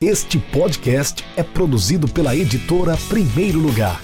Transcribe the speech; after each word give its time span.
Este 0.00 0.38
podcast 0.38 1.24
é 1.36 1.42
produzido 1.42 2.06
pela 2.06 2.32
editora 2.32 2.94
Primeiro 3.08 3.58
Lugar. 3.58 4.00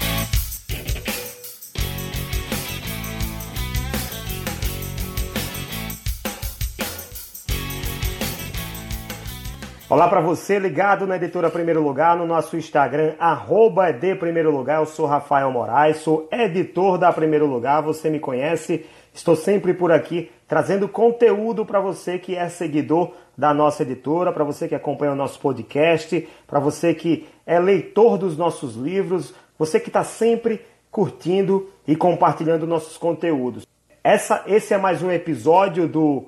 Olá 9.88 10.08
para 10.08 10.20
você 10.20 10.58
ligado 10.58 11.06
na 11.06 11.14
editora 11.14 11.48
Primeiro 11.48 11.80
Lugar, 11.80 12.16
no 12.16 12.26
nosso 12.26 12.56
Instagram, 12.56 13.14
arroba 13.16 13.92
de 13.92 14.16
Primeiro 14.16 14.50
Lugar. 14.50 14.80
Eu 14.80 14.86
sou 14.86 15.06
Rafael 15.06 15.52
Moraes, 15.52 15.98
sou 15.98 16.28
editor 16.32 16.98
da 16.98 17.12
Primeiro 17.12 17.46
Lugar, 17.46 17.80
você 17.82 18.10
me 18.10 18.18
conhece. 18.18 18.84
Estou 19.14 19.36
sempre 19.36 19.72
por 19.72 19.92
aqui 19.92 20.28
trazendo 20.48 20.88
conteúdo 20.88 21.64
para 21.64 21.78
você 21.78 22.18
que 22.18 22.34
é 22.34 22.48
seguidor 22.48 23.12
da 23.36 23.52
nossa 23.52 23.82
editora, 23.82 24.32
para 24.32 24.44
você 24.44 24.68
que 24.68 24.74
acompanha 24.74 25.12
o 25.12 25.16
nosso 25.16 25.38
podcast, 25.40 26.28
para 26.46 26.60
você 26.60 26.94
que 26.94 27.26
é 27.46 27.58
leitor 27.58 28.16
dos 28.16 28.36
nossos 28.36 28.76
livros, 28.76 29.34
você 29.58 29.80
que 29.80 29.88
está 29.88 30.04
sempre 30.04 30.60
curtindo 30.90 31.68
e 31.86 31.96
compartilhando 31.96 32.66
nossos 32.66 32.96
conteúdos. 32.96 33.66
Essa, 34.02 34.44
esse 34.46 34.72
é 34.74 34.78
mais 34.78 35.02
um 35.02 35.10
episódio 35.10 35.88
do 35.88 36.26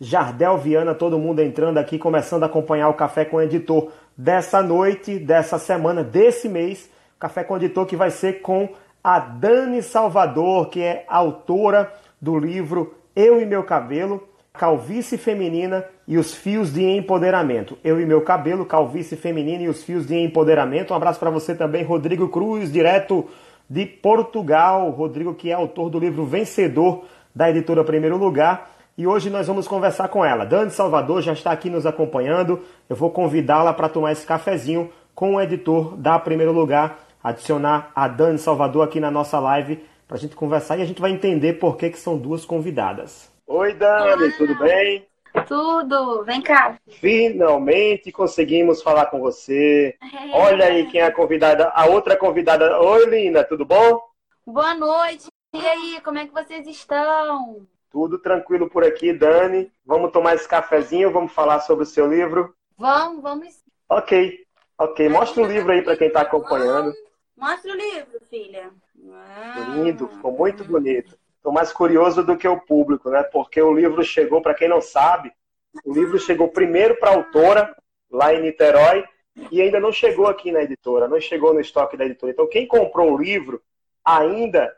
Jardel 0.00 0.58
Viana, 0.58 0.94
todo 0.94 1.18
mundo 1.18 1.40
entrando 1.40 1.78
aqui, 1.78 1.98
começando 1.98 2.42
a 2.42 2.46
acompanhar 2.46 2.88
o 2.88 2.94
Café 2.94 3.24
com 3.24 3.36
o 3.36 3.42
Editor 3.42 3.92
dessa 4.16 4.62
noite, 4.62 5.18
dessa 5.18 5.58
semana, 5.58 6.02
desse 6.02 6.48
mês. 6.48 6.90
Café 7.20 7.44
com 7.44 7.54
o 7.54 7.56
Editor 7.56 7.86
que 7.86 7.96
vai 7.96 8.10
ser 8.10 8.40
com 8.40 8.68
a 9.02 9.18
Dani 9.18 9.82
Salvador, 9.82 10.68
que 10.68 10.80
é 10.80 11.04
autora 11.08 11.92
do 12.20 12.38
livro 12.38 12.94
Eu 13.16 13.40
e 13.40 13.46
Meu 13.46 13.64
Cabelo, 13.64 14.28
Calvície 14.52 15.18
Feminina 15.18 15.84
e 16.06 16.18
os 16.18 16.34
Fios 16.34 16.72
de 16.72 16.84
Empoderamento. 16.84 17.76
Eu 17.82 18.00
e 18.00 18.06
Meu 18.06 18.20
Cabelo, 18.20 18.64
Calvície 18.64 19.16
Feminina 19.16 19.64
e 19.64 19.68
os 19.68 19.82
Fios 19.82 20.06
de 20.06 20.16
Empoderamento. 20.16 20.92
Um 20.92 20.96
abraço 20.96 21.18
para 21.18 21.30
você 21.30 21.54
também, 21.54 21.82
Rodrigo 21.82 22.28
Cruz, 22.28 22.70
direto 22.70 23.26
de 23.68 23.86
Portugal. 23.86 24.90
Rodrigo, 24.90 25.34
que 25.34 25.50
é 25.50 25.54
autor 25.54 25.88
do 25.90 25.98
livro 25.98 26.24
Vencedor 26.24 27.04
da 27.34 27.50
editora 27.50 27.82
Primeiro 27.82 28.16
Lugar. 28.16 28.70
E 28.96 29.06
hoje 29.06 29.30
nós 29.30 29.46
vamos 29.46 29.66
conversar 29.66 30.08
com 30.08 30.22
ela. 30.22 30.44
Dani 30.44 30.70
Salvador 30.70 31.22
já 31.22 31.32
está 31.32 31.50
aqui 31.50 31.70
nos 31.70 31.86
acompanhando. 31.86 32.60
Eu 32.88 32.94
vou 32.94 33.10
convidá-la 33.10 33.72
para 33.72 33.88
tomar 33.88 34.12
esse 34.12 34.26
cafezinho 34.26 34.90
com 35.14 35.34
o 35.34 35.40
editor 35.40 35.96
da 35.96 36.18
Primeiro 36.18 36.52
Lugar, 36.52 36.98
adicionar 37.22 37.92
a 37.94 38.08
Dani 38.08 38.38
Salvador 38.38 38.86
aqui 38.86 38.98
na 38.98 39.10
nossa 39.10 39.38
live 39.38 39.84
para 40.08 40.16
a 40.16 40.20
gente 40.20 40.34
conversar 40.34 40.78
e 40.78 40.82
a 40.82 40.84
gente 40.84 41.00
vai 41.00 41.10
entender 41.10 41.54
por 41.54 41.76
que, 41.76 41.90
que 41.90 41.98
são 41.98 42.18
duas 42.18 42.44
convidadas. 42.44 43.30
Oi, 43.46 43.74
Dani, 43.74 44.32
tudo 44.32 44.58
bem? 44.58 45.06
Tudo, 45.46 46.22
vem 46.24 46.42
cá. 46.42 46.78
Finalmente 46.88 48.12
conseguimos 48.12 48.82
falar 48.82 49.06
com 49.06 49.18
você. 49.20 49.96
É. 50.00 50.36
Olha 50.36 50.66
aí 50.66 50.90
quem 50.90 51.00
é 51.00 51.04
a 51.04 51.12
convidada, 51.12 51.68
a 51.74 51.86
outra 51.86 52.16
convidada. 52.16 52.78
Oi, 52.80 53.06
Lina, 53.06 53.42
tudo 53.42 53.64
bom? 53.64 54.00
Boa 54.46 54.74
noite. 54.74 55.28
E 55.54 55.66
aí, 55.66 56.00
como 56.02 56.18
é 56.18 56.26
que 56.26 56.32
vocês 56.32 56.66
estão? 56.66 57.66
Tudo 57.90 58.18
tranquilo 58.18 58.68
por 58.68 58.84
aqui, 58.84 59.12
Dani. 59.12 59.70
Vamos 59.84 60.12
tomar 60.12 60.34
esse 60.34 60.48
cafezinho, 60.48 61.10
vamos 61.10 61.32
falar 61.32 61.60
sobre 61.60 61.84
o 61.84 61.86
seu 61.86 62.06
livro? 62.06 62.54
Vamos, 62.76 63.22
vamos. 63.22 63.62
Ok, 63.88 64.38
ok. 64.78 65.08
Mostra 65.08 65.42
o 65.42 65.46
livro 65.46 65.72
aí 65.72 65.82
para 65.82 65.96
quem 65.96 66.08
está 66.08 66.22
acompanhando. 66.22 66.92
Mostra 67.42 67.72
o 67.72 67.76
livro, 67.76 68.20
filha. 68.30 68.70
Lindo, 69.74 70.06
ficou 70.06 70.30
muito 70.30 70.62
bonito. 70.62 71.18
Estou 71.36 71.52
mais 71.52 71.72
curioso 71.72 72.22
do 72.22 72.36
que 72.36 72.46
o 72.46 72.60
público, 72.60 73.10
né? 73.10 73.24
Porque 73.24 73.60
o 73.60 73.74
livro 73.74 74.04
chegou, 74.04 74.40
para 74.40 74.54
quem 74.54 74.68
não 74.68 74.80
sabe, 74.80 75.32
o 75.84 75.92
livro 75.92 76.20
chegou 76.20 76.46
primeiro 76.46 76.96
para 77.00 77.10
a 77.10 77.14
autora, 77.16 77.76
lá 78.08 78.32
em 78.32 78.42
Niterói, 78.42 79.04
e 79.50 79.60
ainda 79.60 79.80
não 79.80 79.90
chegou 79.90 80.28
aqui 80.28 80.52
na 80.52 80.62
editora, 80.62 81.08
não 81.08 81.20
chegou 81.20 81.52
no 81.52 81.58
estoque 81.58 81.96
da 81.96 82.04
editora. 82.04 82.30
Então, 82.30 82.48
quem 82.48 82.64
comprou 82.64 83.12
o 83.12 83.18
livro 83.18 83.60
ainda 84.04 84.72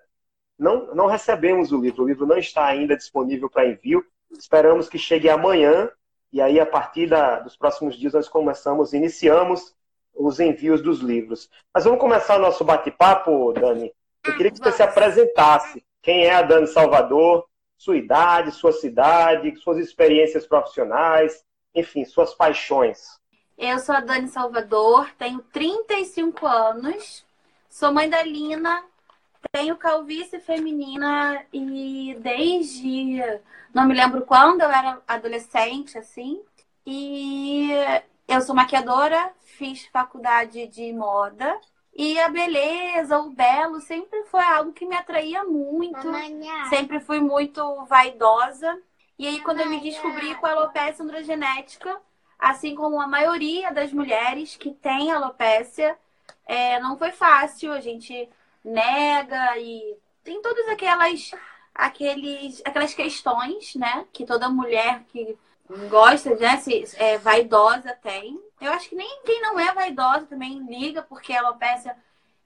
não, 0.59 0.95
não 0.95 1.07
recebemos 1.07 1.71
o 1.71 1.79
livro. 1.79 2.03
O 2.03 2.09
livro 2.09 2.25
não 2.25 2.39
está 2.39 2.65
ainda 2.65 2.97
disponível 2.97 3.51
para 3.51 3.69
envio. 3.69 4.03
Esperamos 4.31 4.89
que 4.89 4.97
chegue 4.97 5.29
amanhã, 5.29 5.91
e 6.33 6.41
aí, 6.41 6.59
a 6.59 6.65
partir 6.65 7.09
da, 7.09 7.41
dos 7.41 7.59
próximos 7.59 7.95
dias, 7.95 8.15
nós 8.15 8.27
começamos, 8.27 8.95
iniciamos 8.95 9.75
os 10.15 10.41
envios 10.41 10.83
dos 10.83 11.01
livros. 11.01 11.51
Mas 11.73 11.85
vamos 11.85 12.01
começar 12.01 12.37
o 12.37 12.43
nosso 12.43 12.65
bate-papo, 12.65 13.53
Dani. 13.53 13.93
Eu 14.25 14.37
queria 14.37 14.51
que 14.51 14.59
você 14.59 14.73
se 14.73 14.83
apresentasse 14.83 15.85
quem 16.03 16.25
é 16.25 16.35
a 16.35 16.43
Dani 16.43 16.67
Salvador, 16.67 17.47
sua 17.77 17.97
idade, 17.97 18.53
sua 18.53 18.73
cidade, 18.73 19.57
suas 19.57 19.79
experiências 19.79 20.47
profissionais, 20.47 21.45
enfim, 21.75 22.05
suas 22.05 22.35
paixões. 22.35 23.19
Eu 23.57 23.79
sou 23.79 23.95
a 23.95 24.01
Dani 24.01 24.29
Salvador, 24.29 25.11
tenho 25.19 25.41
35 25.53 26.47
anos, 26.47 27.25
sou 27.69 27.93
mãe 27.93 28.09
da 28.09 28.23
Lina, 28.23 28.85
tenho 29.53 29.77
calvície 29.77 30.41
feminina 30.41 31.45
e 31.53 32.17
desde 32.21 33.21
não 33.73 33.87
me 33.87 33.95
lembro 33.95 34.23
quando 34.23 34.63
eu 34.63 34.71
era 34.71 35.01
adolescente, 35.07 35.99
assim. 35.99 36.41
E 36.87 37.71
eu 38.29 38.41
sou 38.41 38.55
maquiadora, 38.55 39.33
fiz 39.41 39.87
faculdade 39.87 40.67
de 40.67 40.93
moda 40.93 41.61
e 41.97 42.19
a 42.19 42.29
beleza, 42.29 43.19
o 43.19 43.31
belo, 43.31 43.81
sempre 43.81 44.25
foi 44.25 44.43
algo 44.43 44.73
que 44.73 44.85
me 44.85 44.97
atraía 44.97 45.45
muito. 45.45 46.11
Sempre 46.69 46.99
fui 46.99 47.21
muito 47.21 47.85
vaidosa. 47.85 48.81
E 49.17 49.29
aí, 49.29 49.41
quando 49.41 49.61
eu 49.61 49.71
me 49.71 49.81
descobri 49.81 50.35
com 50.35 50.47
a 50.47 50.51
alopecia 50.51 51.05
androgenética, 51.05 52.01
assim 52.37 52.75
como 52.75 53.01
a 53.01 53.07
maioria 53.07 53.73
das 53.73 53.93
mulheres 53.93 54.57
que 54.57 54.73
têm 54.73 55.13
alopecia, 55.13 55.97
é, 56.45 56.81
não 56.81 56.99
foi 56.99 57.13
fácil. 57.13 57.73
A 57.73 57.81
gente 57.81 58.29
nega 58.65 59.57
e 59.59 59.97
tem 60.25 60.43
todas 60.43 60.69
aquelas, 60.69 61.31
aqueles, 61.73 62.61
aquelas 62.65 62.93
questões, 62.93 63.77
né? 63.77 64.05
Que 64.13 64.27
toda 64.27 64.49
mulher 64.49 65.05
que 65.13 65.39
gosta, 65.89 66.35
né? 66.37 66.57
Se, 66.59 66.85
é, 66.97 67.19
vaidosa 67.19 67.93
tem. 68.03 68.41
Eu 68.61 68.73
acho 68.73 68.89
que 68.89 68.97
nem 68.97 69.23
quem 69.25 69.41
não 69.43 69.59
é 69.59 69.73
vaidosa 69.73 70.27
também 70.27 70.65
liga, 70.67 71.03
porque 71.03 71.33
a 71.33 71.41
alopecia 71.41 71.97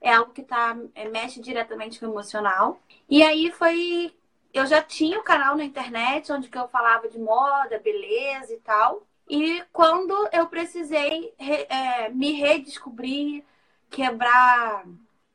é 0.01 0.13
algo 0.13 0.33
que 0.33 0.43
tá, 0.43 0.77
é, 0.95 1.07
mexe 1.07 1.39
diretamente 1.39 1.99
com 1.99 2.05
o 2.05 2.09
emocional. 2.09 2.79
E 3.09 3.23
aí 3.23 3.51
foi. 3.51 4.13
Eu 4.53 4.65
já 4.65 4.81
tinha 4.81 5.17
o 5.17 5.21
um 5.21 5.23
canal 5.23 5.55
na 5.55 5.63
internet 5.63 6.31
onde 6.31 6.49
que 6.49 6.57
eu 6.57 6.67
falava 6.67 7.07
de 7.07 7.19
moda, 7.19 7.79
beleza 7.79 8.53
e 8.53 8.59
tal. 8.59 9.05
E 9.29 9.63
quando 9.71 10.27
eu 10.31 10.47
precisei 10.47 11.33
é, 11.37 12.09
me 12.09 12.31
redescobrir, 12.31 13.43
quebrar 13.89 14.83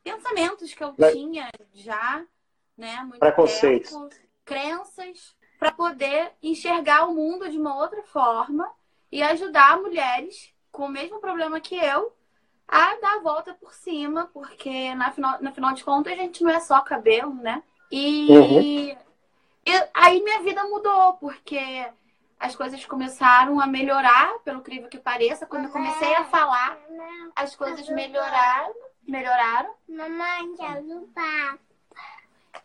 pensamentos 0.03 0.75
que 0.75 0.83
eu 0.83 0.93
tinha 1.13 1.49
já, 1.73 2.25
né? 2.77 2.97
Muito 3.03 3.21
Preconceitos. 3.21 3.93
Tempo, 3.93 4.11
crenças, 4.45 5.37
para 5.59 5.73
poder 5.73 6.33
enxergar 6.43 7.09
o 7.09 7.15
mundo 7.15 7.49
de 7.51 7.59
uma 7.59 7.77
outra 7.77 8.03
forma 8.03 8.71
e 9.11 9.23
ajudar 9.23 9.81
mulheres 9.81 10.53
com 10.71 10.87
o 10.87 10.91
mesmo 10.91 11.21
problema 11.21 11.61
que 11.61 11.77
eu 11.77 12.12
a 12.67 12.97
dar 12.97 13.17
a 13.17 13.21
volta 13.21 13.55
por 13.55 13.73
cima, 13.73 14.29
porque 14.33 14.95
na 14.95 15.12
final, 15.12 15.41
na 15.41 15.53
final 15.53 15.73
de 15.75 15.85
contas 15.85 16.12
a 16.12 16.17
gente 16.17 16.43
não 16.43 16.51
é 16.51 16.61
só 16.61 16.81
cabelo, 16.81 17.35
né? 17.35 17.62
E, 17.91 18.27
uhum. 18.31 18.61
e 18.61 18.97
aí 19.93 20.23
minha 20.23 20.43
vida 20.43 20.65
mudou, 20.65 21.15
porque 21.15 21.87
as 22.41 22.56
coisas 22.56 22.85
começaram 22.85 23.61
a 23.61 23.67
melhorar, 23.67 24.39
pelo 24.41 24.59
incrível 24.59 24.89
que 24.89 24.99
pareça. 24.99 25.47
Quando 25.47 25.67
eu 25.67 25.71
comecei 25.71 26.15
a 26.15 26.25
falar, 26.25 26.79
as 27.37 27.55
coisas 27.55 27.89
melhoraram. 27.89 28.75
Melhoraram. 29.06 29.71
Mamãe, 29.89 30.55
quero 30.56 31.09
papo. 31.15 31.61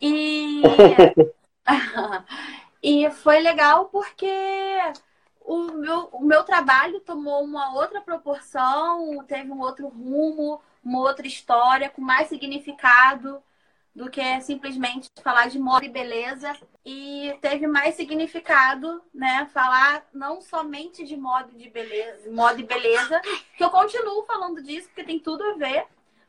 E... 0.01 0.62
e 2.81 3.09
foi 3.11 3.39
legal 3.39 3.85
porque 3.85 4.27
o 5.41 5.63
meu, 5.73 6.09
o 6.11 6.23
meu 6.23 6.43
trabalho 6.43 6.99
tomou 7.01 7.43
uma 7.43 7.73
outra 7.73 8.01
proporção, 8.01 9.23
teve 9.27 9.51
um 9.51 9.59
outro 9.59 9.87
rumo, 9.87 10.61
uma 10.83 10.99
outra 10.99 11.27
história, 11.27 11.89
com 11.89 12.01
mais 12.01 12.29
significado 12.29 13.41
do 13.95 14.09
que 14.09 14.41
simplesmente 14.41 15.09
falar 15.21 15.49
de 15.49 15.59
moda 15.59 15.85
e 15.85 15.89
beleza. 15.89 16.55
E 16.85 17.37
teve 17.41 17.67
mais 17.67 17.95
significado, 17.95 19.01
né? 19.13 19.49
Falar 19.53 20.07
não 20.13 20.39
somente 20.41 21.03
de 21.03 21.17
moda 21.17 21.51
de 21.51 21.69
beleza, 21.69 22.31
moda 22.31 22.59
e 22.59 22.63
beleza, 22.63 23.19
que 23.57 23.63
eu 23.63 23.69
continuo 23.69 24.23
falando 24.23 24.61
disso, 24.61 24.87
porque 24.87 25.03
tem 25.03 25.19
tudo 25.19 25.43
a 25.43 25.53
ver, 25.53 25.85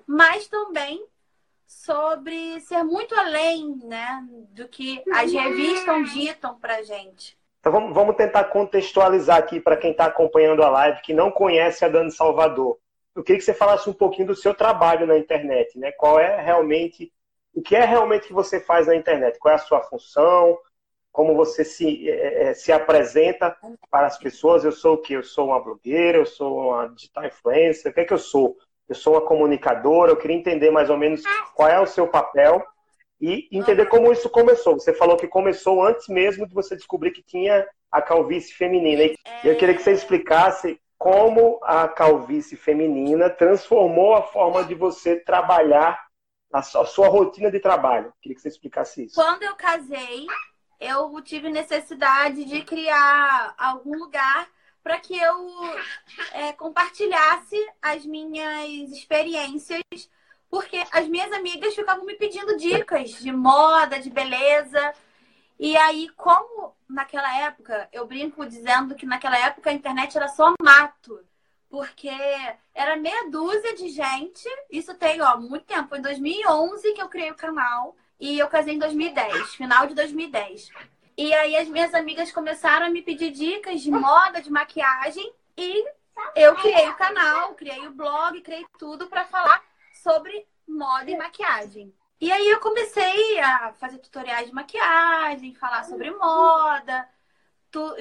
mas 0.07 0.49
também 0.49 1.07
sobre 1.71 2.59
ser 2.61 2.83
muito 2.83 3.15
além, 3.15 3.77
né, 3.85 4.27
do 4.51 4.67
que 4.67 5.01
as 5.13 5.33
revistas 5.33 6.13
ditam 6.13 6.59
pra 6.59 6.83
gente. 6.83 7.39
Então 7.61 7.71
vamos, 7.71 7.95
vamos 7.95 8.17
tentar 8.17 8.45
contextualizar 8.45 9.39
aqui 9.39 9.61
para 9.61 9.77
quem 9.77 9.93
está 9.93 10.07
acompanhando 10.07 10.65
a 10.65 10.69
live 10.69 11.01
que 11.01 11.15
não 11.15 11.31
conhece 11.31 11.85
a 11.85 11.89
Dani 11.89 12.11
Salvador. 12.11 12.77
Eu 13.15 13.23
queria 13.23 13.39
que 13.39 13.45
você 13.45 13.55
falasse 13.55 13.89
um 13.89 13.93
pouquinho 13.93 14.27
do 14.27 14.35
seu 14.35 14.53
trabalho 14.53 15.07
na 15.07 15.17
internet, 15.17 15.79
né? 15.79 15.93
Qual 15.93 16.19
é 16.19 16.43
realmente 16.43 17.13
o 17.55 17.63
que 17.63 17.77
é 17.77 17.85
realmente 17.85 18.27
que 18.27 18.33
você 18.33 18.59
faz 18.59 18.89
na 18.89 18.97
internet? 18.97 19.39
Qual 19.39 19.53
é 19.53 19.55
a 19.55 19.59
sua 19.59 19.81
função? 19.83 20.59
Como 21.13 21.37
você 21.37 21.65
se, 21.65 22.09
é, 22.11 22.49
é, 22.49 22.55
se 22.55 22.73
apresenta 22.73 23.57
para 23.89 24.09
as 24.09 24.19
pessoas? 24.19 24.65
Eu 24.65 24.73
sou 24.73 24.95
o 24.95 24.99
quê? 24.99 25.17
Eu 25.17 25.23
sou 25.23 25.47
uma 25.49 25.63
blogueira, 25.63 26.19
eu 26.19 26.27
sou 26.27 26.71
uma 26.71 26.89
digital 26.89 27.27
influencer, 27.27 27.93
o 27.93 27.95
que 27.95 28.01
é 28.01 28.05
que 28.05 28.13
eu 28.13 28.19
sou? 28.19 28.57
Eu 28.91 28.97
sou 28.97 29.15
uma 29.15 29.21
comunicadora, 29.21 30.11
eu 30.11 30.17
queria 30.17 30.37
entender 30.37 30.69
mais 30.73 30.91
ou 30.91 30.97
menos 30.97 31.23
qual 31.55 31.69
é 31.69 31.79
o 31.79 31.87
seu 31.87 32.09
papel 32.09 32.61
e 33.21 33.49
entender 33.53 33.87
como 33.87 34.11
isso 34.11 34.29
começou. 34.29 34.75
Você 34.75 34.93
falou 34.93 35.17
que 35.17 35.29
começou 35.29 35.81
antes 35.81 36.09
mesmo 36.09 36.45
de 36.45 36.53
você 36.53 36.75
descobrir 36.75 37.13
que 37.13 37.23
tinha 37.23 37.65
a 37.89 38.03
calvície 38.03 38.53
feminina. 38.53 39.05
E 39.05 39.17
eu 39.45 39.57
queria 39.57 39.77
que 39.77 39.83
você 39.83 39.93
explicasse 39.93 40.77
como 40.99 41.61
a 41.63 41.87
calvície 41.87 42.57
feminina 42.57 43.31
transformou 43.31 44.17
a 44.17 44.23
forma 44.23 44.65
de 44.65 44.75
você 44.75 45.15
trabalhar 45.15 46.05
a 46.53 46.61
sua 46.61 47.07
rotina 47.07 47.49
de 47.49 47.61
trabalho. 47.61 48.13
Queria 48.21 48.35
que 48.35 48.43
você 48.43 48.49
explicasse 48.49 49.05
isso. 49.05 49.15
Quando 49.15 49.45
eu 49.45 49.55
casei, 49.55 50.27
eu 50.81 51.23
tive 51.23 51.49
necessidade 51.49 52.45
de 52.45 52.63
criar 52.63 53.55
algum 53.57 53.97
lugar 53.97 54.49
para 54.83 54.99
que 54.99 55.19
eu 55.19 55.49
é, 56.33 56.53
compartilhasse 56.53 57.57
as 57.81 58.05
minhas 58.05 58.91
experiências, 58.91 59.83
porque 60.49 60.85
as 60.91 61.07
minhas 61.09 61.33
amigas 61.33 61.75
ficavam 61.75 62.05
me 62.05 62.17
pedindo 62.17 62.57
dicas 62.57 63.11
de 63.11 63.33
moda, 63.33 64.01
de 64.01 64.11
beleza. 64.11 64.93
E 65.59 65.77
aí, 65.77 66.09
como 66.17 66.75
naquela 66.89 67.37
época, 67.41 67.89
eu 67.93 68.07
brinco 68.07 68.47
dizendo 68.47 68.95
que 68.95 69.07
naquela 69.07 69.39
época 69.39 69.71
a 69.71 69.75
internet 69.75 70.17
era 70.17 70.29
só 70.29 70.53
mato 70.63 71.25
porque 71.71 72.11
era 72.75 72.97
meia 72.97 73.31
dúzia 73.31 73.75
de 73.77 73.89
gente. 73.89 74.45
Isso 74.71 74.93
tem, 74.95 75.23
ó, 75.23 75.39
muito 75.39 75.65
tempo. 75.65 75.89
Foi 75.89 75.99
em 75.99 76.03
2011 76.03 76.93
que 76.93 77.01
eu 77.01 77.09
criei 77.09 77.31
o 77.31 77.37
canal 77.37 77.97
e 78.19 78.39
eu 78.39 78.49
casei 78.49 78.75
em 78.75 78.79
2010, 78.79 79.55
final 79.55 79.87
de 79.87 79.95
2010. 79.95 80.69
E 81.21 81.35
aí 81.35 81.55
as 81.55 81.69
minhas 81.69 81.93
amigas 81.93 82.33
começaram 82.33 82.87
a 82.87 82.89
me 82.89 83.03
pedir 83.03 83.31
dicas 83.31 83.83
de 83.83 83.91
moda, 83.91 84.41
de 84.41 84.51
maquiagem 84.51 85.31
e 85.55 85.85
eu 86.35 86.55
criei 86.55 86.89
o 86.89 86.97
canal, 86.97 87.55
criei 87.55 87.87
o 87.87 87.93
blog, 87.93 88.41
criei 88.41 88.65
tudo 88.79 89.07
para 89.07 89.27
falar 89.27 89.63
sobre 90.03 90.49
moda 90.67 91.11
e 91.11 91.19
maquiagem. 91.19 91.95
E 92.19 92.33
aí 92.33 92.49
eu 92.49 92.59
comecei 92.59 93.39
a 93.39 93.75
fazer 93.75 93.99
tutoriais 93.99 94.47
de 94.47 94.55
maquiagem, 94.55 95.55
falar 95.57 95.85
sobre 95.85 96.11
moda, 96.11 97.07
tu, 97.71 97.95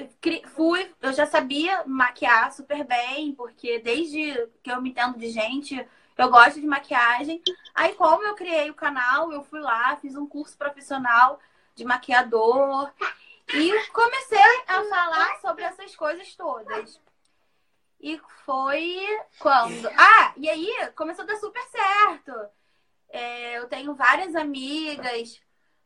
fui, 0.54 0.90
eu 1.02 1.12
já 1.12 1.26
sabia 1.26 1.84
maquiar 1.84 2.50
super 2.54 2.84
bem, 2.84 3.34
porque 3.34 3.80
desde 3.80 4.48
que 4.62 4.72
eu 4.72 4.80
me 4.80 4.92
entendo 4.92 5.18
de 5.18 5.28
gente, 5.28 5.86
eu 6.16 6.30
gosto 6.30 6.58
de 6.58 6.66
maquiagem. 6.66 7.42
Aí, 7.74 7.94
como 7.96 8.24
eu 8.24 8.34
criei 8.34 8.70
o 8.70 8.74
canal, 8.74 9.30
eu 9.30 9.44
fui 9.44 9.60
lá, 9.60 9.94
fiz 9.96 10.16
um 10.16 10.26
curso 10.26 10.56
profissional 10.56 11.38
de 11.74 11.84
maquiador 11.84 12.92
e 13.52 13.86
comecei 13.88 14.62
a 14.66 14.84
falar 14.84 15.40
sobre 15.40 15.64
essas 15.64 15.94
coisas 15.96 16.34
todas. 16.34 17.00
E 18.00 18.18
foi 18.46 19.06
quando. 19.38 19.88
Ah, 19.96 20.32
e 20.36 20.48
aí 20.48 20.72
começou 20.96 21.24
a 21.24 21.26
dar 21.26 21.36
super 21.36 21.62
certo. 21.64 22.32
É, 23.10 23.58
eu 23.58 23.68
tenho 23.68 23.94
várias 23.94 24.34
amigas 24.34 25.40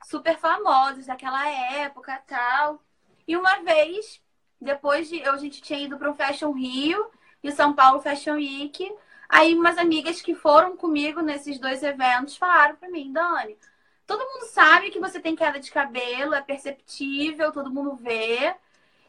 super 0.05 0.39
famosas 0.39 1.07
daquela 1.07 1.47
época 1.49 2.23
tal. 2.27 2.81
E 3.27 3.37
uma 3.37 3.63
vez, 3.63 4.23
depois 4.61 5.09
de. 5.09 5.23
A 5.23 5.37
gente 5.37 5.61
tinha 5.61 5.81
ido 5.81 5.99
para 5.99 6.11
o 6.11 6.15
Fashion 6.15 6.53
Rio 6.53 7.11
e 7.43 7.51
São 7.51 7.73
Paulo 7.73 8.01
Fashion 8.01 8.35
Week. 8.35 8.95
Aí 9.29 9.55
umas 9.55 9.79
amigas 9.79 10.21
que 10.21 10.35
foram 10.35 10.77
comigo 10.77 11.21
nesses 11.21 11.59
dois 11.59 11.83
eventos 11.83 12.37
falaram 12.37 12.77
para 12.77 12.91
mim, 12.91 13.13
Dani, 13.13 13.59
todo 14.07 14.25
mundo 14.25 14.47
sabe 14.47 14.91
que 14.91 15.01
você 15.01 15.21
tem 15.21 15.37
queda 15.37 15.59
de 15.59 15.71
cabelo, 15.71 16.35
é 16.35 16.43
perceptível, 16.43 17.53
todo 17.53 17.73
mundo 17.73 17.97
vê. 17.97 18.55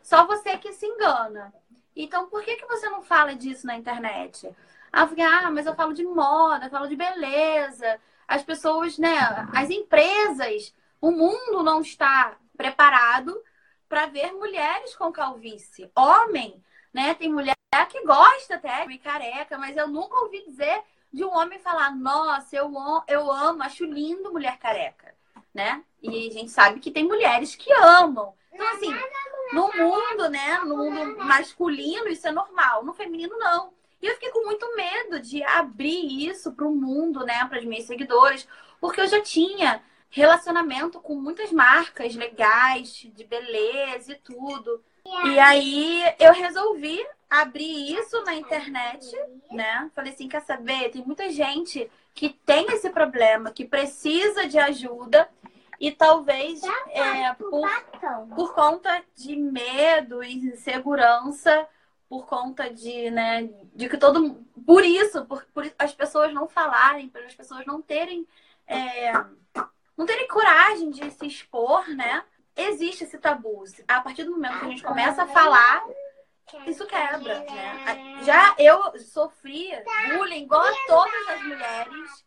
Só 0.01 0.25
você 0.25 0.57
que 0.57 0.73
se 0.73 0.85
engana. 0.85 1.53
Então, 1.95 2.27
por 2.27 2.43
que, 2.43 2.55
que 2.57 2.65
você 2.65 2.89
não 2.89 3.01
fala 3.01 3.35
disso 3.35 3.65
na 3.65 3.75
internet? 3.75 4.53
Ah, 4.91 5.09
ah, 5.43 5.51
mas 5.51 5.65
eu 5.65 5.75
falo 5.75 5.93
de 5.93 6.03
moda, 6.03 6.65
eu 6.65 6.69
falo 6.69 6.87
de 6.87 6.95
beleza. 6.95 7.99
As 8.27 8.43
pessoas, 8.43 8.97
né? 8.97 9.17
As 9.53 9.69
empresas, 9.69 10.73
o 11.01 11.11
mundo 11.11 11.63
não 11.63 11.81
está 11.81 12.37
preparado 12.57 13.35
para 13.87 14.07
ver 14.07 14.31
mulheres 14.33 14.95
com 14.95 15.11
calvície. 15.11 15.91
Homem, 15.95 16.63
né? 16.93 17.13
Tem 17.15 17.31
mulher 17.31 17.55
que 17.89 18.03
gosta 18.05 18.55
até 18.55 18.85
de 18.87 18.97
careca, 18.97 19.57
mas 19.57 19.75
eu 19.77 19.87
nunca 19.87 20.19
ouvi 20.21 20.43
dizer 20.45 20.83
de 21.15 21.23
um 21.23 21.33
homem 21.33 21.57
falar: 21.59 21.95
Nossa, 21.95 22.55
eu, 22.55 22.71
eu 23.07 23.31
amo, 23.31 23.63
acho 23.63 23.85
lindo 23.85 24.31
mulher 24.31 24.59
careca, 24.59 25.15
né? 25.53 25.81
E 26.03 26.27
a 26.27 26.31
gente 26.31 26.51
sabe 26.51 26.79
que 26.81 26.91
tem 26.91 27.05
mulheres 27.05 27.55
que 27.55 27.71
amam. 27.71 28.33
Então, 28.51 28.67
assim, 28.73 28.93
no 29.53 29.71
mundo, 29.73 30.29
né? 30.29 30.59
No 30.59 30.77
mundo 30.77 31.17
masculino, 31.23 32.09
isso 32.09 32.27
é 32.27 32.31
normal. 32.31 32.83
No 32.83 32.93
feminino, 32.93 33.37
não. 33.39 33.73
E 34.01 34.07
eu 34.07 34.13
fiquei 34.15 34.29
com 34.29 34.45
muito 34.45 34.75
medo 34.75 35.19
de 35.19 35.41
abrir 35.43 36.27
isso 36.27 36.51
para 36.51 36.67
o 36.67 36.75
mundo, 36.75 37.25
né? 37.25 37.45
Para 37.45 37.59
as 37.59 37.65
minhas 37.65 37.85
seguidoras, 37.85 38.47
porque 38.79 38.99
eu 38.99 39.07
já 39.07 39.21
tinha 39.21 39.81
relacionamento 40.09 40.99
com 40.99 41.15
muitas 41.15 41.51
marcas 41.51 42.13
legais, 42.15 43.07
de 43.13 43.23
beleza 43.23 44.11
e 44.11 44.15
tudo. 44.15 44.83
E 45.25 45.39
aí 45.39 46.03
eu 46.19 46.33
resolvi 46.33 47.05
abrir 47.41 47.93
isso 47.93 48.23
na 48.23 48.35
internet, 48.35 49.11
né? 49.51 49.89
Falei 49.93 50.13
assim, 50.13 50.27
quer 50.27 50.41
saber? 50.41 50.89
Tem 50.89 51.03
muita 51.03 51.29
gente 51.29 51.89
que 52.13 52.29
tem 52.29 52.67
esse 52.71 52.89
problema, 52.89 53.51
que 53.51 53.65
precisa 53.65 54.47
de 54.47 54.57
ajuda 54.57 55.29
e 55.79 55.91
talvez 55.91 56.61
é, 56.89 57.33
por, 57.33 57.69
por 58.35 58.53
conta 58.53 59.03
de 59.15 59.35
medo 59.35 60.23
e 60.23 60.33
insegurança 60.33 61.67
por 62.07 62.25
conta 62.25 62.69
de, 62.69 63.09
né, 63.11 63.49
de 63.73 63.89
que 63.89 63.97
todo. 63.97 64.35
Por 64.65 64.83
isso, 64.83 65.25
por, 65.25 65.45
por 65.53 65.69
as 65.77 65.93
pessoas 65.93 66.33
não 66.33 66.47
falarem, 66.47 67.09
por 67.09 67.21
as 67.23 67.33
pessoas 67.33 67.65
não 67.65 67.81
terem. 67.81 68.27
É, 68.67 69.11
não 69.97 70.05
terem 70.05 70.27
coragem 70.27 70.89
de 70.91 71.09
se 71.11 71.25
expor, 71.25 71.87
né? 71.89 72.23
Existe 72.55 73.03
esse 73.03 73.17
tabu. 73.17 73.63
A 73.87 74.01
partir 74.01 74.23
do 74.23 74.31
momento 74.31 74.59
que 74.59 74.65
a 74.65 74.69
gente 74.69 74.83
começa 74.83 75.23
a 75.23 75.27
falar, 75.27 75.83
isso 76.67 76.85
quebra, 76.85 77.39
né? 77.39 78.23
Já 78.23 78.55
eu 78.57 78.97
sofri 78.99 79.71
bullying 80.09 80.43
igual 80.43 80.61
a 80.61 80.73
todas 80.87 81.29
as 81.29 81.41
mulheres, 81.43 82.25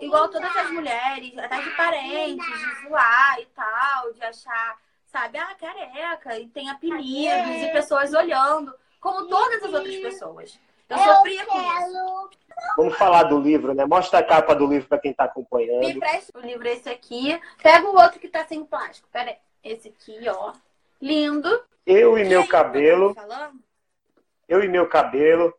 igual 0.00 0.24
a 0.24 0.28
todas 0.28 0.56
as 0.56 0.70
mulheres, 0.70 1.38
até 1.38 1.60
de 1.60 1.70
parentes, 1.70 2.46
de 2.46 2.88
zoar 2.88 3.40
e 3.40 3.46
tal, 3.46 4.12
de 4.12 4.22
achar, 4.22 4.78
sabe, 5.06 5.38
ah, 5.38 5.54
careca, 5.54 6.38
e 6.38 6.48
tem 6.48 6.70
apelidos, 6.70 7.62
e 7.62 7.72
pessoas 7.72 8.14
olhando, 8.14 8.74
como 9.00 9.26
todas 9.28 9.62
as 9.62 9.72
outras 9.72 9.96
pessoas. 9.96 10.58
Eu 10.88 10.98
sofria 10.98 11.44
com 11.46 11.60
isso. 11.60 12.30
Vamos 12.76 12.96
falar 12.96 13.24
do 13.24 13.40
livro, 13.40 13.74
né? 13.74 13.84
Mostra 13.84 14.20
a 14.20 14.24
capa 14.24 14.54
do 14.54 14.66
livro 14.66 14.88
para 14.88 14.98
quem 14.98 15.10
está 15.10 15.24
acompanhando. 15.24 15.80
Me 15.80 15.98
presta 15.98 16.38
o 16.38 16.40
livro 16.40 16.66
esse 16.68 16.88
aqui. 16.88 17.38
Pega 17.62 17.86
o 17.86 17.96
outro 17.96 18.20
que 18.20 18.28
tá 18.28 18.46
sem 18.46 18.64
plástico. 18.64 19.08
Pera 19.12 19.30
aí. 19.30 19.36
Esse 19.64 19.88
aqui, 19.88 20.28
ó. 20.28 20.52
Lindo. 21.02 21.60
Eu 21.86 22.18
e 22.18 22.24
meu 22.24 22.44
cabelo. 22.48 23.14
Eu 24.48 24.64
e 24.64 24.68
meu 24.68 24.88
cabelo. 24.88 25.54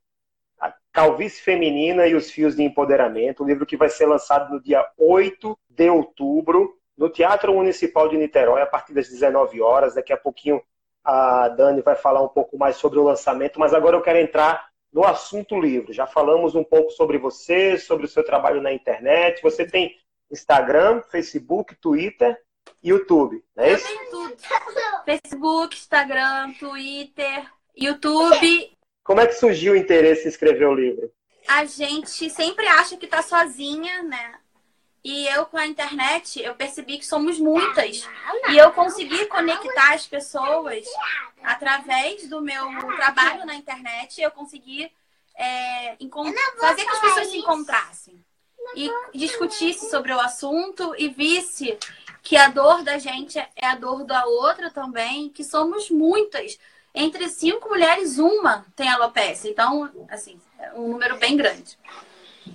A 0.60 0.74
Calvície 0.92 1.42
Feminina 1.42 2.06
e 2.06 2.16
os 2.16 2.30
Fios 2.30 2.58
de 2.58 2.64
Empoderamento. 2.64 3.44
Um 3.44 3.48
livro 3.48 3.66
que 3.66 3.78
vai 3.78 3.90
ser 3.90 4.08
lançado 4.08 4.54
no 4.54 4.62
dia 4.62 4.86
8 4.98 5.58
de 5.70 5.90
outubro 5.90 6.78
no 6.98 7.10
Teatro 7.10 7.54
Municipal 7.54 8.10
de 8.10 8.18
Niterói, 8.18 8.62
a 8.62 8.66
partir 8.66 8.94
das 8.94 9.08
19 9.08 9.62
horas. 9.62 9.96
Daqui 9.96 10.12
a 10.12 10.18
pouquinho 10.18 10.62
a 11.02 11.48
Dani 11.48 11.82
vai 11.82 11.96
falar 11.96 12.22
um 12.22 12.28
pouco 12.28 12.58
mais 12.58 12.76
sobre 12.76 13.00
o 13.00 13.04
lançamento, 13.04 13.58
mas 13.58 13.74
agora 13.74 13.96
eu 13.96 14.02
quero 14.02 14.20
entrar 14.20 14.68
no 14.92 15.06
assunto 15.06 15.58
livro. 15.58 15.94
Já 15.94 16.06
falamos 16.06 16.56
um 16.56 16.64
pouco 16.64 16.92
sobre 16.92 17.18
você, 17.18 17.78
sobre 17.78 18.06
o 18.06 18.10
seu 18.10 18.26
trabalho 18.26 18.62
na 18.62 18.74
internet. 18.74 19.42
Você 19.42 19.66
tem 19.66 19.96
Instagram, 20.30 21.02
Facebook, 21.04 21.74
Twitter 21.76 22.38
YouTube, 22.90 23.44
não 23.56 23.64
é 23.64 23.74
isso? 23.74 23.88
Facebook, 25.06 25.76
Instagram, 25.76 26.54
Twitter, 26.54 27.46
YouTube. 27.76 28.78
Como 29.04 29.22
é 29.22 29.28
que 29.28 29.34
surgiu 29.34 29.74
o 29.74 29.76
interesse 29.76 30.26
em 30.26 30.30
escrever 30.30 30.66
o 30.66 30.76
livro? 30.76 31.12
A 31.48 31.66
gente 31.66 32.30
sempre 32.30 32.68
acha 32.68 32.98
que 32.98 33.06
está 33.06 33.22
sozinha, 33.22 34.04
né? 34.04 34.36
E 35.04 35.28
eu, 35.28 35.46
com 35.46 35.58
a 35.58 35.66
internet, 35.66 36.42
eu 36.42 36.54
percebi 36.56 36.98
que 36.98 37.06
somos 37.06 37.40
muitas. 37.40 38.06
E 38.50 38.58
eu 38.58 38.72
consegui 38.72 39.26
conectar 39.28 39.94
as 39.94 40.06
pessoas 40.06 40.86
através 41.42 42.28
do 42.28 42.42
meu 42.42 42.68
trabalho 42.98 43.46
na 43.46 43.56
internet. 43.56 44.22
Eu 44.22 44.32
consegui 44.32 44.92
é, 45.38 45.96
fazer 46.60 46.84
que 46.84 46.90
as 46.90 47.00
pessoas 47.00 47.28
se 47.28 47.38
encontrassem 47.38 48.27
e 48.76 48.92
discutisse 49.14 49.90
sobre 49.90 50.14
o 50.14 50.20
assunto 50.20 50.94
e 50.98 51.10
visse 51.10 51.78
que 52.22 52.36
a 52.36 52.50
dor 52.50 52.84
da 52.84 52.98
gente 52.98 53.40
é 53.40 53.66
a 53.68 53.76
dor 53.76 54.04
da 54.04 54.26
outra 54.26 54.70
também, 54.70 55.30
que 55.30 55.44
somos 55.44 55.90
muitas. 55.90 56.60
Entre 56.94 57.30
cinco 57.30 57.70
mulheres, 57.70 58.18
uma 58.18 58.66
tem 58.76 58.90
alopecia. 58.90 59.52
Então, 59.52 59.90
assim, 60.10 60.40
é 60.60 60.74
um 60.74 60.90
número 60.90 61.18
bem 61.18 61.38
grande. 61.38 61.78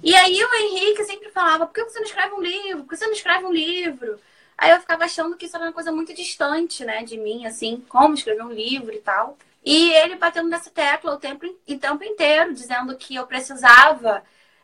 E 0.02 0.14
aí 0.14 0.42
o 0.42 0.54
Henrique 0.54 1.04
sempre 1.04 1.30
falava, 1.30 1.66
por 1.66 1.74
que 1.74 1.84
você 1.84 1.98
não 1.98 2.06
escreve 2.06 2.34
um 2.34 2.40
livro? 2.40 2.82
Por 2.84 2.90
que 2.90 2.96
você 2.96 3.06
não 3.06 3.12
escreve 3.12 3.44
um 3.44 3.52
livro? 3.52 4.18
Aí 4.58 4.70
eu 4.70 4.80
ficava 4.80 5.04
achando 5.04 5.36
que 5.36 5.46
isso 5.46 5.56
era 5.56 5.66
uma 5.66 5.72
coisa 5.72 5.90
muito 5.90 6.14
distante, 6.14 6.84
né, 6.84 7.02
de 7.02 7.16
mim, 7.18 7.46
assim, 7.46 7.84
como 7.88 8.14
escrever 8.14 8.42
um 8.42 8.52
livro 8.52 8.92
e 8.92 9.00
tal. 9.00 9.36
E 9.64 9.92
ele 9.92 10.16
batendo 10.16 10.48
nessa 10.48 10.70
tecla 10.70 11.14
o 11.14 11.18
tempo, 11.18 11.46
o 11.46 11.78
tempo 11.78 12.04
inteiro, 12.04 12.52
dizendo 12.52 12.96
que 12.96 13.14
eu 13.14 13.26
precisava. 13.26 14.22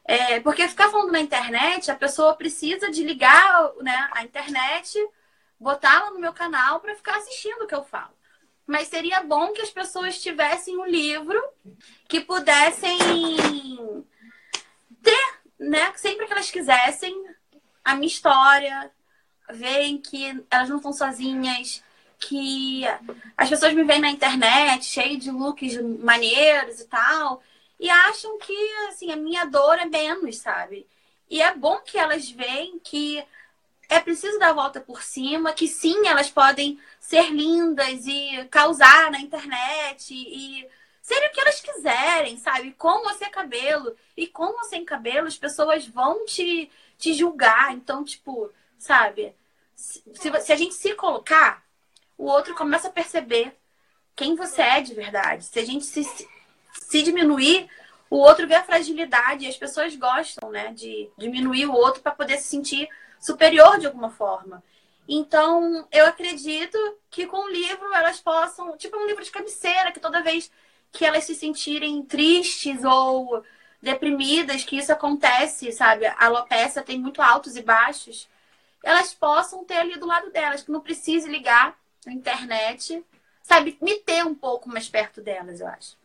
É, 0.09 0.41
porque 0.41 0.67
ficar 0.67 0.91
falando 0.91 1.13
na 1.13 1.21
internet, 1.21 1.91
a 1.91 1.95
pessoa 1.95 2.35
precisa 2.35 2.91
de 2.91 3.05
ligar 3.05 3.75
né, 3.83 4.09
a 4.13 4.25
internet, 4.25 4.99
botá-la 5.61 6.11
no 6.13 6.19
meu 6.19 6.33
canal 6.33 6.81
para 6.81 6.95
ficar 6.95 7.19
assistindo 7.19 7.65
o 7.65 7.67
que 7.67 7.75
eu 7.75 7.85
falo. 7.85 8.15
Mas 8.67 8.89
seria 8.89 9.23
bom 9.23 9.53
que 9.53 9.61
as 9.61 9.69
pessoas 9.69 10.19
tivessem 10.19 10.79
um 10.79 10.87
livro 10.87 11.39
que 12.09 12.21
pudessem 12.21 12.97
ter, 15.03 15.35
né, 15.59 15.93
sempre 15.97 16.27
que 16.27 16.33
elas 16.33 16.51
quisessem, 16.51 17.15
a 17.85 17.95
minha 17.95 18.07
história, 18.07 18.91
verem 19.51 19.99
que 19.99 20.43
elas 20.51 20.71
não 20.71 20.79
estão 20.79 20.93
sozinhas, 20.95 21.85
que 22.19 22.83
as 23.37 23.51
pessoas 23.51 23.75
me 23.75 23.85
veem 23.85 24.01
na 24.01 24.11
internet 24.11 24.87
cheio 24.87 25.19
de 25.19 25.31
looks 25.31 25.79
maneiros 26.01 26.81
e 26.81 26.87
tal, 26.87 27.43
e 27.79 27.89
acham 27.89 28.39
que 28.39 28.75
assim, 28.89 29.11
a 29.11 29.17
minha 29.17 29.45
dor 29.45 29.79
é 29.79 29.85
menos, 29.85 30.39
sabe? 30.39 30.87
E 31.31 31.43
é 31.43 31.55
bom 31.55 31.79
que 31.81 31.99
elas 31.99 32.31
veem 32.31 32.79
que 32.79 33.25
é 33.89 34.01
preciso 34.01 34.39
dar 34.39 34.51
a 34.51 34.53
volta 34.55 34.81
por 34.81 35.03
cima, 35.03 35.53
que 35.53 35.67
sim, 35.67 36.07
elas 36.07 36.31
podem 36.31 36.79
ser 37.01 37.31
lindas 37.31 38.07
e 38.07 38.47
causar 38.51 39.11
na 39.11 39.21
internet 39.21 40.13
e 40.13 40.69
serem 41.01 41.29
o 41.31 41.33
que 41.33 41.41
elas 41.41 41.61
quiserem, 41.61 42.37
sabe? 42.39 42.73
Com 42.73 43.09
sem 43.15 43.31
cabelo. 43.31 43.97
E 44.17 44.27
com 44.27 44.45
ou 44.45 44.65
sem 44.65 44.85
cabelo, 44.85 45.27
as 45.27 45.39
pessoas 45.39 45.87
vão 45.87 46.27
te, 46.27 46.71
te 46.99 47.15
julgar. 47.15 47.73
Então, 47.73 48.05
tipo, 48.05 48.53
sabe? 48.79 49.35
Se, 49.75 50.03
se 50.43 50.53
a 50.53 50.57
gente 50.57 50.75
se 50.75 50.95
colocar, 50.95 51.65
o 52.19 52.27
outro 52.27 52.55
começa 52.55 52.89
a 52.89 52.93
perceber 52.93 53.57
quem 54.15 54.35
você 54.35 54.61
é 54.61 54.81
de 54.83 54.93
verdade. 54.93 55.45
Se 55.45 55.59
a 55.59 55.65
gente 55.65 55.85
se, 55.87 56.05
se 56.81 57.03
diminuir, 57.03 57.69
o 58.11 58.17
outro 58.17 58.47
vê 58.47 58.55
a 58.55 58.65
fragilidade 58.65 59.45
e 59.45 59.49
as 59.49 59.57
pessoas 59.57 59.95
gostam, 59.95 60.51
né, 60.51 60.73
de 60.73 61.11
diminuir 61.17 61.67
o 61.67 61.75
outro 61.75 62.01
para 62.03 62.13
poder 62.13 62.39
se 62.39 62.49
sentir 62.49 62.89
superior 63.21 63.79
de 63.79 63.87
alguma 63.87 64.11
forma. 64.11 64.63
Então, 65.09 65.87
eu 65.91 66.07
acredito 66.07 66.79
que 67.11 67.27
com 67.27 67.39
o 67.39 67.51
livro 67.51 67.93
elas 67.95 68.21
possam, 68.21 68.77
tipo 68.77 68.97
um 68.97 69.07
livro 69.07 69.25
de 69.25 69.31
cabeceira, 69.31 69.93
que 69.93 70.01
toda 70.01 70.23
vez 70.23 70.51
que 70.93 71.05
elas 71.05 71.25
se 71.25 71.35
sentirem 71.35 72.03
tristes 72.03 72.85
ou 72.85 73.43
deprimidas, 73.81 74.65
que 74.65 74.77
isso 74.77 74.93
acontece, 74.93 75.73
sabe? 75.73 76.07
A 76.07 76.27
alopecia 76.27 76.83
tem 76.83 76.99
muito 76.99 77.23
altos 77.23 77.57
e 77.57 77.63
baixos, 77.63 78.29
elas 78.83 79.15
possam 79.15 79.65
ter 79.65 79.79
ali 79.79 79.99
do 79.99 80.07
lado 80.07 80.31
delas, 80.31 80.63
que 80.63 80.71
não 80.71 80.81
precise 80.81 81.29
ligar 81.29 81.79
na 82.07 82.13
internet, 82.13 83.05
sabe? 83.43 83.77
Me 83.81 83.97
ter 84.01 84.25
um 84.25 84.35
pouco 84.35 84.69
mais 84.69 84.89
perto 84.89 85.21
delas, 85.21 85.61
eu 85.61 85.67
acho. 85.67 85.98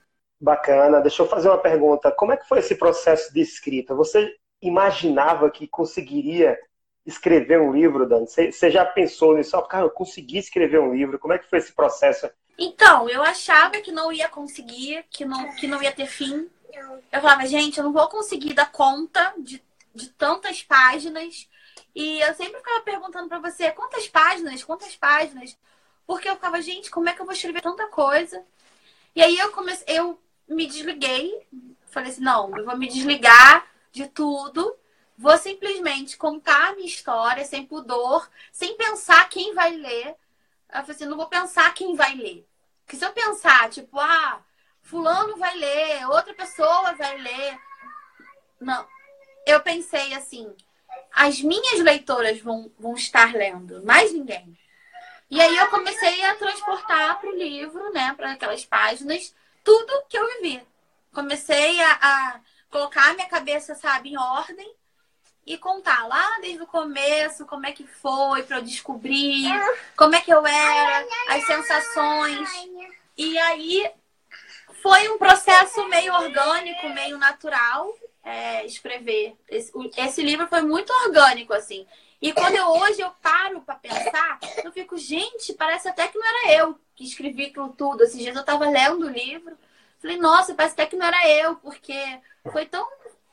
Bacana. 0.43 1.00
Deixa 1.00 1.23
eu 1.23 1.27
fazer 1.27 1.47
uma 1.47 1.57
pergunta. 1.57 2.12
Como 2.12 2.33
é 2.33 2.38
que 2.38 2.47
foi 2.47 2.59
esse 2.59 2.75
processo 2.75 3.33
de 3.33 3.39
escrita? 3.39 3.95
Você 3.95 4.35
imaginava 4.62 5.50
que 5.50 5.65
conseguiria 5.65 6.59
escrever 7.05 7.62
um 7.62 7.71
livro, 7.71 8.05
Dani? 8.05 8.27
Você 8.27 8.69
já 8.69 8.85
pensou 8.85 9.38
nisso? 9.38 9.57
Oh, 9.57 9.62
cara, 9.62 9.85
eu 9.85 9.89
consegui 9.89 10.38
escrever 10.38 10.81
um 10.81 10.93
livro. 10.93 11.17
Como 11.17 11.33
é 11.33 11.39
que 11.39 11.50
foi 11.50 11.59
esse 11.59 11.71
processo? 11.71 12.29
Então, 12.57 13.09
eu 13.09 13.23
achava 13.23 13.79
que 13.79 13.91
não 13.91 14.12
ia 14.12 14.27
conseguir, 14.27 15.05
que 15.09 15.23
não, 15.23 15.55
que 15.55 15.65
não 15.65 15.81
ia 15.81 15.93
ter 15.93 16.07
fim. 16.07 16.50
Eu 17.09 17.21
falava, 17.21 17.45
gente, 17.45 17.77
eu 17.77 17.83
não 17.85 17.93
vou 17.93 18.09
conseguir 18.09 18.53
dar 18.53 18.69
conta 18.69 19.33
de, 19.38 19.63
de 19.95 20.09
tantas 20.09 20.62
páginas. 20.62 21.47
E 21.95 22.19
eu 22.19 22.33
sempre 22.33 22.57
ficava 22.57 22.81
perguntando 22.81 23.29
para 23.29 23.39
você, 23.39 23.71
quantas 23.71 24.09
páginas? 24.09 24.62
Quantas 24.62 24.93
páginas? 24.97 25.57
Porque 26.05 26.27
eu 26.27 26.35
ficava, 26.35 26.62
gente, 26.62 26.91
como 26.91 27.07
é 27.07 27.13
que 27.13 27.21
eu 27.21 27.25
vou 27.25 27.33
escrever 27.33 27.62
tanta 27.62 27.88
coisa? 27.88 28.43
E 29.15 29.21
aí 29.21 29.38
eu 29.38 29.51
comecei, 29.51 29.97
eu 29.97 30.19
me 30.47 30.67
desliguei, 30.67 31.45
falei 31.88 32.12
assim, 32.12 32.21
não, 32.21 32.55
eu 32.57 32.65
vou 32.65 32.77
me 32.77 32.88
desligar 32.88 33.67
de 33.91 34.07
tudo, 34.07 34.75
vou 35.17 35.38
simplesmente 35.38 36.17
contar 36.17 36.69
a 36.69 36.75
minha 36.75 36.88
história 36.88 37.45
sem 37.45 37.65
pudor, 37.65 38.29
sem 38.51 38.75
pensar 38.75 39.29
quem 39.29 39.53
vai 39.53 39.71
ler. 39.75 40.15
Eu 40.73 40.81
falei 40.81 40.95
assim, 40.95 41.05
não 41.05 41.17
vou 41.17 41.27
pensar 41.27 41.73
quem 41.73 41.95
vai 41.95 42.15
ler. 42.15 42.47
Porque 42.83 42.97
se 42.97 43.05
eu 43.05 43.13
pensar, 43.13 43.69
tipo, 43.69 44.00
ah, 44.00 44.41
fulano 44.81 45.38
vai 45.38 45.55
ler, 45.55 46.09
outra 46.09 46.33
pessoa 46.33 46.93
vai 46.93 47.17
ler. 47.17 47.57
Não. 48.59 48.85
Eu 49.45 49.62
pensei 49.62 50.13
assim, 50.13 50.53
as 51.12 51.41
minhas 51.41 51.79
leitoras 51.79 52.39
vão, 52.41 52.71
vão 52.79 52.95
estar 52.95 53.33
lendo, 53.33 53.83
mais 53.85 54.12
ninguém. 54.12 54.57
E 55.29 55.41
aí 55.41 55.55
eu 55.57 55.67
comecei 55.67 56.23
a 56.25 56.35
transportar 56.35 57.19
para 57.19 57.29
o 57.29 57.35
livro, 57.35 57.91
né, 57.91 58.13
para 58.15 58.33
aquelas 58.33 58.65
páginas, 58.65 59.33
tudo 59.63 60.05
que 60.10 60.17
eu 60.17 60.27
vivi. 60.27 60.62
Comecei 61.13 61.82
a, 61.82 61.91
a 62.01 62.39
colocar 62.70 63.13
minha 63.13 63.27
cabeça, 63.27 63.75
sabe, 63.75 64.10
em 64.10 64.17
ordem 64.17 64.74
e 65.46 65.58
contar 65.58 66.08
lá 66.08 66.39
desde 66.41 66.63
o 66.63 66.67
começo 66.67 67.46
como 67.46 67.65
é 67.65 67.72
que 67.72 67.86
foi 67.86 68.43
para 68.43 68.58
eu 68.58 68.62
descobrir 68.62 69.50
como 69.96 70.15
é 70.15 70.22
que 70.22 70.34
eu 70.34 70.46
era, 70.46 71.05
as 71.29 71.46
sensações. 71.46 72.50
E 73.17 73.38
aí 73.38 73.91
foi 74.82 75.10
um 75.10 75.17
processo 75.17 75.88
meio 75.88 76.13
orgânico, 76.13 76.89
meio 76.89 77.17
natural 77.17 77.93
é, 78.24 78.65
escrever. 78.65 79.36
Esse, 79.50 79.72
esse 79.98 80.22
livro 80.22 80.48
foi 80.48 80.62
muito 80.62 80.91
orgânico, 81.05 81.53
assim. 81.53 81.86
E 82.22 82.32
quando 82.32 82.55
eu, 82.55 82.67
hoje 82.67 83.01
eu 83.01 83.12
paro 83.22 83.62
para 83.62 83.75
pensar, 83.75 84.39
eu 84.63 84.72
fico, 84.72 84.98
gente, 84.98 85.53
parece 85.53 85.89
até 85.89 86.08
que 86.08 86.17
não 86.17 86.25
era 86.25 86.53
eu 86.53 86.79
escrevi 87.05 87.45
aquilo 87.45 87.69
tudo. 87.69 88.03
Esses 88.03 88.19
dias 88.19 88.36
eu 88.36 88.41
estava 88.41 88.69
lendo 88.69 89.05
o 89.05 89.10
livro, 89.10 89.55
Falei, 90.03 90.17
nossa, 90.17 90.53
parece 90.53 90.74
até 90.74 90.86
que 90.86 90.98
não 90.98 91.05
era 91.05 91.29
eu, 91.29 91.55
porque 91.55 91.98
foi 92.51 92.65
tão 92.65 92.86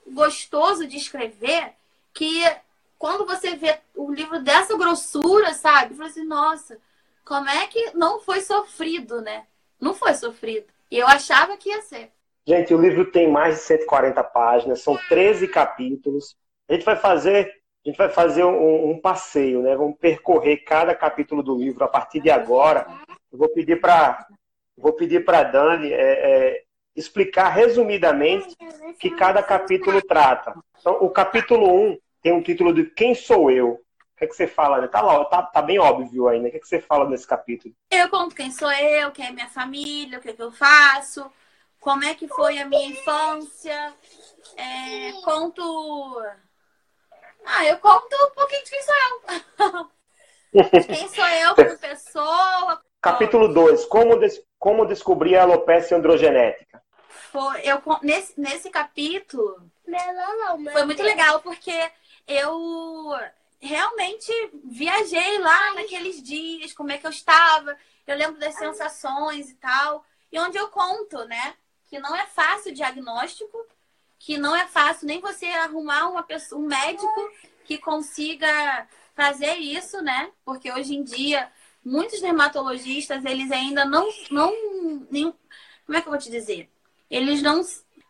gostoso 0.07 0.87
de 0.87 0.97
escrever 0.97 1.73
que 2.15 2.45
quando 2.97 3.27
você 3.27 3.57
vê 3.57 3.77
o 3.97 4.12
livro 4.12 4.41
dessa 4.41 4.79
grossura, 4.79 5.53
sabe? 5.53 5.97
Falei 5.97 6.12
assim, 6.12 6.25
nossa, 6.25 6.79
como 7.25 7.49
é 7.49 7.67
que 7.67 7.91
não 7.95 8.21
foi 8.21 8.41
sofrido, 8.41 9.21
né? 9.21 9.47
Não 9.81 9.95
foi 9.95 10.15
sofrido. 10.15 10.67
E 10.89 10.97
eu 10.97 11.09
achava 11.09 11.57
que 11.57 11.71
ia 11.71 11.83
ser. 11.83 12.12
Gente, 12.47 12.73
o 12.73 12.81
livro 12.81 13.11
tem 13.11 13.29
mais 13.29 13.57
de 13.57 13.62
140 13.62 14.23
páginas, 14.23 14.81
são 14.81 14.97
13 15.09 15.49
capítulos. 15.49 16.37
A 16.69 16.75
gente 16.75 16.85
vai 16.85 16.95
fazer, 16.95 17.53
a 17.85 17.89
gente 17.89 17.99
vai 17.99 18.11
fazer 18.11 18.45
um, 18.45 18.91
um 18.91 19.00
passeio, 19.00 19.61
né? 19.61 19.75
Vamos 19.75 19.99
percorrer 19.99 20.59
cada 20.59 20.95
capítulo 20.95 21.43
do 21.43 21.57
livro 21.57 21.83
a 21.83 21.89
partir 21.89 22.21
de 22.21 22.31
agora. 22.31 22.87
Eu 23.33 23.39
vou 23.39 23.49
pedir 23.49 23.81
para 23.81 24.27
vou 24.77 24.93
pedir 24.95 25.25
para 25.25 25.43
Dani 25.43 25.93
é, 25.93 25.97
é, 25.97 26.63
explicar 26.97 27.51
resumidamente 27.51 28.57
que 28.99 29.11
cada 29.11 29.43
capítulo 29.43 30.01
trata. 30.03 30.55
Então, 30.79 30.95
o 31.01 31.11
capítulo 31.11 31.91
1 31.93 31.99
tem 32.23 32.33
um 32.33 32.43
título 32.43 32.73
de 32.73 32.85
Quem 32.85 33.15
sou 33.15 33.51
eu? 33.51 33.73
O 33.73 34.17
que, 34.17 34.25
é 34.25 34.27
que 34.27 34.35
você 34.35 34.47
fala? 34.47 34.81
Né? 34.81 34.89
Tá, 34.89 35.01
lá, 35.01 35.25
tá, 35.27 35.43
tá 35.43 35.63
bem 35.63 35.79
óbvio 35.79 36.29
ainda. 36.29 36.49
O 36.49 36.51
que, 36.51 36.57
é 36.57 36.61
que 36.61 36.69
você 36.69 36.81
fala 36.81 37.09
nesse 37.09 37.27
capítulo? 37.27 37.75
Eu 37.91 38.09
conto 38.09 38.35
quem 38.35 38.51
sou 38.51 38.71
eu, 38.73 39.11
quem 39.13 39.27
é 39.27 39.33
minha 39.33 39.49
família, 39.49 40.19
o 40.19 40.21
que, 40.21 40.31
é 40.31 40.33
que 40.33 40.43
eu 40.43 40.53
faço, 40.53 41.31
como 41.79 42.05
é 42.05 42.15
que 42.15 42.29
foi 42.29 42.59
a 42.59 42.67
minha 42.67 42.87
infância. 42.87 43.95
É, 44.57 45.13
conto. 45.25 46.23
Ah, 47.47 47.65
eu 47.65 47.79
conto 47.79 48.15
um 48.27 48.35
pouquinho 48.35 48.65
de 48.65 48.71
quem 48.71 48.83
sou 48.83 48.95
eu. 49.73 49.91
quem 50.85 51.09
sou 51.09 51.29
eu 51.29 51.55
como 51.55 51.77
pessoa. 51.81 52.83
Capítulo 53.00 53.52
2. 53.52 53.87
Como, 53.87 54.16
des 54.19 54.42
como 54.59 54.87
descobrir 54.87 55.37
a 55.37 55.42
alopecia 55.42 55.97
androgenética? 55.97 56.83
Foi, 57.33 57.61
eu, 57.62 57.80
nesse, 58.02 58.38
nesse 58.40 58.71
capítulo 58.71 59.71
foi 60.73 60.85
muito 60.85 61.02
legal 61.02 61.40
porque 61.40 61.90
eu 62.26 63.11
realmente 63.59 64.33
viajei 64.64 65.38
lá 65.38 65.75
naqueles 65.75 66.23
dias, 66.23 66.73
como 66.73 66.92
é 66.92 66.99
que 66.99 67.07
eu 67.07 67.11
estava. 67.11 67.76
Eu 68.07 68.16
lembro 68.16 68.38
das 68.38 68.54
sensações 68.54 69.50
e 69.50 69.54
tal. 69.54 70.04
E 70.30 70.38
onde 70.38 70.57
eu 70.57 70.69
conto, 70.69 71.25
né? 71.25 71.54
Que 71.88 71.99
não 71.99 72.14
é 72.14 72.26
fácil 72.26 72.71
o 72.71 72.75
diagnóstico, 72.75 73.66
que 74.19 74.38
não 74.38 74.54
é 74.54 74.66
fácil 74.66 75.07
nem 75.07 75.21
você 75.21 75.47
arrumar 75.47 76.09
uma 76.09 76.23
pessoa, 76.23 76.61
um 76.61 76.66
médico 76.66 77.30
que 77.64 77.78
consiga 77.78 78.87
fazer 79.14 79.54
isso, 79.57 80.00
né? 80.00 80.30
Porque 80.45 80.71
hoje 80.71 80.95
em 80.95 81.02
dia 81.02 81.50
muitos 81.85 82.21
dermatologistas, 82.21 83.25
eles 83.25 83.51
ainda 83.51 83.85
não. 83.85 84.09
não 84.31 85.07
nem, 85.11 85.33
como 85.87 85.99
é 85.99 86.01
que 86.01 86.09
eu 86.09 86.13
vou 86.13 86.21
te 86.21 86.31
dizer? 86.31 86.71
Eles 87.11 87.43
não. 87.43 87.61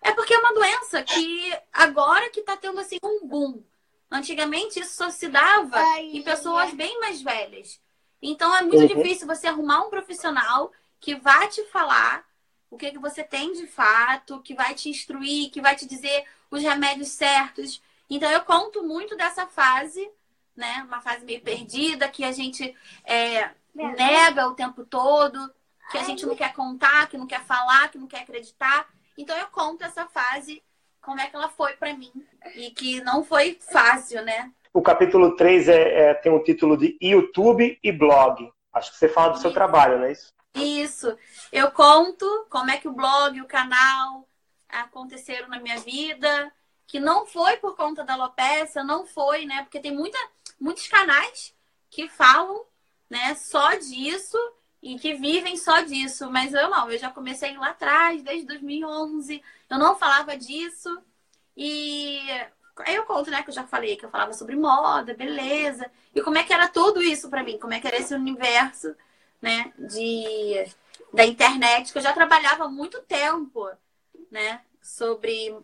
É 0.03 0.13
porque 0.13 0.35
é 0.35 0.39
uma 0.39 0.55
doença 0.55 1.03
que 1.03 1.53
agora 1.73 2.31
que 2.31 2.41
está 2.41 2.57
tendo 2.57 2.81
assim 2.81 2.99
um 3.03 3.27
boom. 3.27 3.63
Antigamente 4.11 4.81
isso 4.81 4.97
só 4.97 5.11
se 5.11 5.29
dava 5.29 5.79
Ai, 5.79 6.11
em 6.13 6.23
pessoas 6.23 6.73
bem 6.75 6.99
mais 7.01 7.23
velhas. 7.23 7.81
Então 8.21 8.55
é 8.57 8.63
muito 8.63 8.81
uhum. 8.81 9.03
difícil 9.03 9.27
você 9.27 9.47
arrumar 9.47 9.85
um 9.85 9.91
profissional 9.91 10.73
que 10.99 11.15
vai 11.15 11.49
te 11.49 11.65
falar 11.67 12.29
o 12.71 12.77
que, 12.77 12.93
que 12.93 12.99
você 12.99 13.25
tem 13.25 13.53
de 13.53 13.67
fato, 13.67 14.41
que 14.43 14.55
vai 14.55 14.75
te 14.75 14.89
instruir, 14.89 15.51
que 15.51 15.61
vai 15.61 15.75
te 15.75 15.87
dizer 15.87 16.25
os 16.51 16.63
remédios 16.63 17.09
certos. 17.09 17.83
Então 18.09 18.31
eu 18.31 18.41
conto 18.43 18.83
muito 18.83 19.17
dessa 19.17 19.47
fase, 19.47 20.09
né? 20.55 20.85
Uma 20.87 21.01
fase 21.01 21.25
meio 21.25 21.41
perdida, 21.41 22.09
que 22.09 22.25
a 22.25 22.33
gente 22.33 22.75
é, 23.05 23.51
nega 23.75 24.47
o 24.47 24.55
tempo 24.55 24.85
todo, 24.85 25.53
que 25.91 25.99
a 25.99 26.03
gente 26.03 26.25
não 26.25 26.37
quer 26.37 26.53
contar, 26.53 27.09
que 27.09 27.19
não 27.19 27.27
quer 27.27 27.43
falar, 27.45 27.89
que 27.89 27.99
não 27.99 28.07
quer 28.07 28.21
acreditar. 28.21 28.89
Então 29.17 29.37
eu 29.37 29.47
conto 29.49 29.85
essa 29.85 30.07
fase, 30.07 30.63
como 31.01 31.21
é 31.21 31.27
que 31.27 31.37
ela 31.37 31.49
foi 31.49 31.75
para 31.75 31.95
mim. 31.95 32.13
E 32.55 32.71
que 32.71 33.01
não 33.03 33.25
foi 33.25 33.59
fácil, 33.61 34.23
né? 34.23 34.51
O 34.73 34.81
capítulo 34.81 35.35
3 35.35 35.69
é, 35.69 36.11
é, 36.11 36.15
tem 36.15 36.31
o 36.31 36.37
um 36.37 36.43
título 36.43 36.77
de 36.77 36.97
YouTube 37.01 37.79
e 37.83 37.93
blog. 37.93 38.51
Acho 38.73 38.93
que 38.93 38.99
você 38.99 39.09
fala 39.09 39.33
do 39.33 39.41
seu 39.41 39.53
trabalho, 39.53 39.99
não 39.99 40.05
é 40.05 40.13
isso? 40.13 40.33
Isso. 40.55 41.17
Eu 41.53 41.71
conto 41.73 42.47
como 42.49 42.71
é 42.71 42.77
que 42.77 42.89
o 42.89 42.93
blog, 42.93 43.41
o 43.41 43.47
canal 43.47 44.29
aconteceram 44.69 45.49
na 45.49 45.59
minha 45.59 45.79
vida, 45.81 46.53
que 46.87 47.01
não 47.01 47.27
foi 47.27 47.57
por 47.57 47.77
conta 47.77 48.05
da 48.05 48.15
alopecia, 48.15 48.85
não 48.85 49.05
foi, 49.07 49.45
né? 49.45 49.63
Porque 49.63 49.81
tem 49.81 49.93
muita, 49.93 50.19
muitos 50.61 50.87
canais 50.87 51.55
que 51.89 52.09
falam 52.09 52.65
né, 53.11 53.35
só 53.35 53.75
disso 53.75 54.39
e 54.83 54.99
que 54.99 55.15
vivem 55.15 55.57
só 55.57 55.83
disso. 55.83 56.31
Mas 56.31 56.55
eu 56.55 56.71
não, 56.71 56.91
eu 56.91 56.99
já 56.99 57.11
comecei 57.11 57.57
lá 57.57 57.71
atrás, 57.71 58.23
desde 58.23 58.47
2011. 58.47 59.43
Eu 59.69 59.79
não 59.79 59.97
falava 59.97 60.37
disso. 60.37 61.03
E 61.57 62.21
aí 62.79 62.95
eu 62.95 63.05
conto, 63.05 63.31
né, 63.31 63.43
que 63.43 63.51
eu 63.51 63.55
já 63.55 63.67
falei 63.67 63.97
que 63.97 64.05
eu 64.05 64.11
falava 64.11 64.33
sobre 64.33 64.57
moda, 64.57 65.15
beleza. 65.15 65.91
E 66.15 66.23
como 66.23 66.39
é 66.39 66.45
que 66.45 66.53
era 66.53 66.69
tudo 66.69 67.03
isso 67.03 67.29
para 67.29 67.43
mim? 67.43 67.59
Como 67.59 67.75
é 67.75 67.81
que 67.81 67.87
era 67.87 67.99
esse 67.99 68.15
universo, 68.15 68.95
né, 69.43 69.73
de 69.79 70.65
da 71.13 71.27
internet 71.27 71.93
que 71.93 71.99
eu 71.99 72.03
já 72.03 72.13
trabalhava 72.13 72.65
há 72.65 72.69
muito 72.69 73.03
tempo, 73.03 73.69
né, 74.31 74.61
sobre 74.81 75.55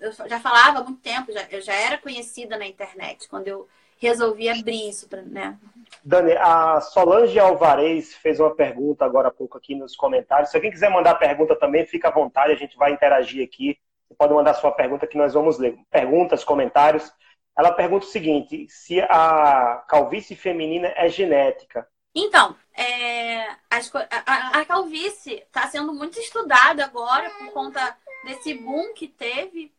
eu 0.00 0.12
já 0.12 0.38
falava 0.40 0.78
há 0.78 0.84
muito 0.84 1.00
tempo, 1.00 1.32
já, 1.32 1.42
eu 1.50 1.60
já 1.60 1.74
era 1.74 1.98
conhecida 1.98 2.56
na 2.56 2.66
internet 2.66 3.28
quando 3.28 3.48
eu 3.48 3.68
resolvi 3.98 4.48
abrir 4.48 4.88
isso, 4.88 5.08
pra, 5.08 5.22
né? 5.22 5.58
Dani, 6.04 6.32
a 6.32 6.80
Solange 6.80 7.38
Alvarez 7.38 8.14
fez 8.14 8.38
uma 8.38 8.54
pergunta 8.54 9.04
agora 9.04 9.28
há 9.28 9.30
pouco 9.30 9.58
aqui 9.58 9.74
nos 9.74 9.96
comentários. 9.96 10.50
Se 10.50 10.56
alguém 10.56 10.70
quiser 10.70 10.90
mandar 10.90 11.16
pergunta 11.16 11.56
também, 11.56 11.84
fica 11.84 12.08
à 12.08 12.12
vontade, 12.12 12.52
a 12.52 12.56
gente 12.56 12.76
vai 12.76 12.92
interagir 12.92 13.44
aqui. 13.44 13.78
Você 14.06 14.14
pode 14.14 14.32
mandar 14.32 14.54
sua 14.54 14.70
pergunta 14.70 15.06
que 15.06 15.18
nós 15.18 15.34
vamos 15.34 15.58
ler. 15.58 15.76
Perguntas, 15.90 16.44
comentários. 16.44 17.12
Ela 17.58 17.72
pergunta 17.72 18.06
o 18.06 18.08
seguinte: 18.08 18.68
se 18.68 19.00
a 19.00 19.84
calvície 19.88 20.36
feminina 20.36 20.92
é 20.94 21.08
genética? 21.08 21.88
Então, 22.14 22.56
é, 22.72 23.48
a, 23.70 24.60
a, 24.60 24.64
calvície 24.64 25.34
está 25.34 25.66
sendo 25.68 25.92
muito 25.92 26.18
estudada 26.18 26.84
agora 26.84 27.28
por 27.30 27.52
conta 27.52 27.96
desse 28.24 28.54
boom 28.54 28.94
que 28.94 29.08
teve. 29.08 29.72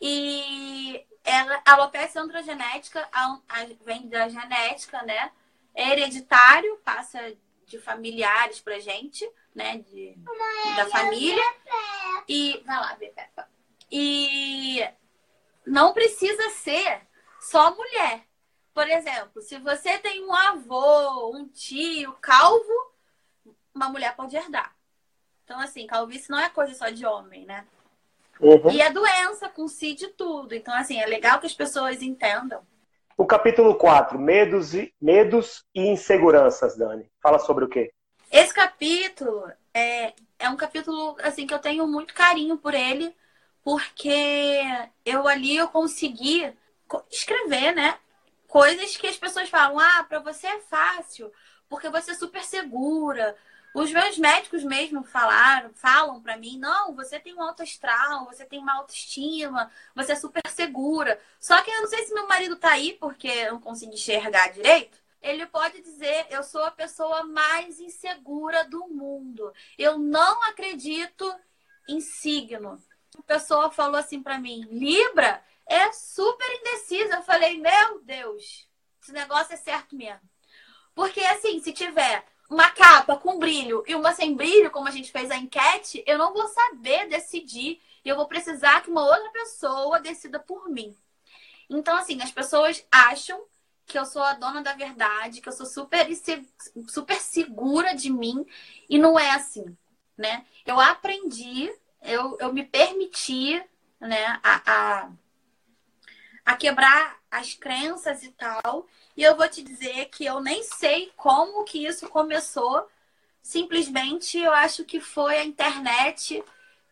E 0.00 1.02
ela, 1.24 1.62
a 1.64 1.72
alopecia 1.72 2.20
androgenética 2.20 3.08
a, 3.12 3.38
a, 3.48 3.66
vem 3.84 4.08
da 4.08 4.28
genética, 4.28 5.02
né? 5.02 5.30
É 5.78 5.90
hereditário, 5.92 6.76
passa 6.84 7.36
de 7.64 7.78
familiares 7.78 8.58
pra 8.58 8.80
gente, 8.80 9.24
né? 9.54 9.78
De, 9.78 10.18
da 10.74 10.86
família. 10.86 11.44
E. 12.28 12.60
Vai 12.66 12.80
lá. 12.80 12.98
E 13.88 14.84
não 15.64 15.94
precisa 15.94 16.50
ser 16.50 17.02
só 17.40 17.72
mulher. 17.76 18.24
Por 18.74 18.88
exemplo, 18.88 19.40
se 19.40 19.56
você 19.60 19.98
tem 19.98 20.24
um 20.24 20.34
avô, 20.34 21.30
um 21.36 21.46
tio 21.46 22.12
calvo, 22.14 22.92
uma 23.72 23.88
mulher 23.88 24.16
pode 24.16 24.36
herdar. 24.36 24.74
Então, 25.44 25.60
assim, 25.60 25.86
calvície 25.86 26.28
não 26.28 26.40
é 26.40 26.48
coisa 26.48 26.74
só 26.74 26.88
de 26.88 27.06
homem, 27.06 27.46
né? 27.46 27.64
Uhum. 28.40 28.72
E 28.72 28.82
a 28.82 28.88
doença 28.88 29.48
com 29.48 29.68
si 29.68 29.94
de 29.94 30.08
tudo. 30.08 30.56
Então, 30.56 30.74
assim, 30.74 30.98
é 30.98 31.06
legal 31.06 31.38
que 31.38 31.46
as 31.46 31.54
pessoas 31.54 32.02
entendam. 32.02 32.66
O 33.20 33.26
capítulo 33.26 33.74
4, 33.74 34.16
medos 34.16 34.74
e, 34.74 34.94
medos 35.02 35.64
e 35.74 35.88
inseguranças, 35.88 36.78
Dani. 36.78 37.10
Fala 37.20 37.40
sobre 37.40 37.64
o 37.64 37.68
quê? 37.68 37.92
Esse 38.30 38.54
capítulo 38.54 39.50
é, 39.74 40.12
é 40.38 40.48
um 40.48 40.54
capítulo 40.54 41.16
assim 41.20 41.44
que 41.44 41.52
eu 41.52 41.58
tenho 41.58 41.84
muito 41.88 42.14
carinho 42.14 42.56
por 42.56 42.74
ele, 42.74 43.12
porque 43.64 44.62
eu 45.04 45.26
ali 45.26 45.56
eu 45.56 45.66
consegui 45.66 46.48
escrever, 47.10 47.74
né? 47.74 47.98
Coisas 48.46 48.96
que 48.96 49.08
as 49.08 49.16
pessoas 49.16 49.48
falam, 49.48 49.80
ah, 49.80 50.06
para 50.08 50.20
você 50.20 50.46
é 50.46 50.60
fácil, 50.60 51.32
porque 51.68 51.90
você 51.90 52.12
é 52.12 52.14
super 52.14 52.44
segura, 52.44 53.34
os 53.74 53.92
meus 53.92 54.18
médicos 54.18 54.64
mesmo 54.64 55.04
falaram, 55.04 55.70
falam 55.74 56.20
para 56.20 56.36
mim, 56.36 56.58
não, 56.58 56.94
você 56.94 57.20
tem 57.20 57.34
um 57.34 57.42
alto 57.42 57.62
astral, 57.62 58.26
você 58.26 58.44
tem 58.44 58.58
uma 58.58 58.76
autoestima, 58.76 59.70
você 59.94 60.12
é 60.12 60.16
super 60.16 60.42
segura. 60.48 61.20
Só 61.38 61.60
que 61.62 61.70
eu 61.70 61.82
não 61.82 61.88
sei 61.88 62.04
se 62.04 62.14
meu 62.14 62.26
marido 62.26 62.56
tá 62.56 62.70
aí 62.70 62.94
porque 62.94 63.28
eu 63.28 63.52
não 63.52 63.60
consigo 63.60 63.92
enxergar 63.92 64.52
direito. 64.52 64.98
Ele 65.20 65.46
pode 65.46 65.80
dizer, 65.80 66.26
eu 66.30 66.42
sou 66.42 66.64
a 66.64 66.70
pessoa 66.70 67.24
mais 67.24 67.80
insegura 67.80 68.64
do 68.64 68.86
mundo. 68.88 69.52
Eu 69.76 69.98
não 69.98 70.42
acredito 70.44 71.34
em 71.88 72.00
signo. 72.00 72.80
Uma 73.14 73.24
pessoa 73.24 73.70
falou 73.70 73.96
assim 73.96 74.22
para 74.22 74.38
mim, 74.38 74.62
Libra 74.70 75.42
é 75.66 75.92
super 75.92 76.48
indecisa. 76.60 77.16
Eu 77.16 77.22
falei, 77.22 77.58
meu 77.58 78.00
Deus, 78.02 78.68
esse 79.02 79.12
negócio 79.12 79.52
é 79.52 79.56
certo 79.56 79.96
mesmo. 79.96 80.28
Porque 80.94 81.20
assim, 81.20 81.60
se 81.60 81.72
tiver 81.72 82.24
uma 82.48 82.70
capa 82.70 83.16
com 83.16 83.38
brilho 83.38 83.84
e 83.86 83.94
uma 83.94 84.12
sem 84.12 84.34
brilho, 84.34 84.70
como 84.70 84.88
a 84.88 84.90
gente 84.90 85.12
fez 85.12 85.30
a 85.30 85.36
enquete, 85.36 86.02
eu 86.06 86.18
não 86.18 86.32
vou 86.32 86.46
saber 86.48 87.08
decidir 87.08 87.80
e 88.04 88.08
eu 88.08 88.16
vou 88.16 88.26
precisar 88.26 88.82
que 88.82 88.90
uma 88.90 89.04
outra 89.04 89.30
pessoa 89.30 90.00
decida 90.00 90.38
por 90.38 90.68
mim. 90.68 90.96
Então, 91.68 91.96
assim, 91.96 92.20
as 92.22 92.30
pessoas 92.30 92.84
acham 92.90 93.42
que 93.84 93.98
eu 93.98 94.04
sou 94.04 94.22
a 94.22 94.34
dona 94.34 94.62
da 94.62 94.74
verdade, 94.74 95.40
que 95.40 95.48
eu 95.48 95.52
sou 95.52 95.66
super, 95.66 96.06
super 96.88 97.20
segura 97.20 97.94
de 97.94 98.10
mim 98.10 98.46
e 98.88 98.98
não 98.98 99.18
é 99.18 99.30
assim, 99.30 99.76
né? 100.16 100.44
Eu 100.66 100.78
aprendi 100.78 101.70
eu, 102.02 102.36
eu 102.40 102.52
me 102.52 102.64
permiti, 102.64 103.62
né, 104.00 104.40
a, 104.42 104.62
a, 104.66 105.10
a 106.44 106.56
quebrar 106.56 107.18
as 107.30 107.54
crenças 107.54 108.22
e 108.22 108.30
tal. 108.32 108.86
E 109.18 109.22
eu 109.24 109.36
vou 109.36 109.48
te 109.48 109.64
dizer 109.64 110.04
que 110.10 110.24
eu 110.24 110.38
nem 110.38 110.62
sei 110.62 111.12
como 111.16 111.64
que 111.64 111.84
isso 111.84 112.08
começou. 112.08 112.88
Simplesmente 113.42 114.38
eu 114.38 114.52
acho 114.52 114.84
que 114.84 115.00
foi 115.00 115.38
a 115.38 115.44
internet 115.44 116.40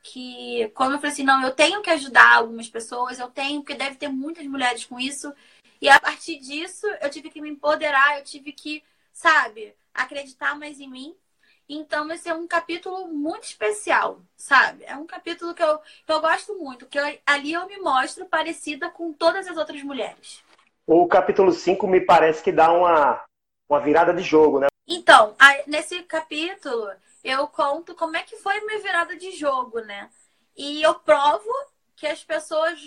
que, 0.02 0.68
como 0.74 0.90
eu 0.92 0.98
falei 0.98 1.12
assim, 1.12 1.22
não, 1.22 1.40
eu 1.44 1.52
tenho 1.52 1.80
que 1.82 1.90
ajudar 1.90 2.34
algumas 2.34 2.68
pessoas, 2.68 3.20
eu 3.20 3.30
tenho, 3.30 3.60
porque 3.60 3.76
deve 3.76 3.94
ter 3.94 4.08
muitas 4.08 4.44
mulheres 4.44 4.84
com 4.84 4.98
isso. 4.98 5.32
E 5.80 5.88
a 5.88 6.00
partir 6.00 6.40
disso, 6.40 6.84
eu 7.00 7.08
tive 7.10 7.30
que 7.30 7.40
me 7.40 7.48
empoderar, 7.48 8.18
eu 8.18 8.24
tive 8.24 8.50
que, 8.50 8.82
sabe, 9.12 9.72
acreditar 9.94 10.58
mais 10.58 10.80
em 10.80 10.90
mim. 10.90 11.14
Então, 11.68 12.10
esse 12.10 12.28
é 12.28 12.34
um 12.34 12.48
capítulo 12.48 13.06
muito 13.06 13.44
especial, 13.44 14.20
sabe? 14.36 14.82
É 14.84 14.96
um 14.96 15.06
capítulo 15.06 15.54
que 15.54 15.62
eu, 15.62 15.78
que 15.78 16.12
eu 16.12 16.20
gosto 16.20 16.56
muito, 16.56 16.86
que 16.86 16.98
eu, 16.98 17.20
ali 17.24 17.52
eu 17.52 17.68
me 17.68 17.78
mostro 17.78 18.26
parecida 18.26 18.90
com 18.90 19.12
todas 19.12 19.46
as 19.46 19.56
outras 19.56 19.80
mulheres. 19.84 20.44
O 20.87 21.07
capítulo 21.09 21.53
5 21.53 21.87
me 21.87 22.01
parece 22.01 22.42
que 22.42 22.53
dá 22.53 22.72
uma, 22.72 23.25
uma 23.68 23.81
virada 23.81 24.14
de 24.14 24.22
jogo, 24.22 24.61
né? 24.61 24.68
Então, 24.87 25.35
nesse 25.66 26.03
capítulo, 26.05 26.88
eu 27.25 27.46
conto 27.49 27.94
como 27.94 28.16
é 28.16 28.22
que 28.22 28.37
foi 28.37 28.61
minha 28.61 28.81
virada 28.81 29.16
de 29.16 29.33
jogo, 29.33 29.81
né? 29.81 30.09
E 30.57 30.81
eu 30.83 30.94
provo 30.94 31.51
que 31.96 32.07
as 32.07 32.22
pessoas 32.22 32.79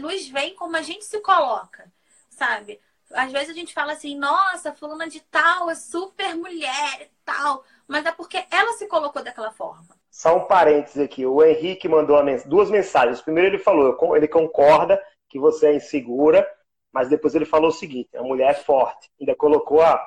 nos 0.00 0.28
veem 0.28 0.54
como 0.54 0.76
a 0.76 0.82
gente 0.82 1.04
se 1.04 1.20
coloca, 1.20 1.90
sabe? 2.28 2.80
Às 3.12 3.30
vezes 3.30 3.50
a 3.50 3.54
gente 3.54 3.72
fala 3.72 3.92
assim, 3.92 4.16
nossa, 4.16 4.72
fulana 4.72 5.08
de 5.08 5.20
tal 5.20 5.70
é 5.70 5.74
super 5.74 6.34
mulher 6.34 7.02
e 7.02 7.10
tal 7.24 7.64
mas 7.86 8.04
é 8.06 8.12
porque 8.12 8.42
ela 8.50 8.72
se 8.72 8.86
colocou 8.86 9.22
daquela 9.22 9.52
forma. 9.52 9.96
Só 10.10 10.36
um 10.36 10.46
parênteses 10.46 11.02
aqui. 11.02 11.26
O 11.26 11.42
Henrique 11.42 11.88
mandou 11.88 12.18
duas 12.46 12.70
mensagens. 12.70 13.20
Primeiro 13.20 13.50
ele 13.50 13.62
falou, 13.62 14.16
ele 14.16 14.28
concorda 14.28 15.02
que 15.28 15.38
você 15.38 15.68
é 15.68 15.76
insegura, 15.76 16.46
mas 16.94 17.08
depois 17.08 17.34
ele 17.34 17.44
falou 17.44 17.70
o 17.70 17.72
seguinte: 17.72 18.16
a 18.16 18.22
mulher 18.22 18.52
é 18.52 18.54
forte. 18.54 19.10
Ainda 19.20 19.34
colocou 19.34 19.82
a, 19.82 20.00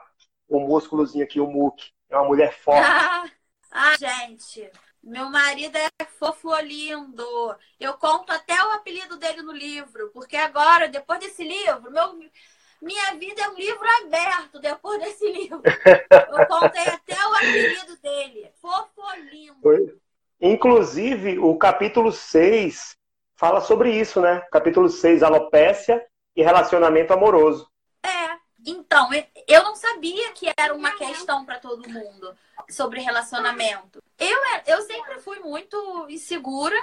o 0.48 0.62
músculozinho 0.62 1.26
aqui, 1.26 1.38
o 1.38 1.46
muque. 1.46 1.92
É 2.10 2.16
uma 2.16 2.28
mulher 2.28 2.54
forte. 2.54 2.90
Ah, 2.90 3.26
ah, 3.70 3.98
gente. 3.98 4.72
Meu 5.04 5.30
marido 5.30 5.78
é 5.78 6.06
fofo 6.18 6.56
lindo. 6.62 7.56
Eu 7.78 7.94
conto 7.96 8.32
até 8.32 8.54
o 8.54 8.72
apelido 8.72 9.18
dele 9.18 9.42
no 9.42 9.52
livro, 9.52 10.10
porque 10.14 10.38
agora, 10.38 10.88
depois 10.88 11.20
desse 11.20 11.44
livro, 11.44 11.92
meu, 11.92 12.18
minha 12.82 13.16
vida 13.16 13.42
é 13.42 13.50
um 13.50 13.56
livro 13.56 13.88
aberto 14.04 14.60
depois 14.60 15.00
desse 15.00 15.28
livro. 15.32 15.62
Eu 15.66 16.48
contei 16.48 16.84
até 16.84 17.16
o 17.16 17.36
apelido 17.36 17.98
dele. 17.98 18.50
Fofolinho. 18.62 19.56
Foi. 19.62 19.98
Inclusive, 20.40 21.38
o 21.40 21.58
capítulo 21.58 22.12
6 22.12 22.96
fala 23.36 23.60
sobre 23.60 23.92
isso, 23.92 24.22
né? 24.22 24.42
Capítulo 24.52 24.90
6, 24.90 25.24
alopécia 25.24 26.06
e 26.38 26.44
relacionamento 26.44 27.12
amoroso. 27.12 27.70
É. 28.02 28.38
Então, 28.66 29.10
eu 29.48 29.64
não 29.64 29.76
sabia 29.76 30.32
que 30.32 30.50
era 30.56 30.74
uma 30.74 30.92
questão 30.92 31.44
para 31.44 31.60
todo 31.60 31.90
mundo 31.90 32.34
sobre 32.70 33.02
relacionamento. 33.02 34.02
Eu, 34.20 34.38
eu 34.66 34.82
sempre 34.84 35.20
fui 35.20 35.40
muito 35.40 36.06
insegura 36.10 36.78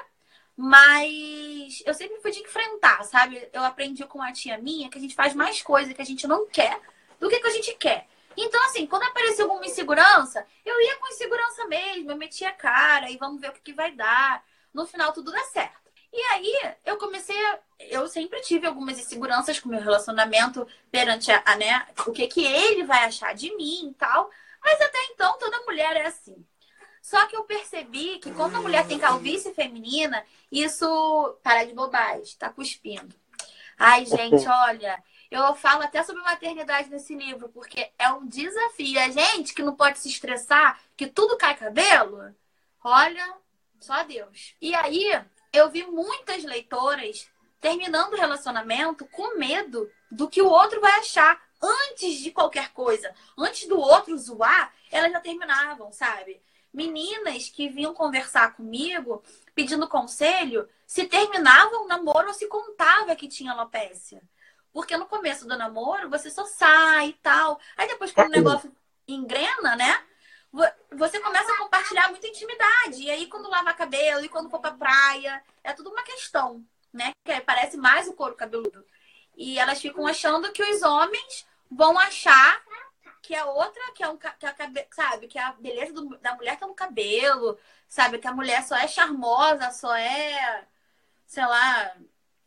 mas 0.56 1.82
eu 1.84 1.92
sempre 1.94 2.20
fui 2.20 2.30
de 2.30 2.40
enfrentar, 2.40 3.02
sabe? 3.04 3.48
Eu 3.52 3.64
aprendi 3.64 4.04
com 4.06 4.18
uma 4.18 4.32
tia 4.32 4.56
minha 4.56 4.88
que 4.88 4.96
a 4.96 5.00
gente 5.00 5.14
faz 5.14 5.34
mais 5.34 5.60
coisa 5.60 5.92
que 5.92 6.00
a 6.00 6.04
gente 6.04 6.28
não 6.28 6.46
quer 6.46 6.80
do 7.18 7.28
que 7.28 7.40
que 7.40 7.46
a 7.46 7.50
gente 7.50 7.74
quer. 7.74 8.06
Então, 8.36 8.64
assim, 8.66 8.86
quando 8.86 9.02
apareceu 9.02 9.46
alguma 9.46 9.66
insegurança, 9.66 10.46
eu 10.64 10.80
ia 10.80 10.96
com 10.96 11.08
insegurança 11.08 11.66
mesmo, 11.66 12.10
eu 12.10 12.16
metia 12.16 12.50
a 12.50 12.52
cara 12.52 13.10
e 13.10 13.16
vamos 13.16 13.40
ver 13.40 13.50
o 13.50 13.52
que, 13.52 13.60
que 13.60 13.72
vai 13.72 13.92
dar. 13.92 14.44
No 14.72 14.86
final, 14.86 15.12
tudo 15.12 15.32
dá 15.32 15.42
certo. 15.44 15.84
E 16.16 16.22
aí, 16.33 16.74
eu 16.85 16.96
comecei 16.96 17.37
a... 17.46 17.59
Eu 17.81 18.07
sempre 18.07 18.40
tive 18.40 18.68
algumas 18.68 19.00
inseguranças 19.00 19.59
com 19.59 19.68
meu 19.68 19.81
relacionamento 19.81 20.64
perante 20.88 21.33
a, 21.33 21.42
a, 21.44 21.57
né, 21.57 21.87
o 22.07 22.12
que, 22.12 22.29
que 22.29 22.46
ele 22.46 22.85
vai 22.85 23.05
achar 23.05 23.35
de 23.35 23.53
mim 23.57 23.88
e 23.90 23.94
tal. 23.94 24.31
Mas 24.62 24.81
até 24.81 24.96
então, 25.11 25.37
toda 25.38 25.61
mulher 25.62 25.96
é 25.96 26.07
assim. 26.07 26.46
Só 27.03 27.27
que 27.27 27.37
eu 27.37 27.42
percebi 27.42 28.20
que 28.20 28.33
quando 28.33 28.55
a 28.55 28.62
mulher 28.62 28.87
tem 28.87 28.96
calvície 28.98 29.53
feminina, 29.53 30.24
isso. 30.53 31.37
Para 31.42 31.64
de 31.64 31.74
bobagem, 31.74 32.37
tá 32.38 32.48
cuspindo. 32.48 33.14
Ai, 33.77 34.07
gente, 34.07 34.46
olha. 34.48 35.03
Eu 35.31 35.53
falo 35.57 35.83
até 35.83 36.03
sobre 36.05 36.22
maternidade 36.22 36.88
nesse 36.88 37.14
livro, 37.14 37.48
porque 37.48 37.90
é 37.98 38.09
um 38.12 38.24
desafio. 38.24 39.00
A 39.00 39.11
gente 39.11 39.53
que 39.53 39.64
não 39.64 39.74
pode 39.74 39.98
se 39.98 40.09
estressar, 40.09 40.81
que 40.96 41.09
tudo 41.09 41.37
cai 41.37 41.57
cabelo, 41.57 42.33
olha, 42.85 43.35
só 43.81 44.05
Deus. 44.05 44.55
E 44.61 44.72
aí, 44.77 45.20
eu 45.54 45.70
vi 45.70 45.86
muitas 45.86 46.44
leitoras 46.44 47.28
terminando 47.60 48.12
o 48.12 48.16
relacionamento 48.16 49.06
com 49.06 49.38
medo 49.38 49.90
do 50.10 50.28
que 50.28 50.42
o 50.42 50.48
outro 50.48 50.80
vai 50.80 50.98
achar 50.98 51.40
antes 51.62 52.18
de 52.18 52.30
qualquer 52.30 52.72
coisa. 52.72 53.14
Antes 53.38 53.66
do 53.66 53.78
outro 53.78 54.16
zoar, 54.18 54.72
elas 54.90 55.12
já 55.12 55.20
terminavam, 55.20 55.90
sabe? 55.90 56.42
meninas 56.74 57.48
que 57.48 57.68
vinham 57.68 57.94
conversar 57.94 58.54
comigo 58.56 59.22
pedindo 59.54 59.88
conselho 59.88 60.68
se 60.84 61.06
terminavam 61.06 61.84
o 61.84 61.86
namoro 61.86 62.26
ou 62.26 62.34
se 62.34 62.48
contava 62.48 63.14
que 63.14 63.28
tinha 63.28 63.52
alopecia. 63.52 64.20
Porque 64.72 64.96
no 64.96 65.06
começo 65.06 65.46
do 65.46 65.56
namoro 65.56 66.10
você 66.10 66.28
só 66.28 66.44
sai 66.44 67.10
e 67.10 67.12
tal. 67.14 67.60
Aí 67.76 67.86
depois, 67.86 68.10
quando 68.10 68.26
o 68.26 68.36
negócio 68.36 68.74
engrena, 69.06 69.76
né? 69.76 70.02
Você 70.92 71.20
começa 71.20 71.52
a 71.52 71.58
compartilhar 71.58 72.08
muita 72.10 72.28
intimidade. 72.28 73.02
E 73.02 73.10
aí, 73.10 73.26
quando 73.26 73.50
lava 73.50 73.72
cabelo 73.74 74.24
e 74.24 74.28
quando 74.28 74.50
for 74.50 74.60
pra 74.60 74.70
praia, 74.70 75.42
é 75.62 75.72
tudo 75.72 75.90
uma 75.90 76.02
questão, 76.02 76.64
né? 76.92 77.10
Que 77.24 77.40
parece 77.40 77.76
mais 77.76 78.06
o 78.06 78.12
couro 78.12 78.36
cabeludo. 78.36 78.84
E 79.36 79.58
elas 79.58 79.80
ficam 79.80 80.06
achando 80.06 80.52
que 80.52 80.62
os 80.62 80.82
homens 80.82 81.46
vão 81.70 81.98
achar 81.98 82.62
que 83.20 83.34
é 83.34 83.42
outra, 83.44 83.82
que 83.94 84.02
é 84.04 84.08
um 84.08 84.18
que 84.18 84.26
é 84.46 84.88
sabe, 84.92 85.26
que 85.26 85.38
a 85.38 85.52
beleza 85.52 85.94
do, 85.94 86.16
da 86.18 86.34
mulher 86.34 86.58
tá 86.58 86.66
no 86.66 86.74
cabelo, 86.74 87.58
sabe, 87.88 88.18
que 88.18 88.28
a 88.28 88.34
mulher 88.34 88.62
só 88.62 88.76
é 88.76 88.86
charmosa, 88.86 89.70
só 89.70 89.94
é, 89.96 90.66
sei 91.26 91.46
lá, 91.46 91.96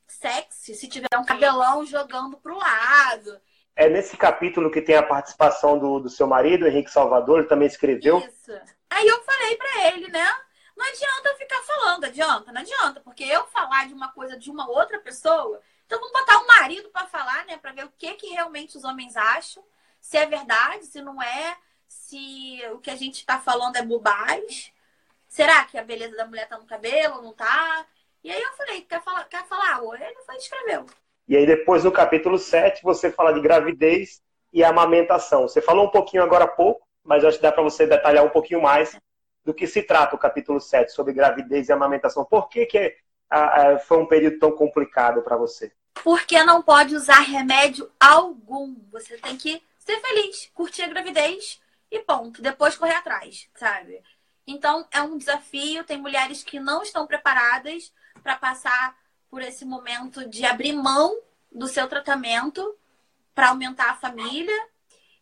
sexy 0.08 0.76
se 0.76 0.88
tiver 0.88 1.08
um 1.18 1.26
cabelão 1.26 1.84
jogando 1.84 2.38
pro 2.38 2.58
lado. 2.58 3.42
É 3.78 3.88
nesse 3.88 4.18
capítulo 4.18 4.72
que 4.72 4.82
tem 4.82 4.96
a 4.96 5.04
participação 5.04 5.78
do, 5.78 6.00
do 6.00 6.10
seu 6.10 6.26
marido, 6.26 6.68
Henrique 6.68 6.90
Salvador, 6.90 7.40
ele 7.40 7.48
também 7.48 7.68
escreveu. 7.68 8.18
Isso. 8.18 8.52
Aí 8.90 9.08
eu 9.08 9.24
falei 9.24 9.56
para 9.56 9.88
ele, 9.88 10.08
né? 10.10 10.28
Não 10.76 10.86
adianta 10.86 11.30
eu 11.30 11.38
ficar 11.38 11.62
falando, 11.62 12.04
adianta, 12.04 12.52
não 12.52 12.62
adianta, 12.62 13.00
porque 13.02 13.24
eu 13.24 13.46
falar 13.48 13.88
de 13.88 13.94
uma 13.94 14.12
coisa 14.12 14.38
de 14.38 14.52
uma 14.52 14.70
outra 14.70 15.00
pessoa, 15.00 15.62
então 15.86 16.00
vamos 16.00 16.14
botar 16.14 16.38
o 16.40 16.48
marido 16.48 16.90
para 16.90 17.08
falar, 17.08 17.46
né, 17.46 17.58
para 17.58 17.72
ver 17.72 17.86
o 17.86 17.94
que 17.98 18.14
que 18.14 18.28
realmente 18.28 18.78
os 18.78 18.84
homens 18.84 19.16
acham 19.16 19.64
se 20.00 20.18
é 20.18 20.26
verdade, 20.26 20.86
se 20.86 21.02
não 21.02 21.22
é, 21.22 21.58
se 21.88 22.62
o 22.72 22.80
que 22.80 22.90
a 22.90 22.96
gente 22.96 23.16
está 23.16 23.40
falando 23.40 23.76
é 23.76 23.82
bobagem. 23.82 24.74
Será 25.28 25.66
que 25.66 25.78
a 25.78 25.84
beleza 25.84 26.16
da 26.16 26.26
mulher 26.26 26.48
tá 26.48 26.58
no 26.58 26.66
cabelo, 26.66 27.22
não 27.22 27.34
tá? 27.34 27.86
E 28.24 28.32
aí 28.32 28.42
eu 28.42 28.54
falei, 28.54 28.82
quer 28.82 29.04
falar? 29.04 29.26
Quer 29.26 29.46
falar? 29.46 29.82
Ele 30.00 30.22
foi 30.26 30.36
e 30.36 30.38
escreveu. 30.38 30.86
E 31.28 31.36
aí 31.36 31.46
depois 31.46 31.84
no 31.84 31.92
capítulo 31.92 32.38
7 32.38 32.82
você 32.84 33.12
fala 33.12 33.34
de 33.34 33.42
gravidez 33.42 34.22
e 34.54 34.64
amamentação. 34.64 35.48
Você 35.48 35.62
falou 35.62 35.86
um 35.86 35.92
pouquinho 35.92 36.24
agora 36.24 36.46
há 36.46 36.48
pouco, 36.48 36.88
mas 37.04 37.24
acho 37.26 37.38
que 37.38 37.44
dá 37.44 37.52
para 37.52 37.64
você 37.64 37.86
detalhar 37.86 38.24
um 38.24 38.30
pouquinho 38.30 38.62
mais 38.62 38.98
do 39.44 39.54
que 39.54 39.68
se 39.68 39.82
trata 39.82 40.16
o 40.16 40.20
capítulo 40.20 40.60
7 40.60 40.92
sobre 40.92 41.14
gravidez 41.14 41.70
e 41.70 41.72
amamentação. 41.74 42.26
Por 42.26 42.50
que, 42.50 42.66
que 42.66 42.98
foi 43.86 43.98
um 43.98 44.06
período 44.06 44.40
tão 44.40 44.52
complicado 44.52 45.22
para 45.22 45.38
você? 45.38 45.72
Porque 46.04 46.42
não 46.44 46.62
pode 46.62 46.96
usar 46.96 47.20
remédio 47.20 47.90
algum. 48.00 48.76
Você 48.92 49.18
tem 49.18 49.36
que 49.38 49.62
ser 49.80 50.00
feliz, 50.00 50.50
curtir 50.54 50.84
a 50.84 50.88
gravidez 50.88 51.60
e 51.92 52.00
ponto. 52.00 52.42
Depois 52.42 52.78
correr 52.78 52.96
atrás, 52.96 53.50
sabe? 53.56 54.02
Então 54.46 54.88
é 54.92 55.02
um 55.02 55.18
desafio. 55.18 55.84
Tem 55.84 55.98
mulheres 55.98 56.44
que 56.44 56.60
não 56.60 56.82
estão 56.84 57.08
preparadas 57.08 57.92
para 58.24 58.36
passar 58.36 58.96
por 59.30 59.42
esse 59.42 59.66
momento 59.66 60.28
de 60.28 60.46
abrir 60.46 60.74
mão 60.74 61.20
do 61.52 61.68
seu 61.68 61.88
tratamento 61.88 62.78
para 63.34 63.50
aumentar 63.50 63.92
a 63.92 63.96
família. 63.96 64.68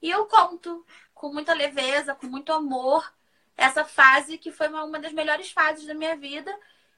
E 0.02 0.10
eu 0.10 0.26
conto 0.26 0.86
com 1.14 1.32
muita 1.32 1.54
leveza, 1.54 2.16
com 2.16 2.28
muito 2.28 2.54
amor, 2.54 3.12
essa 3.58 3.84
fase 3.84 4.38
que 4.38 4.52
foi 4.52 4.68
uma 4.68 5.00
das 5.00 5.14
melhores 5.14 5.52
fases 5.52 5.86
da 5.86 5.94
minha 5.94 6.16
vida. 6.16 6.56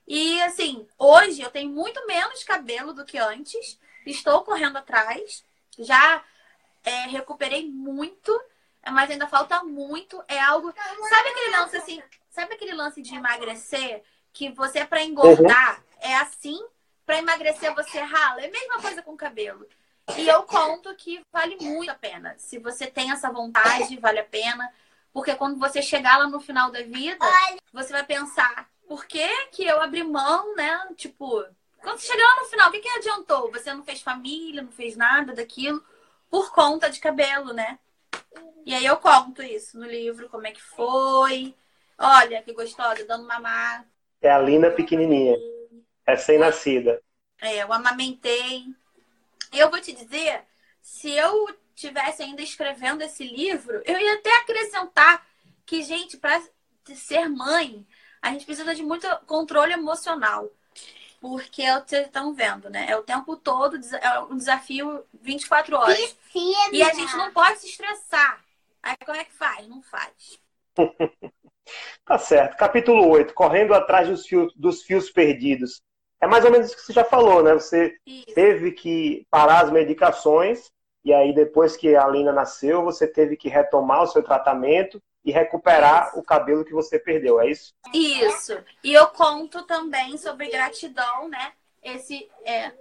E 0.08 0.42
assim, 0.44 0.88
hoje 0.98 1.42
eu 1.42 1.50
tenho 1.52 1.70
muito 1.70 2.06
menos 2.08 2.44
cabelo 2.44 2.94
do 2.94 3.06
que 3.06 3.18
antes. 3.18 3.80
Estou 4.06 4.44
correndo 4.44 4.78
atrás. 4.78 5.44
Já 5.78 6.24
é, 6.84 7.08
recuperei 7.08 7.70
muito, 7.70 8.32
mas 8.92 9.12
ainda 9.12 9.28
falta 9.28 9.64
muito. 9.64 10.24
É 10.28 10.40
algo. 10.40 10.74
Sabe 11.10 11.30
aquele 11.30 11.58
lance 11.58 11.78
assim? 11.78 12.04
Sabe 12.30 12.54
aquele 12.54 12.74
lance 12.74 13.02
de 13.02 13.16
emagrecer? 13.16 14.04
Que 14.32 14.52
você, 14.52 14.86
para 14.86 15.04
engordar, 15.04 15.78
uhum. 15.78 15.84
é 16.00 16.16
assim. 16.18 16.64
Para 17.08 17.20
emagrecer, 17.20 17.74
você 17.74 18.00
rala. 18.00 18.42
É 18.42 18.48
a 18.48 18.52
mesma 18.52 18.82
coisa 18.82 19.02
com 19.02 19.14
o 19.14 19.18
cabelo. 19.18 19.66
E 20.18 20.28
eu 20.28 20.44
conto 20.44 20.94
que 20.94 21.22
vale 21.32 21.56
muito 21.56 21.90
a 21.90 21.96
pena. 21.96 22.36
Se 22.38 22.60
você 22.60 22.86
tem 22.86 23.12
essa 23.12 23.32
vontade, 23.32 23.98
vale 23.98 24.20
a 24.20 24.26
pena. 24.26 24.70
Porque 25.14 25.34
quando 25.34 25.58
você 25.58 25.82
chegar 25.82 26.18
lá 26.18 26.28
no 26.28 26.42
final 26.42 26.70
da 26.70 26.82
vida, 26.84 27.26
você 27.72 27.94
vai 27.94 28.04
pensar: 28.04 28.70
por 28.90 29.06
que, 29.06 29.26
que 29.48 29.64
eu 29.64 29.82
abri 29.82 30.04
mão, 30.04 30.54
né? 30.54 30.86
Tipo, 30.98 31.46
quando 31.82 32.02
chegar 32.02 32.24
lá 32.24 32.42
no 32.42 32.50
final, 32.50 32.68
o 32.68 32.72
que, 32.74 32.82
que 32.82 32.90
adiantou? 32.90 33.50
Você 33.54 33.74
não 33.74 33.86
fez 33.86 34.02
família, 34.02 34.62
não 34.62 34.72
fez 34.72 34.98
nada 34.98 35.34
daquilo 35.34 35.82
por 36.30 36.52
conta 36.52 36.90
de 36.90 37.00
cabelo, 37.00 37.54
né? 37.54 37.80
E 38.66 38.76
aí 38.76 38.86
eu 38.86 38.98
conto 38.98 39.42
isso 39.42 39.80
no 39.80 39.86
livro, 39.86 40.28
como 40.28 40.46
é 40.46 40.52
que 40.52 40.62
foi. 40.62 41.56
Olha, 41.98 42.44
que 42.44 42.52
gostosa, 42.52 43.06
dando 43.06 43.26
mamar. 43.26 43.88
É 44.22 44.30
a 44.30 44.40
Lina 44.40 44.70
pequenininha, 44.70 45.38
recém-nascida. 46.08 47.02
É, 47.42 47.64
eu 47.64 47.72
amamentei. 47.72 48.66
Eu 49.52 49.70
vou 49.70 49.80
te 49.82 49.94
dizer, 49.94 50.44
se 50.82 51.12
eu 51.12 51.56
tivesse 51.76 52.24
ainda 52.24 52.42
escrevendo 52.42 53.02
esse 53.02 53.24
livro, 53.24 53.82
eu 53.86 54.00
ia 54.00 54.16
até 54.16 54.34
acrescentar 54.38 55.26
que, 55.66 55.84
gente, 55.84 56.18
para 56.18 56.42
ser 56.96 57.28
mãe, 57.30 57.86
a 58.22 58.32
gente 58.32 58.46
precisa 58.46 58.74
de 58.74 58.84
muito 58.84 59.08
controle 59.26 59.74
emocional. 59.74 60.50
Porque 61.20 61.64
é 61.64 61.80
vocês 61.80 62.06
estão 62.06 62.34
vendo, 62.34 62.70
né? 62.70 62.86
É 62.90 62.96
o 62.96 63.04
tempo 63.04 63.36
todo, 63.36 63.78
é 64.02 64.20
um 64.20 64.38
desafio 64.38 65.04
24 65.14 65.76
horas. 65.76 65.98
Piscina. 65.98 66.70
E 66.72 66.84
a 66.84 66.94
gente 66.94 67.16
não 67.16 67.32
pode 67.32 67.60
se 67.60 67.68
estressar. 67.68 68.44
Aí 68.82 68.96
como 69.04 69.18
é 69.18 69.24
que 69.24 69.34
faz? 69.34 69.68
Não 69.68 69.82
faz. 69.82 70.40
tá 72.06 72.18
certo. 72.20 72.56
Capítulo 72.56 73.08
8, 73.10 73.34
correndo 73.34 73.74
atrás 73.74 74.08
dos 74.08 74.28
fios, 74.28 74.54
dos 74.56 74.84
fios 74.84 75.10
perdidos. 75.10 75.82
É 76.20 76.28
mais 76.28 76.44
ou 76.46 76.52
menos 76.52 76.68
isso 76.68 76.76
que 76.76 76.84
você 76.84 76.94
já 76.94 77.04
falou, 77.04 77.44
né? 77.44 77.54
Você 77.54 77.96
isso. 78.06 78.34
teve 78.34 78.72
que 78.72 79.26
parar 79.30 79.64
as 79.64 79.72
medicações 79.72 80.72
e 81.08 81.14
aí 81.14 81.34
depois 81.34 81.78
que 81.78 81.96
a 81.96 82.08
Lina 82.08 82.34
nasceu, 82.34 82.84
você 82.84 83.08
teve 83.08 83.38
que 83.38 83.48
retomar 83.48 84.04
o 84.04 84.08
seu 84.08 84.22
tratamento 84.22 85.02
e 85.24 85.32
recuperar 85.32 86.10
isso. 86.10 86.20
o 86.20 86.24
cabelo 86.24 86.66
que 86.66 86.74
você 86.74 87.00
perdeu, 87.00 87.40
é 87.40 87.50
isso? 87.50 87.74
Isso. 87.94 88.58
E 88.84 88.94
eu 88.94 89.08
conto 89.08 89.64
também 89.64 90.18
sobre 90.18 90.50
gratidão, 90.50 91.30
né? 91.30 91.54
Esse 91.84 92.30
é 92.44 92.74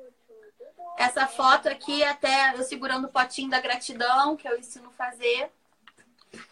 essa 0.96 1.27
foto 1.27 1.68
aqui 1.68 2.03
até 2.03 2.55
eu 2.57 2.62
segurando 2.64 3.05
o 3.05 3.12
potinho 3.12 3.51
da 3.51 3.61
gratidão 3.61 4.37
que 4.37 4.49
eu 4.49 4.59
ensino 4.59 4.88
a 4.88 5.05
fazer. 5.05 5.51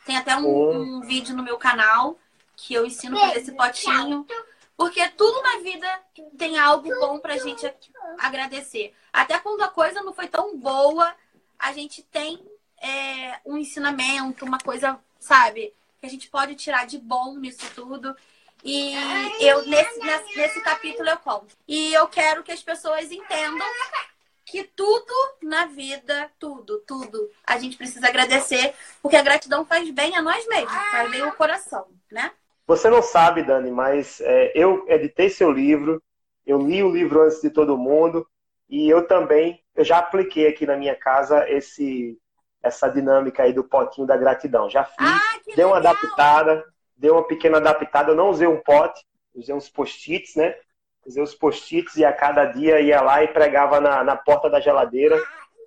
Tem 0.07 0.17
até 0.17 0.37
um, 0.37 0.99
um 0.99 1.01
vídeo 1.01 1.35
no 1.35 1.43
meu 1.43 1.57
canal 1.57 2.19
que 2.57 2.75
eu 2.75 2.87
ensino 2.87 3.17
a 3.17 3.21
fazer 3.29 3.41
esse 3.41 3.53
potinho. 3.53 4.27
Porque 4.77 5.09
tudo 5.11 5.41
na 5.43 5.59
vida 5.59 6.03
tem 6.37 6.59
algo 6.59 6.89
bom 6.99 7.19
pra 7.19 7.39
gente 7.39 7.73
agradecer. 8.19 8.95
Até 9.13 9.39
quando 9.39 9.63
a 9.63 9.69
coisa 9.69 10.03
não 10.03 10.13
foi 10.13 10.27
tão 10.27 10.59
boa, 10.59 11.15
a 11.59 11.73
gente 11.73 12.03
tem 12.03 12.45
é, 12.83 13.41
um 13.47 13.57
ensinamento, 13.57 14.45
uma 14.45 14.59
coisa, 14.59 14.99
sabe? 15.21 15.73
que 16.05 16.07
a 16.07 16.11
gente 16.11 16.29
pode 16.29 16.55
tirar 16.55 16.87
de 16.87 16.99
bom 16.99 17.37
nisso 17.39 17.67
tudo. 17.75 18.15
E 18.63 18.95
eu 19.41 19.67
nesse, 19.67 19.99
nesse, 20.01 20.37
nesse 20.37 20.61
capítulo 20.61 21.09
eu 21.09 21.19
conto. 21.19 21.57
E 21.67 21.93
eu 21.95 22.07
quero 22.09 22.43
que 22.43 22.53
as 22.53 22.63
pessoas 22.63 23.11
entendam 23.11 23.67
que 24.45 24.65
tudo 24.65 25.13
na 25.43 25.67
vida, 25.67 26.31
tudo, 26.39 26.79
tudo, 26.87 27.31
a 27.47 27.59
gente 27.59 27.77
precisa 27.77 28.07
agradecer, 28.07 28.75
porque 29.03 29.17
a 29.17 29.23
gratidão 29.23 29.65
faz 29.65 29.89
bem 29.91 30.15
a 30.15 30.23
nós 30.23 30.47
mesmos, 30.47 30.73
faz 30.91 31.11
bem 31.11 31.23
o 31.23 31.33
coração, 31.33 31.89
né? 32.11 32.31
Você 32.67 32.89
não 32.89 33.03
sabe, 33.03 33.43
Dani, 33.43 33.71
mas 33.71 34.21
é, 34.21 34.53
eu 34.55 34.85
editei 34.89 35.29
seu 35.29 35.51
livro, 35.51 36.03
eu 36.47 36.59
li 36.59 36.83
o 36.83 36.91
livro 36.91 37.23
antes 37.23 37.41
de 37.41 37.51
todo 37.51 37.77
mundo, 37.77 38.27
e 38.69 38.89
eu 38.89 39.07
também, 39.07 39.61
eu 39.75 39.85
já 39.85 39.99
apliquei 39.99 40.49
aqui 40.49 40.67
na 40.67 40.77
minha 40.77 40.95
casa 40.95 41.49
esse 41.49 42.19
essa 42.63 42.89
dinâmica 42.89 43.43
aí 43.43 43.53
do 43.53 43.63
potinho 43.63 44.07
da 44.07 44.17
gratidão. 44.17 44.71
Já 44.71 44.85
fiz, 44.85 45.07
ah, 45.07 45.21
dei 45.55 45.65
uma 45.67 45.77
adaptada, 45.77 46.65
dei 46.97 47.11
uma 47.11 47.23
pequena 47.23 47.59
adaptada. 47.59 48.11
Eu 48.11 48.17
não 48.17 48.31
usei 48.31 48.47
um 48.47 48.59
pote, 48.59 49.05
usei 49.35 49.55
uns 49.55 49.69
post-its, 49.69 50.35
né? 50.35 50.55
Usei 51.07 51.23
os 51.23 51.35
post-its 51.35 51.97
e 51.97 52.05
a 52.05 52.13
cada 52.13 52.47
dia 52.47 52.81
ia 52.81 53.03
lá 53.03 53.23
e 53.23 53.29
pregava 53.29 53.81
na, 53.81 54.03
na 54.03 54.17
porta 54.17 54.49
da 54.49 54.61
geladeira 54.61 55.23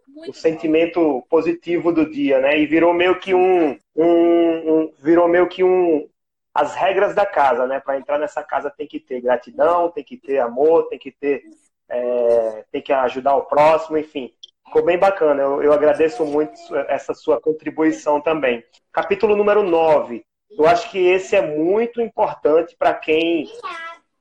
Muito 0.08 0.32
o 0.32 0.34
sentimento 0.34 1.24
positivo 1.30 1.94
do 1.94 2.10
dia, 2.10 2.40
né? 2.40 2.60
E 2.60 2.66
virou 2.66 2.94
meio 2.94 3.20
que 3.20 3.36
um, 3.36 3.78
um, 3.96 4.06
um 4.06 4.94
virou 4.98 5.28
meio 5.28 5.48
que 5.48 5.64
um 5.64 6.10
as 6.58 6.74
regras 6.74 7.14
da 7.14 7.24
casa, 7.24 7.68
né? 7.68 7.80
Para 7.80 8.00
entrar 8.00 8.18
nessa 8.18 8.42
casa 8.42 8.74
tem 8.76 8.88
que 8.88 9.00
ter 9.00 9.22
gratidão, 9.22 9.92
tem 9.92 10.04
que 10.04 10.18
ter 10.18 10.40
amor, 10.40 10.90
tem 10.90 10.98
que 10.98 11.12
ter 11.12 11.44
é, 11.88 12.66
tem 12.72 12.82
que 12.82 12.92
ajudar 12.92 13.36
o 13.36 13.44
próximo, 13.44 13.96
enfim. 13.96 14.34
Ficou 14.66 14.84
bem 14.84 14.98
bacana. 14.98 15.40
Eu, 15.40 15.62
eu 15.62 15.72
agradeço 15.72 16.26
muito 16.26 16.60
essa 16.88 17.14
sua 17.14 17.40
contribuição 17.40 18.20
também. 18.20 18.64
Capítulo 18.92 19.36
número 19.36 19.62
9. 19.62 20.26
Eu 20.50 20.66
acho 20.66 20.90
que 20.90 20.98
esse 20.98 21.36
é 21.36 21.42
muito 21.42 22.02
importante 22.02 22.76
para 22.76 22.92
quem 22.96 23.48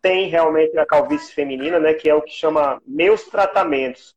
tem 0.02 0.28
realmente 0.28 0.76
a 0.78 0.84
calvície 0.84 1.32
feminina, 1.32 1.80
né? 1.80 1.94
Que 1.94 2.10
é 2.10 2.14
o 2.14 2.20
que 2.20 2.32
chama 2.32 2.82
meus 2.86 3.24
tratamentos. 3.24 4.14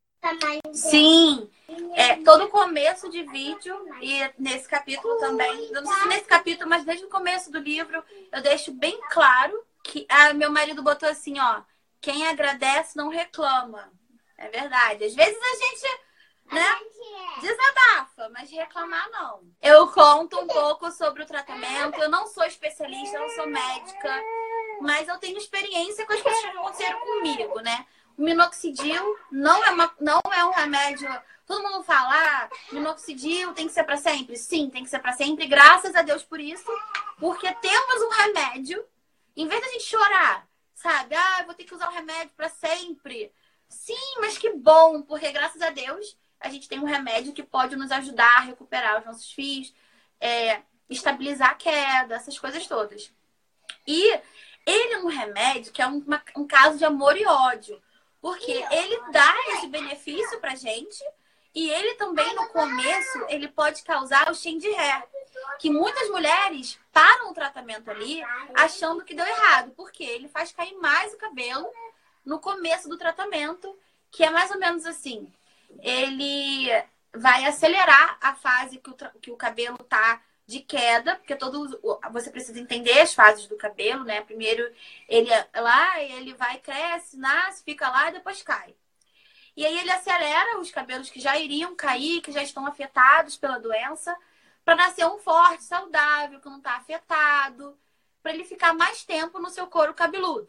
Sim, 0.72 1.50
é, 1.94 2.16
todo 2.16 2.48
começo 2.48 3.08
de 3.10 3.22
vídeo 3.24 3.74
e 4.00 4.18
nesse 4.38 4.68
capítulo 4.68 5.18
também, 5.18 5.70
não 5.72 5.84
sei 5.84 5.94
se 5.94 6.08
nesse 6.08 6.24
capítulo, 6.24 6.68
mas 6.68 6.84
desde 6.84 7.04
o 7.04 7.10
começo 7.10 7.50
do 7.50 7.58
livro, 7.58 8.02
eu 8.32 8.42
deixo 8.42 8.72
bem 8.72 8.98
claro 9.10 9.64
que 9.82 10.06
ah, 10.08 10.32
meu 10.34 10.50
marido 10.50 10.82
botou 10.82 11.08
assim, 11.08 11.38
ó, 11.38 11.62
quem 12.00 12.26
agradece 12.26 12.96
não 12.96 13.08
reclama. 13.08 13.90
É 14.36 14.48
verdade. 14.48 15.04
Às 15.04 15.14
vezes 15.14 15.38
a 15.38 15.56
gente 15.56 16.00
né? 16.52 16.66
Desabafa, 17.40 18.28
mas 18.30 18.50
reclamar 18.50 19.08
não. 19.10 19.42
Eu 19.62 19.86
conto 19.88 20.38
um 20.40 20.46
pouco 20.46 20.90
sobre 20.90 21.22
o 21.22 21.26
tratamento. 21.26 22.00
Eu 22.00 22.10
não 22.10 22.26
sou 22.26 22.44
especialista, 22.44 23.18
não 23.18 23.28
sou 23.30 23.46
médica, 23.46 24.22
mas 24.80 25.08
eu 25.08 25.18
tenho 25.18 25.38
experiência 25.38 26.04
com 26.04 26.12
as 26.12 26.20
coisas 26.20 26.40
que 26.40 26.48
aconteceram 26.48 27.00
comigo, 27.00 27.60
né? 27.60 27.86
Minoxidil 28.20 29.16
não 29.32 29.64
é, 29.64 29.70
uma, 29.70 29.94
não 29.98 30.20
é 30.30 30.44
um 30.44 30.50
remédio. 30.50 31.08
Todo 31.46 31.62
mundo 31.62 31.82
fala, 31.82 32.10
ah, 32.12 32.50
minoxidil 32.70 33.54
tem 33.54 33.66
que 33.66 33.72
ser 33.72 33.82
para 33.82 33.96
sempre. 33.96 34.36
Sim, 34.36 34.68
tem 34.68 34.84
que 34.84 34.90
ser 34.90 34.98
para 34.98 35.14
sempre. 35.14 35.46
Graças 35.46 35.94
a 35.94 36.02
Deus 36.02 36.22
por 36.22 36.38
isso, 36.38 36.70
porque 37.18 37.50
temos 37.54 38.02
um 38.02 38.10
remédio. 38.10 38.84
Em 39.34 39.48
vez 39.48 39.60
da 39.60 39.68
gente 39.68 39.84
chorar, 39.84 40.46
sabe? 40.74 41.14
Ah, 41.14 41.44
vou 41.46 41.54
ter 41.54 41.64
que 41.64 41.74
usar 41.74 41.88
o 41.88 41.92
remédio 41.92 42.30
para 42.36 42.50
sempre. 42.50 43.32
Sim, 43.68 44.18
mas 44.20 44.36
que 44.36 44.50
bom, 44.52 45.00
porque 45.00 45.32
graças 45.32 45.62
a 45.62 45.70
Deus 45.70 46.16
a 46.38 46.50
gente 46.50 46.68
tem 46.68 46.78
um 46.78 46.84
remédio 46.84 47.32
que 47.32 47.42
pode 47.42 47.74
nos 47.74 47.90
ajudar 47.90 48.36
a 48.36 48.40
recuperar 48.40 49.00
os 49.00 49.06
nossos 49.06 49.32
fios, 49.32 49.72
é, 50.20 50.60
estabilizar 50.90 51.50
a 51.50 51.54
queda, 51.54 52.16
essas 52.16 52.38
coisas 52.38 52.66
todas. 52.66 53.12
E 53.86 54.20
ele 54.66 54.92
é 54.94 54.98
um 54.98 55.06
remédio 55.06 55.72
que 55.72 55.80
é 55.80 55.86
um, 55.86 56.04
um 56.36 56.46
caso 56.46 56.76
de 56.76 56.84
amor 56.84 57.16
e 57.16 57.26
ódio, 57.26 57.80
porque 58.20 58.52
ele 58.70 59.00
dá 59.10 59.34
esse 59.48 59.66
benefício 59.66 60.40
pra 60.40 60.54
gente 60.54 61.02
e 61.54 61.68
ele 61.68 61.94
também, 61.94 62.34
no 62.34 62.48
começo, 62.48 63.26
ele 63.28 63.48
pode 63.48 63.82
causar 63.82 64.30
o 64.30 64.34
change 64.34 64.68
hair, 64.68 65.04
que 65.58 65.68
muitas 65.70 66.08
mulheres 66.08 66.78
param 66.92 67.30
o 67.30 67.34
tratamento 67.34 67.90
ali 67.90 68.22
achando 68.54 69.04
que 69.04 69.14
deu 69.14 69.26
errado, 69.26 69.72
porque 69.76 70.04
ele 70.04 70.28
faz 70.28 70.52
cair 70.52 70.76
mais 70.76 71.12
o 71.12 71.18
cabelo 71.18 71.68
no 72.24 72.38
começo 72.38 72.88
do 72.88 72.98
tratamento, 72.98 73.76
que 74.10 74.22
é 74.22 74.30
mais 74.30 74.50
ou 74.50 74.58
menos 74.58 74.86
assim 74.86 75.32
ele 75.82 76.68
vai 77.14 77.44
acelerar 77.46 78.18
a 78.20 78.34
fase 78.34 78.78
que 78.78 78.90
o, 78.90 78.94
que 79.20 79.30
o 79.30 79.36
cabelo 79.36 79.78
tá 79.78 80.20
de 80.50 80.60
queda, 80.60 81.16
porque 81.16 81.36
todo 81.36 81.80
você 82.12 82.30
precisa 82.30 82.60
entender 82.60 82.98
as 83.00 83.14
fases 83.14 83.46
do 83.46 83.56
cabelo, 83.56 84.04
né? 84.04 84.20
Primeiro 84.22 84.62
ele 85.08 85.30
é 85.32 85.60
lá, 85.60 86.02
ele 86.02 86.34
vai 86.34 86.58
cresce, 86.58 87.16
nasce, 87.16 87.62
fica 87.64 87.88
lá 87.88 88.08
e 88.10 88.14
depois 88.14 88.42
cai. 88.42 88.74
E 89.56 89.64
aí 89.64 89.78
ele 89.78 89.90
acelera 89.90 90.58
os 90.58 90.70
cabelos 90.70 91.10
que 91.10 91.20
já 91.20 91.38
iriam 91.38 91.74
cair, 91.76 92.20
que 92.20 92.32
já 92.32 92.42
estão 92.42 92.66
afetados 92.66 93.36
pela 93.36 93.58
doença, 93.58 94.16
para 94.64 94.76
nascer 94.76 95.06
um 95.06 95.18
forte, 95.18 95.64
saudável, 95.64 96.40
que 96.40 96.48
não 96.48 96.58
está 96.58 96.76
afetado, 96.76 97.78
para 98.22 98.32
ele 98.32 98.44
ficar 98.44 98.74
mais 98.74 99.04
tempo 99.04 99.38
no 99.38 99.50
seu 99.50 99.66
couro 99.66 99.94
cabeludo. 99.94 100.48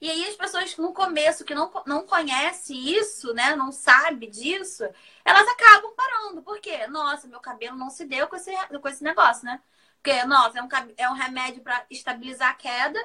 E 0.00 0.10
aí 0.10 0.28
as 0.28 0.36
pessoas 0.36 0.76
no 0.76 0.92
começo 0.92 1.44
que 1.44 1.54
não, 1.54 1.70
não 1.86 2.06
conhece 2.06 2.74
isso, 2.74 3.32
né, 3.34 3.54
não 3.56 3.72
sabe 3.72 4.26
disso, 4.26 4.84
elas 5.24 5.48
acabam 5.48 5.92
parando. 5.94 6.42
Por 6.42 6.60
quê? 6.60 6.86
Nossa, 6.86 7.28
meu 7.28 7.40
cabelo 7.40 7.76
não 7.76 7.90
se 7.90 8.04
deu 8.04 8.28
com 8.28 8.36
esse, 8.36 8.52
com 8.80 8.88
esse 8.88 9.02
negócio, 9.02 9.44
né? 9.44 9.60
Porque, 10.02 10.24
nossa, 10.24 10.58
é 10.58 10.62
um, 10.62 10.68
é 10.96 11.10
um 11.10 11.14
remédio 11.14 11.62
para 11.62 11.86
estabilizar 11.88 12.50
a 12.50 12.54
queda 12.54 12.98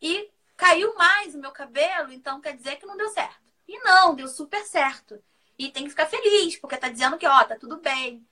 e 0.00 0.30
caiu 0.56 0.94
mais 0.94 1.34
o 1.34 1.38
meu 1.38 1.50
cabelo, 1.50 2.12
então 2.12 2.40
quer 2.40 2.56
dizer 2.56 2.76
que 2.76 2.86
não 2.86 2.96
deu 2.96 3.08
certo. 3.08 3.40
E 3.66 3.78
não, 3.78 4.14
deu 4.14 4.28
super 4.28 4.62
certo. 4.64 5.22
E 5.58 5.70
tem 5.70 5.84
que 5.84 5.90
ficar 5.90 6.06
feliz, 6.06 6.56
porque 6.56 6.76
tá 6.76 6.88
dizendo 6.88 7.16
que, 7.16 7.26
ó, 7.26 7.44
tá 7.44 7.56
tudo 7.56 7.78
bem. 7.78 8.26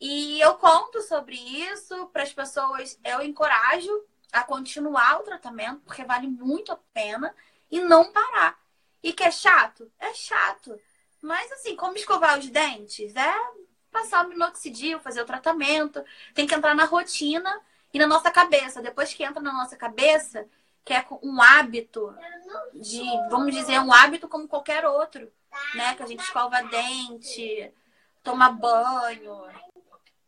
E 0.00 0.40
eu 0.40 0.54
conto 0.56 1.00
sobre 1.02 1.36
isso 1.36 2.06
para 2.08 2.22
as 2.22 2.32
pessoas, 2.32 2.98
eu 3.04 3.22
encorajo 3.22 3.90
a 4.36 4.44
continuar 4.44 5.20
o 5.20 5.22
tratamento, 5.22 5.80
porque 5.84 6.04
vale 6.04 6.26
muito 6.26 6.72
a 6.72 6.78
pena, 6.92 7.34
e 7.70 7.80
não 7.80 8.12
parar. 8.12 8.58
E 9.02 9.12
que 9.12 9.24
é 9.24 9.30
chato? 9.30 9.90
É 9.98 10.12
chato. 10.14 10.78
Mas 11.22 11.50
assim, 11.52 11.76
como 11.76 11.96
escovar 11.96 12.38
os 12.38 12.48
dentes? 12.48 13.14
É 13.16 13.34
passar 13.90 14.24
o 14.24 14.28
minoxidil, 14.28 15.00
fazer 15.00 15.22
o 15.22 15.26
tratamento. 15.26 16.04
Tem 16.34 16.46
que 16.46 16.54
entrar 16.54 16.74
na 16.74 16.84
rotina 16.84 17.60
e 17.92 17.98
na 17.98 18.06
nossa 18.06 18.30
cabeça. 18.30 18.82
Depois 18.82 19.12
que 19.14 19.24
entra 19.24 19.40
na 19.40 19.52
nossa 19.52 19.76
cabeça, 19.76 20.46
que 20.84 20.92
é 20.92 21.04
um 21.22 21.40
hábito 21.40 22.14
de, 22.74 23.02
vamos 23.30 23.54
dizer, 23.54 23.80
um 23.80 23.92
hábito 23.92 24.28
como 24.28 24.46
qualquer 24.46 24.84
outro, 24.84 25.32
né? 25.74 25.94
Que 25.94 26.02
a 26.02 26.06
gente 26.06 26.22
escova 26.22 26.62
dente, 26.62 27.72
toma 28.22 28.50
banho, 28.50 29.46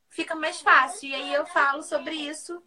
fica 0.08 0.34
mais 0.34 0.60
fácil. 0.60 1.10
E 1.10 1.14
aí 1.14 1.34
eu 1.34 1.46
falo 1.46 1.82
sobre 1.82 2.14
isso 2.14 2.62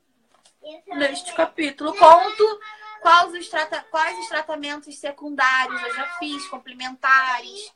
neste 0.88 1.34
capítulo. 1.34 1.96
Conto 1.96 2.60
quais 3.02 3.34
os, 3.34 3.50
trata 3.50 3.84
quais 3.90 4.18
os 4.20 4.28
tratamentos 4.28 4.98
secundários 4.98 5.82
eu 5.82 5.96
já 5.96 6.06
fiz, 6.20 6.48
complementares, 6.48 7.74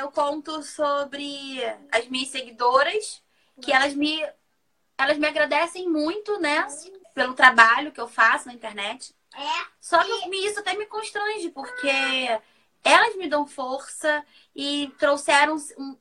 eu 0.01 0.11
conto 0.11 0.63
sobre 0.63 1.61
as 1.93 2.07
minhas 2.09 2.29
seguidoras, 2.29 3.23
que 3.61 3.73
elas 3.73 3.95
me, 3.95 4.23
elas 4.97 5.19
me 5.19 5.27
agradecem 5.27 5.89
muito, 5.89 6.39
né? 6.41 6.67
Pelo 7.15 7.35
trabalho 7.35 7.93
que 7.93 8.01
eu 8.01 8.09
faço 8.09 8.47
na 8.47 8.55
internet. 8.55 9.15
É. 9.35 9.67
Só 9.81 10.03
que 10.03 10.37
isso 10.37 10.61
até 10.61 10.75
me 10.75 10.87
constrange, 10.87 11.51
porque 11.51 11.89
elas 12.83 13.17
me 13.17 13.29
dão 13.29 13.47
força 13.47 14.25
e 14.55 14.93
trouxeram 14.99 15.57
um, 15.79 15.97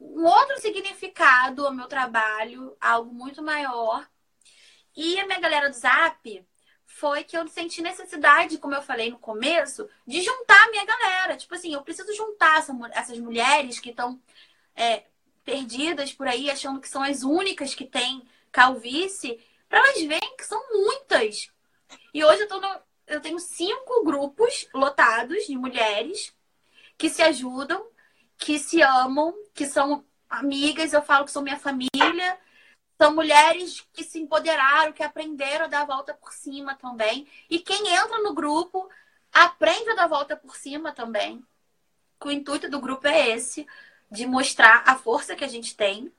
um 0.00 0.24
outro 0.24 0.60
significado 0.60 1.66
ao 1.66 1.74
meu 1.74 1.86
trabalho, 1.86 2.76
algo 2.80 3.12
muito 3.12 3.42
maior. 3.42 4.08
E 4.96 5.18
a 5.18 5.26
minha 5.26 5.40
galera 5.40 5.68
do 5.68 5.76
Zap, 5.76 6.46
foi 6.98 7.22
que 7.22 7.36
eu 7.36 7.46
senti 7.46 7.80
necessidade, 7.80 8.58
como 8.58 8.74
eu 8.74 8.82
falei 8.82 9.10
no 9.10 9.18
começo, 9.18 9.88
de 10.06 10.20
juntar 10.20 10.60
a 10.64 10.70
minha 10.70 10.84
galera. 10.84 11.36
Tipo 11.36 11.54
assim, 11.54 11.72
eu 11.72 11.82
preciso 11.82 12.12
juntar 12.14 12.58
essa, 12.58 12.76
essas 12.92 13.18
mulheres 13.18 13.78
que 13.78 13.90
estão 13.90 14.20
é, 14.74 15.04
perdidas 15.44 16.12
por 16.12 16.26
aí, 16.26 16.50
achando 16.50 16.80
que 16.80 16.88
são 16.88 17.02
as 17.02 17.22
únicas 17.22 17.74
que 17.74 17.84
têm 17.84 18.26
calvície, 18.50 19.40
para 19.68 19.78
elas 19.78 20.02
verem 20.02 20.36
que 20.36 20.44
são 20.44 20.60
muitas. 20.72 21.50
E 22.12 22.24
hoje 22.24 22.46
eu, 22.50 22.60
no, 22.60 22.80
eu 23.06 23.20
tenho 23.20 23.38
cinco 23.38 24.04
grupos 24.04 24.66
lotados 24.74 25.46
de 25.46 25.56
mulheres 25.56 26.34
que 26.96 27.08
se 27.08 27.22
ajudam, 27.22 27.86
que 28.36 28.58
se 28.58 28.82
amam, 28.82 29.32
que 29.54 29.66
são 29.66 30.04
amigas, 30.28 30.92
eu 30.92 31.02
falo 31.02 31.24
que 31.24 31.30
são 31.30 31.42
minha 31.42 31.58
família 31.58 32.38
são 32.98 33.14
mulheres 33.14 33.86
que 33.92 34.02
se 34.02 34.18
empoderaram, 34.18 34.92
que 34.92 35.04
aprenderam 35.04 35.66
a 35.66 35.68
dar 35.68 35.82
a 35.82 35.86
volta 35.86 36.12
por 36.12 36.32
cima 36.32 36.74
também. 36.74 37.28
E 37.48 37.60
quem 37.60 37.94
entra 37.94 38.18
no 38.18 38.34
grupo 38.34 38.88
aprende 39.32 39.90
a 39.90 39.94
dar 39.94 40.04
a 40.04 40.08
volta 40.08 40.36
por 40.36 40.56
cima 40.56 40.92
também. 40.92 41.44
O 42.22 42.30
intuito 42.30 42.68
do 42.68 42.80
grupo 42.80 43.06
é 43.06 43.30
esse, 43.30 43.64
de 44.10 44.26
mostrar 44.26 44.82
a 44.84 44.96
força 44.96 45.36
que 45.36 45.44
a 45.44 45.48
gente 45.48 45.76
tem. 45.76 46.12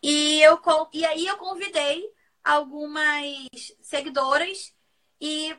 E, 0.00 0.40
eu, 0.42 0.60
e 0.92 1.04
aí 1.04 1.26
eu 1.26 1.36
convidei 1.36 2.08
algumas 2.44 3.74
seguidoras 3.80 4.72
e 5.20 5.56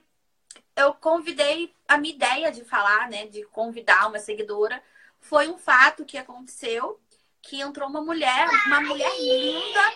eu 0.75 0.93
convidei 0.93 1.73
a 1.87 1.97
minha 1.97 2.13
ideia 2.13 2.51
de 2.51 2.63
falar, 2.63 3.09
né, 3.09 3.27
de 3.27 3.43
convidar 3.45 4.07
uma 4.07 4.19
seguidora, 4.19 4.81
foi 5.19 5.49
um 5.49 5.57
fato 5.57 6.05
que 6.05 6.17
aconteceu, 6.17 6.99
que 7.41 7.59
entrou 7.59 7.89
uma 7.89 8.01
mulher, 8.01 8.47
uma 8.67 8.81
mulher 8.81 9.11
linda, 9.19 9.93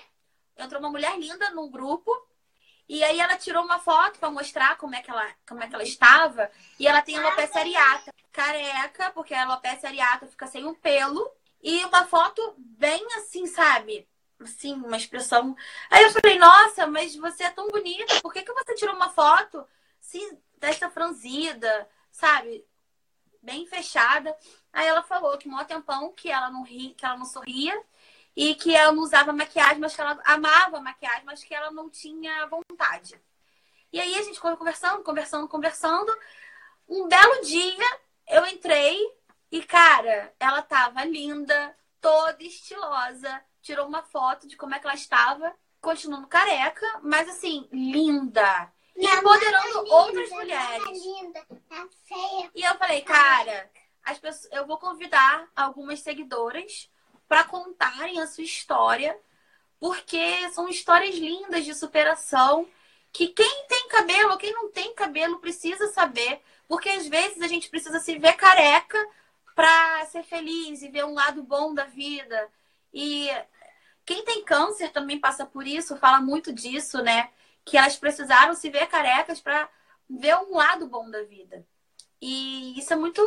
entrou 0.59 0.79
uma 0.79 0.89
mulher 0.89 1.17
linda 1.17 1.49
num 1.51 1.69
grupo 1.69 2.11
e 2.87 3.03
aí 3.03 3.19
ela 3.19 3.37
tirou 3.37 3.63
uma 3.63 3.79
foto 3.79 4.19
para 4.19 4.31
mostrar 4.31 4.75
como 4.77 4.95
é 4.95 5.01
que 5.01 5.11
ela 5.11 5.31
como 5.47 5.63
é 5.63 5.67
que 5.67 5.75
ela 5.75 5.83
estava 5.83 6.49
e 6.79 6.87
ela 6.87 7.01
tem 7.03 7.17
alopecia 7.17 7.61
areata, 7.61 8.13
careca, 8.31 9.11
porque 9.11 9.33
a 9.33 9.43
alopecia 9.43 9.89
areata 9.89 10.25
fica 10.25 10.47
sem 10.47 10.65
um 10.65 10.73
pelo 10.73 11.31
e 11.61 11.85
uma 11.85 12.05
foto 12.05 12.55
bem 12.57 13.05
assim, 13.17 13.45
sabe? 13.45 14.07
Assim, 14.39 14.73
uma 14.73 14.97
expressão. 14.97 15.55
Aí 15.89 16.03
eu 16.03 16.11
falei: 16.11 16.39
"Nossa, 16.39 16.87
mas 16.87 17.15
você 17.15 17.43
é 17.43 17.49
tão 17.51 17.67
bonita, 17.67 18.21
por 18.21 18.33
que 18.33 18.41
que 18.41 18.53
você 18.53 18.73
tirou 18.73 18.95
uma 18.95 19.09
foto 19.09 19.65
assim, 20.01 20.39
desta 20.57 20.89
franzida, 20.89 21.87
sabe? 22.11 22.65
Bem 23.41 23.67
fechada?" 23.67 24.35
Aí 24.73 24.87
ela 24.87 25.03
falou 25.03 25.37
que 25.37 25.47
um 25.49 25.63
tempão 25.65 26.11
que 26.13 26.29
ela 26.29 26.49
não 26.49 26.63
ri, 26.63 26.95
que 26.97 27.05
ela 27.05 27.17
não 27.17 27.25
sorria 27.25 27.79
e 28.35 28.55
que 28.55 28.75
ela 28.75 28.91
não 28.91 29.03
usava 29.03 29.33
maquiagem, 29.33 29.79
mas 29.79 29.95
que 29.95 30.01
ela 30.01 30.19
amava 30.25 30.79
maquiagem, 30.79 31.25
mas 31.25 31.43
que 31.43 31.53
ela 31.53 31.71
não 31.71 31.89
tinha 31.89 32.47
vontade. 32.47 33.19
E 33.91 33.99
aí 33.99 34.15
a 34.15 34.21
gente 34.21 34.39
foi 34.39 34.55
conversando, 34.55 35.03
conversando, 35.03 35.47
conversando. 35.47 36.15
Um 36.87 37.07
belo 37.07 37.41
dia 37.41 37.99
eu 38.27 38.45
entrei 38.45 38.99
e, 39.51 39.63
cara, 39.63 40.33
ela 40.39 40.61
tava 40.61 41.03
linda, 41.03 41.75
toda 41.99 42.43
estilosa. 42.43 43.43
Tirou 43.61 43.87
uma 43.87 44.03
foto 44.03 44.47
de 44.47 44.55
como 44.55 44.73
é 44.73 44.79
que 44.79 44.85
ela 44.85 44.95
estava, 44.95 45.53
continuando 45.81 46.27
careca, 46.27 46.85
mas 47.03 47.27
assim, 47.27 47.67
linda. 47.71 48.71
E 48.95 49.05
empoderando 49.05 49.85
outras 49.91 50.29
mulheres. 50.29 50.99
E 52.55 52.63
eu 52.63 52.75
falei, 52.77 53.01
cara, 53.01 53.71
as 54.03 54.19
pessoas, 54.19 54.51
eu 54.53 54.65
vou 54.65 54.77
convidar 54.77 55.47
algumas 55.55 55.99
seguidoras 56.01 56.89
para 57.29 57.43
contarem 57.43 58.19
a 58.19 58.27
sua 58.27 58.43
história, 58.43 59.15
porque 59.79 60.49
são 60.49 60.67
histórias 60.67 61.15
lindas 61.15 61.63
de 61.63 61.75
superação 61.75 62.67
que 63.13 63.27
quem 63.27 63.65
tem 63.67 63.87
cabelo 63.87 64.31
ou 64.31 64.37
quem 64.37 64.51
não 64.51 64.69
tem 64.69 64.93
cabelo 64.93 65.39
precisa 65.39 65.87
saber, 65.87 66.41
porque 66.67 66.89
às 66.89 67.07
vezes 67.07 67.41
a 67.41 67.47
gente 67.47 67.69
precisa 67.69 67.99
se 67.99 68.17
ver 68.17 68.33
careca 68.33 68.97
para 69.55 70.05
ser 70.07 70.23
feliz 70.23 70.81
e 70.81 70.89
ver 70.89 71.05
um 71.05 71.13
lado 71.13 71.43
bom 71.43 71.73
da 71.73 71.85
vida. 71.85 72.49
E 72.93 73.29
quem 74.05 74.23
tem 74.25 74.43
câncer 74.43 74.91
também 74.91 75.19
passa 75.19 75.45
por 75.45 75.67
isso, 75.67 75.97
fala 75.97 76.19
muito 76.19 76.51
disso, 76.51 77.01
né? 77.01 77.29
Que 77.63 77.77
elas 77.77 77.95
precisaram 77.95 78.55
se 78.55 78.69
ver 78.69 78.87
carecas 78.87 79.39
para 79.39 79.69
ver 80.09 80.35
um 80.37 80.55
lado 80.55 80.87
bom 80.87 81.09
da 81.09 81.21
vida. 81.23 81.65
E 82.21 82.77
isso 82.77 82.91
é 82.91 82.95
muito 82.95 83.21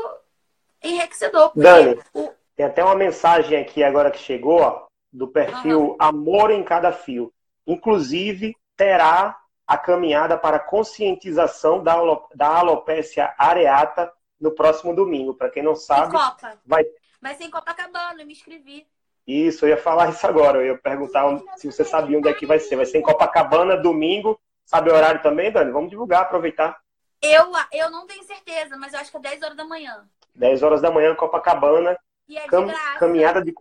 enriquecedor. 0.82 1.50
Porque 1.50 1.62
Dani, 1.62 2.02
o, 2.12 2.32
tem 2.62 2.66
até 2.66 2.84
uma 2.84 2.94
mensagem 2.94 3.58
aqui 3.58 3.82
agora 3.82 4.10
que 4.10 4.18
chegou, 4.18 4.60
ó, 4.60 4.86
do 5.12 5.26
perfil 5.26 5.80
uhum. 5.80 5.96
Amor 5.98 6.50
em 6.52 6.62
Cada 6.62 6.92
Fio. 6.92 7.32
Inclusive, 7.66 8.56
será 8.78 9.36
a 9.66 9.76
caminhada 9.76 10.38
para 10.38 10.60
conscientização 10.60 11.82
da, 11.82 11.96
da 12.34 12.58
alopecia 12.58 13.34
areata 13.36 14.12
no 14.40 14.52
próximo 14.52 14.94
domingo. 14.94 15.34
Para 15.34 15.50
quem 15.50 15.62
não 15.62 15.74
sabe, 15.74 16.12
Copa. 16.12 16.56
vai 16.64 16.84
Vai 17.20 17.34
ser 17.34 17.44
em 17.44 17.50
Copacabana, 17.50 18.22
eu 18.22 18.26
me 18.26 18.32
inscrevi. 18.32 18.86
Isso, 19.26 19.64
eu 19.64 19.70
ia 19.70 19.76
falar 19.76 20.10
isso 20.10 20.26
agora. 20.26 20.58
Eu 20.58 20.66
ia 20.66 20.78
perguntar 20.78 21.40
se 21.56 21.70
você 21.70 21.84
sabia 21.84 22.18
onde 22.18 22.28
é 22.28 22.34
que 22.34 22.46
vai 22.46 22.58
ser. 22.58 22.76
Vai 22.76 22.86
ser 22.86 22.98
em 22.98 23.02
Copacabana, 23.02 23.76
domingo. 23.76 24.40
Sabe 24.64 24.90
o 24.90 24.94
horário 24.94 25.22
também, 25.22 25.50
Dani? 25.50 25.72
Vamos 25.72 25.90
divulgar, 25.90 26.22
aproveitar. 26.22 26.80
Eu, 27.20 27.52
eu 27.72 27.90
não 27.90 28.06
tenho 28.06 28.24
certeza, 28.24 28.76
mas 28.76 28.92
eu 28.92 29.00
acho 29.00 29.10
que 29.10 29.16
é 29.16 29.20
10 29.20 29.42
horas 29.42 29.56
da 29.56 29.64
manhã. 29.64 30.04
10 30.34 30.62
horas 30.62 30.80
da 30.80 30.90
manhã, 30.90 31.14
Copacabana. 31.14 31.96
É 32.30 32.46
Cam- 32.46 32.72
caminhada, 32.98 33.42
de 33.42 33.52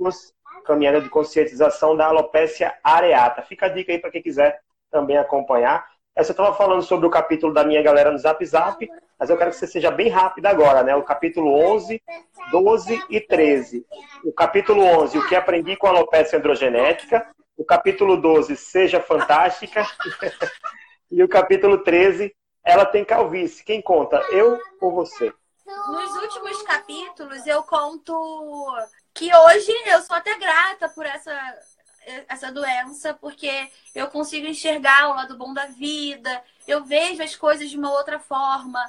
caminhada 0.65 1.01
de 1.01 1.09
conscientização 1.09 1.95
da 1.95 2.07
alopecia 2.07 2.73
areata. 2.83 3.41
Fica 3.41 3.65
a 3.65 3.69
dica 3.69 3.91
aí 3.91 3.99
para 3.99 4.11
quem 4.11 4.21
quiser 4.21 4.61
também 4.89 5.17
acompanhar. 5.17 5.85
Essa 6.15 6.31
eu 6.31 6.33
estava 6.33 6.53
falando 6.53 6.81
sobre 6.81 7.07
o 7.07 7.09
capítulo 7.09 7.53
da 7.53 7.63
minha 7.63 7.81
galera 7.81 8.11
no 8.11 8.17
Zap 8.17 8.45
Zap, 8.45 8.89
mas 9.17 9.29
eu 9.29 9.37
quero 9.37 9.49
que 9.49 9.55
você 9.55 9.67
seja 9.67 9.89
bem 9.89 10.09
rápido 10.09 10.45
agora, 10.45 10.83
né? 10.83 10.95
O 10.95 11.03
capítulo 11.03 11.53
11, 11.53 12.01
12 12.51 13.01
e 13.09 13.21
13. 13.21 13.85
O 14.25 14.33
capítulo 14.33 14.83
11, 14.83 15.17
o 15.17 15.27
que 15.27 15.35
aprendi 15.35 15.75
com 15.77 15.87
a 15.87 15.91
alopecia 15.91 16.37
androgenética. 16.37 17.25
O 17.55 17.63
capítulo 17.63 18.17
12, 18.17 18.57
seja 18.57 18.99
fantástica. 18.99 19.85
e 21.09 21.23
o 21.23 21.29
capítulo 21.29 21.77
13, 21.77 22.33
ela 22.63 22.85
tem 22.85 23.05
calvície. 23.05 23.63
Quem 23.63 23.81
conta? 23.81 24.17
Eu 24.31 24.59
ou 24.81 24.91
você? 24.91 25.33
Nos 25.87 26.15
últimos 26.15 26.61
capítulos 26.63 27.45
eu 27.47 27.63
conto 27.63 28.13
que 29.13 29.33
hoje 29.35 29.71
eu 29.85 30.01
sou 30.01 30.15
até 30.15 30.37
grata 30.37 30.89
por 30.89 31.05
essa, 31.05 31.33
essa 32.27 32.51
doença, 32.51 33.13
porque 33.13 33.69
eu 33.93 34.07
consigo 34.07 34.47
enxergar 34.47 35.09
o 35.09 35.15
lado 35.15 35.37
bom 35.37 35.53
da 35.53 35.67
vida, 35.67 36.43
eu 36.67 36.83
vejo 36.83 37.23
as 37.23 37.35
coisas 37.35 37.69
de 37.69 37.77
uma 37.77 37.91
outra 37.91 38.19
forma, 38.19 38.79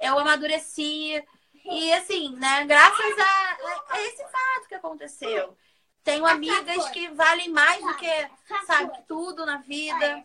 eu 0.00 0.18
amadureci. 0.18 1.22
E 1.64 1.92
assim, 1.92 2.34
né, 2.36 2.64
graças 2.64 3.18
a, 3.18 3.56
a 3.90 4.00
esse 4.02 4.22
fato 4.24 4.68
que 4.68 4.74
aconteceu. 4.74 5.56
Tenho 6.02 6.26
amigas 6.26 6.88
que 6.88 7.08
valem 7.08 7.50
mais 7.50 7.82
do 7.82 7.94
que, 7.96 8.30
sabe, 8.66 8.98
tudo 9.06 9.44
na 9.44 9.58
vida. 9.58 10.24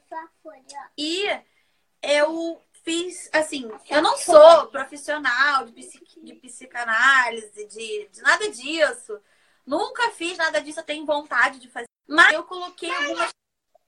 E 0.98 1.28
eu 2.02 2.65
fiz, 2.86 3.28
assim, 3.34 3.70
eu 3.90 4.02
não 4.02 4.16
sou 4.16 4.68
profissional 4.68 5.66
de, 5.66 5.74
psiqui- 5.74 6.22
de 6.22 6.34
psicanálise, 6.36 7.66
de, 7.66 8.08
de 8.12 8.22
nada 8.22 8.50
disso. 8.50 9.20
Nunca 9.66 10.12
fiz 10.12 10.38
nada 10.38 10.62
disso, 10.62 10.80
eu 10.80 10.84
tenho 10.84 11.06
vontade 11.06 11.60
de 11.60 11.68
fazer. 11.68 11.88
Mas 12.08 12.34
eu 12.34 12.44
coloquei 12.44 12.92
algumas 12.92 13.32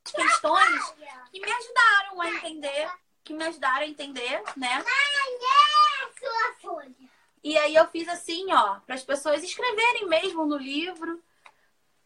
questões 0.04 0.93
que 1.32 1.39
me 1.39 1.52
ajudaram 1.52 2.22
a 2.22 2.30
entender, 2.32 2.91
que 3.24 3.34
me 3.34 3.43
ajudaram 3.45 3.82
a 3.82 3.88
entender, 3.88 4.41
né? 4.58 4.84
E 7.43 7.56
aí 7.56 7.76
eu 7.76 7.88
fiz 7.89 8.08
assim, 8.10 8.52
ó, 8.52 8.80
para 8.80 8.95
as 8.95 9.04
pessoas 9.04 9.43
escreverem 9.43 10.08
mesmo 10.08 10.43
no 10.45 10.58
livro, 10.58 11.24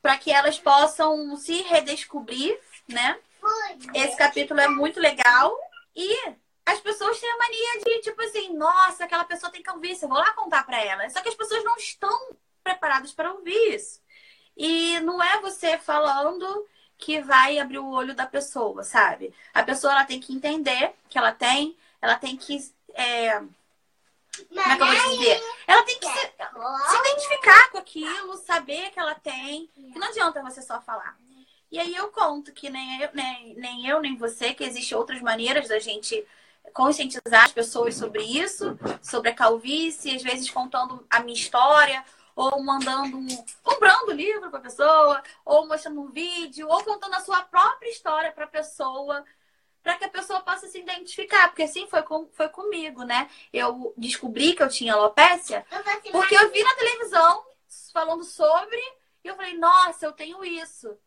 para 0.01 0.17
que 0.17 0.29
elas 0.31 0.59
possam 0.59 1.37
se 1.37 1.61
redescobrir, 1.61 2.59
né? 2.89 3.17
Esse 3.95 4.17
capítulo 4.17 4.59
é 4.59 4.67
muito 4.67 4.99
legal 4.99 5.55
e 5.95 6.33
as 6.65 6.79
pessoas 6.79 7.19
têm 7.19 7.29
a 7.29 7.37
mania 7.37 7.83
de, 7.83 8.01
tipo 8.01 8.21
assim, 8.21 8.53
nossa, 8.55 9.03
aquela 9.03 9.23
pessoa 9.23 9.51
tem 9.51 9.63
calvície, 9.63 10.03
eu 10.03 10.09
vou 10.09 10.17
lá 10.17 10.31
contar 10.33 10.65
pra 10.65 10.79
ela. 10.79 11.09
Só 11.09 11.21
que 11.21 11.29
as 11.29 11.35
pessoas 11.35 11.63
não 11.63 11.75
estão 11.77 12.35
preparadas 12.63 13.11
para 13.11 13.31
ouvir 13.33 13.75
isso. 13.75 13.99
E 14.55 14.99
não 15.01 15.21
é 15.21 15.39
você 15.41 15.77
falando 15.77 16.67
que 16.97 17.21
vai 17.21 17.57
abrir 17.57 17.79
o 17.79 17.89
olho 17.89 18.13
da 18.13 18.27
pessoa, 18.27 18.83
sabe? 18.83 19.33
A 19.53 19.63
pessoa 19.63 19.93
ela 19.93 20.05
tem 20.05 20.19
que 20.19 20.33
entender 20.33 20.93
que 21.09 21.17
ela 21.17 21.31
tem, 21.31 21.75
ela 22.01 22.15
tem 22.15 22.37
que. 22.37 22.57
é, 22.93 23.41
como 24.47 24.59
é 24.59 24.75
que 24.75 24.81
eu 24.81 24.87
vou 24.87 25.17
dizer? 25.17 25.43
Ela 25.67 25.83
tem 25.83 25.99
que 25.99 26.05
se, 26.05 26.19
se 26.19 26.97
identificar 26.97 27.71
com 27.71 27.77
aquilo, 27.79 28.37
saber 28.37 28.91
que 28.91 28.99
ela 28.99 29.15
tem. 29.15 29.67
Que 29.75 29.99
não 29.99 30.07
adianta 30.07 30.43
você 30.43 30.61
só 30.61 30.79
falar. 30.79 31.17
E 31.71 31.79
aí 31.79 31.95
eu 31.95 32.09
conto 32.09 32.51
que 32.51 32.69
nem 32.69 33.01
eu, 33.01 33.09
nem, 33.13 33.55
nem 33.55 33.87
eu, 33.87 34.01
nem 34.01 34.15
você, 34.15 34.53
que 34.53 34.63
existem 34.63 34.97
outras 34.97 35.21
maneiras 35.21 35.69
da 35.69 35.79
gente 35.79 36.25
conscientizar 36.73 37.45
as 37.45 37.51
pessoas 37.51 37.95
sobre 37.95 38.23
isso, 38.23 38.77
sobre 39.01 39.29
a 39.29 39.35
calvície, 39.35 40.15
às 40.15 40.23
vezes 40.23 40.49
contando 40.49 41.05
a 41.09 41.19
minha 41.19 41.37
história, 41.37 42.03
ou 42.35 42.61
mandando 42.61 43.17
um. 43.17 43.27
comprando 43.63 44.11
livro 44.11 44.49
para 44.49 44.59
a 44.59 44.63
pessoa, 44.63 45.23
ou 45.45 45.67
mostrando 45.67 46.01
um 46.01 46.09
vídeo, 46.09 46.67
ou 46.67 46.83
contando 46.83 47.15
a 47.15 47.19
sua 47.21 47.43
própria 47.43 47.89
história 47.89 48.31
para 48.31 48.45
a 48.45 48.47
pessoa, 48.47 49.23
para 49.83 49.97
que 49.97 50.05
a 50.05 50.09
pessoa 50.09 50.41
possa 50.41 50.67
se 50.67 50.79
identificar, 50.79 51.47
porque 51.47 51.63
assim 51.63 51.87
foi, 51.87 52.03
com, 52.03 52.27
foi 52.33 52.49
comigo, 52.49 53.03
né? 53.03 53.29
Eu 53.51 53.93
descobri 53.97 54.53
que 54.53 54.63
eu 54.63 54.69
tinha 54.69 54.93
alopecia 54.93 55.65
porque 56.11 56.35
eu 56.35 56.51
vi 56.51 56.63
na 56.63 56.75
televisão 56.75 57.43
falando 57.91 58.23
sobre 58.23 58.79
e 59.23 59.27
eu 59.27 59.35
falei, 59.35 59.57
nossa, 59.57 60.05
eu 60.05 60.11
tenho 60.11 60.43
isso. 60.43 60.97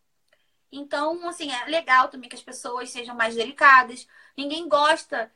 Então, 0.70 1.28
assim, 1.28 1.50
é 1.52 1.64
legal 1.66 2.08
também 2.08 2.28
que 2.28 2.36
as 2.36 2.42
pessoas 2.42 2.90
sejam 2.90 3.14
mais 3.14 3.34
delicadas. 3.34 4.06
Ninguém 4.36 4.68
gosta. 4.68 5.32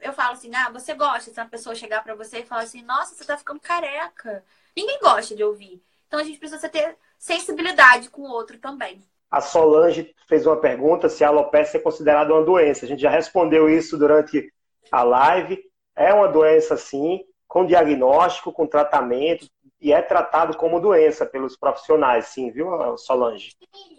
Eu 0.00 0.12
falo 0.12 0.32
assim, 0.32 0.54
ah, 0.54 0.70
você 0.70 0.94
gosta 0.94 1.30
se 1.30 1.40
uma 1.40 1.48
pessoa 1.48 1.74
chegar 1.74 2.02
pra 2.02 2.14
você 2.14 2.38
e 2.38 2.46
falar 2.46 2.62
assim, 2.62 2.82
nossa, 2.82 3.14
você 3.14 3.24
tá 3.24 3.36
ficando 3.36 3.60
careca. 3.60 4.44
Ninguém 4.76 4.98
gosta 5.00 5.34
de 5.34 5.42
ouvir. 5.42 5.82
Então 6.06 6.20
a 6.20 6.24
gente 6.24 6.38
precisa 6.38 6.68
ter 6.68 6.96
sensibilidade 7.18 8.08
com 8.10 8.22
o 8.22 8.30
outro 8.30 8.58
também. 8.58 9.02
A 9.30 9.40
Solange 9.40 10.14
fez 10.26 10.46
uma 10.46 10.56
pergunta 10.56 11.08
se 11.08 11.22
a 11.22 11.28
alopecia 11.28 11.78
é 11.78 11.82
considerada 11.82 12.32
uma 12.32 12.44
doença. 12.44 12.86
A 12.86 12.88
gente 12.88 13.02
já 13.02 13.10
respondeu 13.10 13.68
isso 13.68 13.98
durante 13.98 14.52
a 14.90 15.02
live. 15.02 15.62
É 15.94 16.14
uma 16.14 16.28
doença, 16.28 16.76
sim, 16.76 17.24
com 17.46 17.66
diagnóstico, 17.66 18.52
com 18.52 18.66
tratamento, 18.66 19.46
e 19.80 19.92
é 19.92 20.00
tratado 20.00 20.56
como 20.56 20.80
doença 20.80 21.26
pelos 21.26 21.56
profissionais, 21.56 22.26
sim, 22.26 22.50
viu, 22.50 22.96
Solange? 22.96 23.56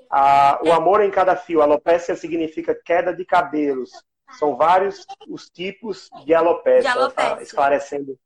Ah, 0.10 0.60
o 0.64 0.72
amor 0.72 1.02
em 1.02 1.12
cada 1.12 1.36
fio. 1.36 1.62
Alopecia 1.62 2.16
significa 2.16 2.74
queda 2.74 3.14
de 3.14 3.24
cabelos. 3.24 3.92
São 4.38 4.56
vários 4.56 5.06
os 5.28 5.50
tipos 5.50 6.10
de 6.26 6.34
alopecia. 6.34 6.82
De 6.82 6.88
alopecia. 6.88 7.36
Tá 7.36 7.42
esclarecendo 7.42 8.18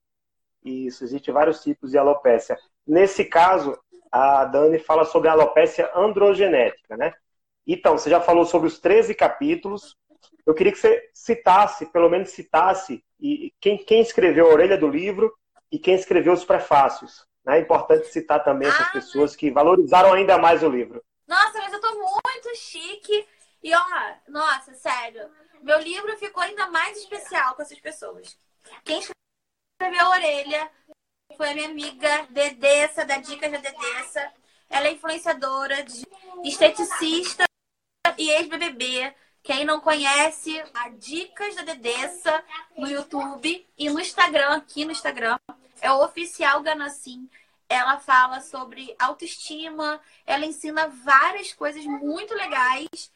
isso, 0.64 1.04
existem 1.04 1.34
vários 1.34 1.62
tipos 1.62 1.92
de 1.92 1.98
alopecia. 1.98 2.58
Nesse 2.88 3.26
caso, 3.26 3.78
a 4.12 4.46
Dani 4.46 4.80
fala 4.80 5.04
sobre 5.06 5.28
a 5.30 5.34
alopecia 5.34 5.90
androgenética, 5.96 6.96
né? 6.96 7.14
Então, 7.66 7.98
você 7.98 8.10
já 8.10 8.20
falou 8.22 8.46
sobre 8.46 8.68
os 8.68 8.80
13 8.80 9.16
capítulos. 9.16 9.96
Eu 10.46 10.54
queria 10.54 10.72
que 10.72 10.78
você 10.78 11.10
citasse, 11.14 11.86
pelo 11.88 12.10
menos 12.10 12.30
citasse, 12.30 13.04
e 13.20 13.54
quem, 13.60 13.78
quem 13.78 14.02
escreveu 14.02 14.48
a 14.50 14.54
orelha 14.54 14.78
do 14.78 14.88
livro 14.88 15.34
e 15.72 15.80
quem 15.80 15.96
escreveu 15.96 16.34
os 16.34 16.44
prefácios. 16.46 17.26
né? 17.46 17.58
É 17.58 17.62
importante 17.62 18.08
citar 18.08 18.44
também 18.44 18.68
essas 18.68 18.88
Ah, 18.88 18.92
pessoas 18.92 19.36
que 19.36 19.50
valorizaram 19.52 20.14
ainda 20.14 20.38
mais 20.38 20.62
o 20.64 20.70
livro. 20.70 21.02
Nossa, 21.28 21.58
mas 21.60 21.74
eu 21.74 21.80
tô 21.82 21.92
muito 21.94 22.56
chique. 22.58 23.26
E 23.64 23.74
ó, 23.74 23.82
nossa, 24.28 24.74
sério. 24.74 25.30
Meu 25.64 25.80
livro 25.80 26.18
ficou 26.18 26.44
ainda 26.44 26.70
mais 26.70 26.98
especial 26.98 27.56
com 27.56 27.62
essas 27.62 27.80
pessoas. 27.80 28.38
Quem 28.84 29.00
escreveu 29.00 30.06
a 30.06 30.10
orelha 30.10 30.72
foi 31.38 31.52
a 31.52 31.54
minha 31.54 31.70
amiga 31.70 32.28
Dedessa, 32.30 33.06
da 33.06 33.18
Dicas 33.18 33.50
da 33.50 33.60
Dedessa. 33.60 34.34
Ela 34.70 34.88
é 34.88 34.92
influenciadora, 34.92 35.86
esteticista 36.44 37.46
e 38.18 38.30
ex-BBB. 38.30 39.16
Quem 39.42 39.64
não 39.64 39.80
conhece, 39.80 40.62
a 40.74 40.90
Dicas 40.90 41.56
da 41.56 41.64
Dedessa 41.64 42.44
no 42.78 42.88
YouTube 42.88 43.66
e 43.78 43.90
no 43.90 44.02
Instagram, 44.02 44.58
aqui 44.58 44.84
no 44.84 44.92
Instagram, 44.92 45.40
é 45.80 45.90
o 45.92 46.04
Oficial 46.04 46.62
Ganassim. 46.62 47.30
Ela 47.70 48.00
fala 48.00 48.42
sobre 48.42 48.94
autoestima, 49.00 50.02
ela 50.26 50.46
ensina 50.46 50.88
várias 50.88 51.54
coisas 51.54 51.86
muito 51.86 52.34
legais. 52.34 53.13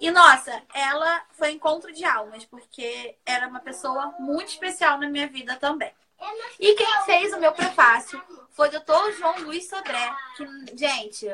E 0.00 0.10
nossa, 0.10 0.62
ela 0.74 1.22
foi 1.32 1.52
encontro 1.52 1.92
de 1.92 2.04
almas, 2.04 2.44
porque 2.44 3.16
era 3.24 3.46
uma 3.48 3.60
pessoa 3.60 4.14
muito 4.18 4.48
especial 4.48 4.98
na 4.98 5.08
minha 5.08 5.26
vida 5.26 5.56
também. 5.56 5.92
E 6.58 6.74
quem 6.74 7.02
fez 7.04 7.32
o 7.32 7.40
meu 7.40 7.52
prefácio 7.52 8.22
foi 8.50 8.68
o 8.68 8.70
Dr. 8.70 9.12
João 9.18 9.40
Luiz 9.40 9.68
Sodré. 9.68 10.14
Que, 10.36 10.76
gente, 10.76 11.26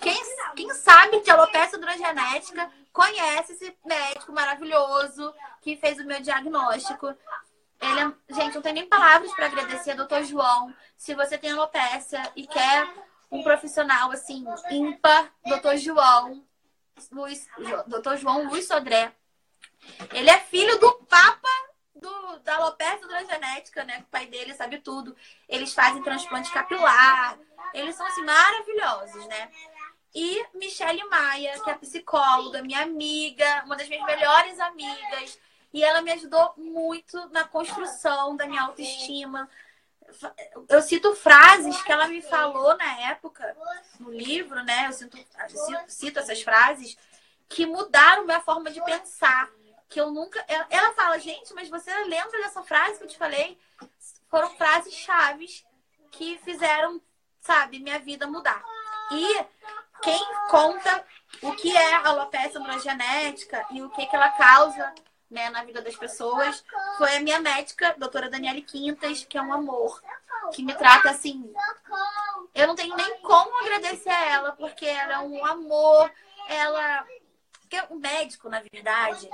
quem, 0.00 0.20
quem 0.54 0.74
sabe 0.74 1.20
de 1.20 1.30
alopecia 1.30 1.78
androgenética 1.78 2.70
conhece 2.92 3.52
esse 3.54 3.76
médico 3.84 4.32
maravilhoso 4.32 5.34
que 5.62 5.76
fez 5.76 5.98
o 5.98 6.04
meu 6.04 6.20
diagnóstico. 6.20 7.14
Ele 7.80 8.00
é- 8.00 8.34
gente, 8.34 8.54
não 8.54 8.62
tem 8.62 8.72
nem 8.74 8.86
palavras 8.86 9.32
para 9.34 9.46
agradecer 9.46 9.94
Dr. 9.94 10.22
João. 10.24 10.74
Se 10.96 11.14
você 11.14 11.38
tem 11.38 11.52
alopecia 11.52 12.30
e 12.36 12.46
quer 12.46 12.88
um 13.30 13.42
profissional 13.42 14.10
assim, 14.10 14.44
ímpar, 14.70 15.30
Dr. 15.44 15.76
João, 15.76 16.44
Luiz, 17.10 17.46
Dr. 17.86 18.16
João 18.16 18.48
Luiz 18.48 18.66
Sodré. 18.66 19.12
Ele 20.12 20.30
é 20.30 20.40
filho 20.40 20.78
do 20.78 20.92
Papa 21.04 21.48
do, 21.94 22.38
da 22.40 22.56
alopecia 22.56 23.04
androgenética, 23.04 23.84
né? 23.84 24.00
O 24.00 24.10
pai 24.10 24.26
dele 24.26 24.54
sabe 24.54 24.78
tudo. 24.78 25.16
Eles 25.48 25.74
fazem 25.74 26.02
transplante 26.02 26.52
capilar. 26.52 27.38
Eles 27.72 27.96
são, 27.96 28.06
assim, 28.06 28.24
maravilhosos, 28.24 29.26
né? 29.26 29.50
e 30.14 30.46
Michelle 30.54 31.04
Maia, 31.08 31.58
que 31.60 31.70
é 31.70 31.74
psicóloga, 31.74 32.62
minha 32.62 32.82
amiga, 32.82 33.62
uma 33.64 33.74
das 33.74 33.88
minhas 33.88 34.06
melhores 34.06 34.60
amigas. 34.60 35.38
E 35.72 35.82
ela 35.82 36.00
me 36.02 36.12
ajudou 36.12 36.54
muito 36.56 37.28
na 37.30 37.42
construção 37.42 38.36
da 38.36 38.46
minha 38.46 38.62
autoestima. 38.62 39.50
Eu 40.68 40.80
cito 40.82 41.14
frases 41.14 41.80
que 41.82 41.92
ela 41.92 42.08
me 42.08 42.22
falou 42.22 42.76
na 42.76 43.00
época, 43.02 43.56
no 43.98 44.10
livro, 44.10 44.62
né? 44.62 44.86
Eu 44.88 44.92
cito, 44.92 45.18
cito 45.88 46.18
essas 46.18 46.42
frases 46.42 46.96
que 47.48 47.66
mudaram 47.66 48.24
minha 48.24 48.40
forma 48.40 48.70
de 48.70 48.82
pensar. 48.84 49.50
Que 49.88 50.00
eu 50.00 50.10
nunca. 50.10 50.44
Ela 50.70 50.92
fala, 50.94 51.18
gente, 51.18 51.52
mas 51.54 51.68
você 51.68 51.92
lembra 52.04 52.38
dessa 52.42 52.62
frase 52.62 52.98
que 52.98 53.04
eu 53.04 53.08
te 53.08 53.18
falei? 53.18 53.58
Foram 54.28 54.50
frases 54.56 54.94
chaves 54.94 55.64
que 56.10 56.38
fizeram, 56.38 57.00
sabe, 57.40 57.78
minha 57.78 57.98
vida 57.98 58.26
mudar. 58.26 58.64
E 59.12 59.44
quem 60.02 60.20
conta 60.48 61.04
o 61.42 61.52
que 61.52 61.76
é 61.76 61.94
a 61.94 62.08
alopecia 62.08 62.58
androgenética 62.58 63.64
e 63.70 63.82
o 63.82 63.90
que, 63.90 64.06
que 64.06 64.16
ela 64.16 64.30
causa 64.30 64.92
né, 65.34 65.50
na 65.50 65.64
vida 65.64 65.82
das 65.82 65.96
pessoas 65.96 66.64
foi 66.96 67.16
a 67.16 67.20
minha 67.20 67.40
médica, 67.40 67.94
doutora 67.98 68.30
Daniele 68.30 68.62
Quintas, 68.62 69.24
que 69.24 69.36
é 69.36 69.42
um 69.42 69.52
amor, 69.52 70.00
que 70.52 70.62
me 70.62 70.72
trata 70.74 71.10
assim. 71.10 71.52
Eu 72.54 72.68
não 72.68 72.76
tenho 72.76 72.96
nem 72.96 73.20
como 73.20 73.58
agradecer 73.60 74.10
a 74.10 74.24
ela, 74.26 74.52
porque 74.52 74.86
ela 74.86 75.14
é 75.14 75.18
um 75.18 75.44
amor, 75.44 76.10
ela. 76.48 77.04
Porque 77.60 77.82
o 77.90 77.96
médico, 77.96 78.48
na 78.48 78.62
verdade, 78.72 79.28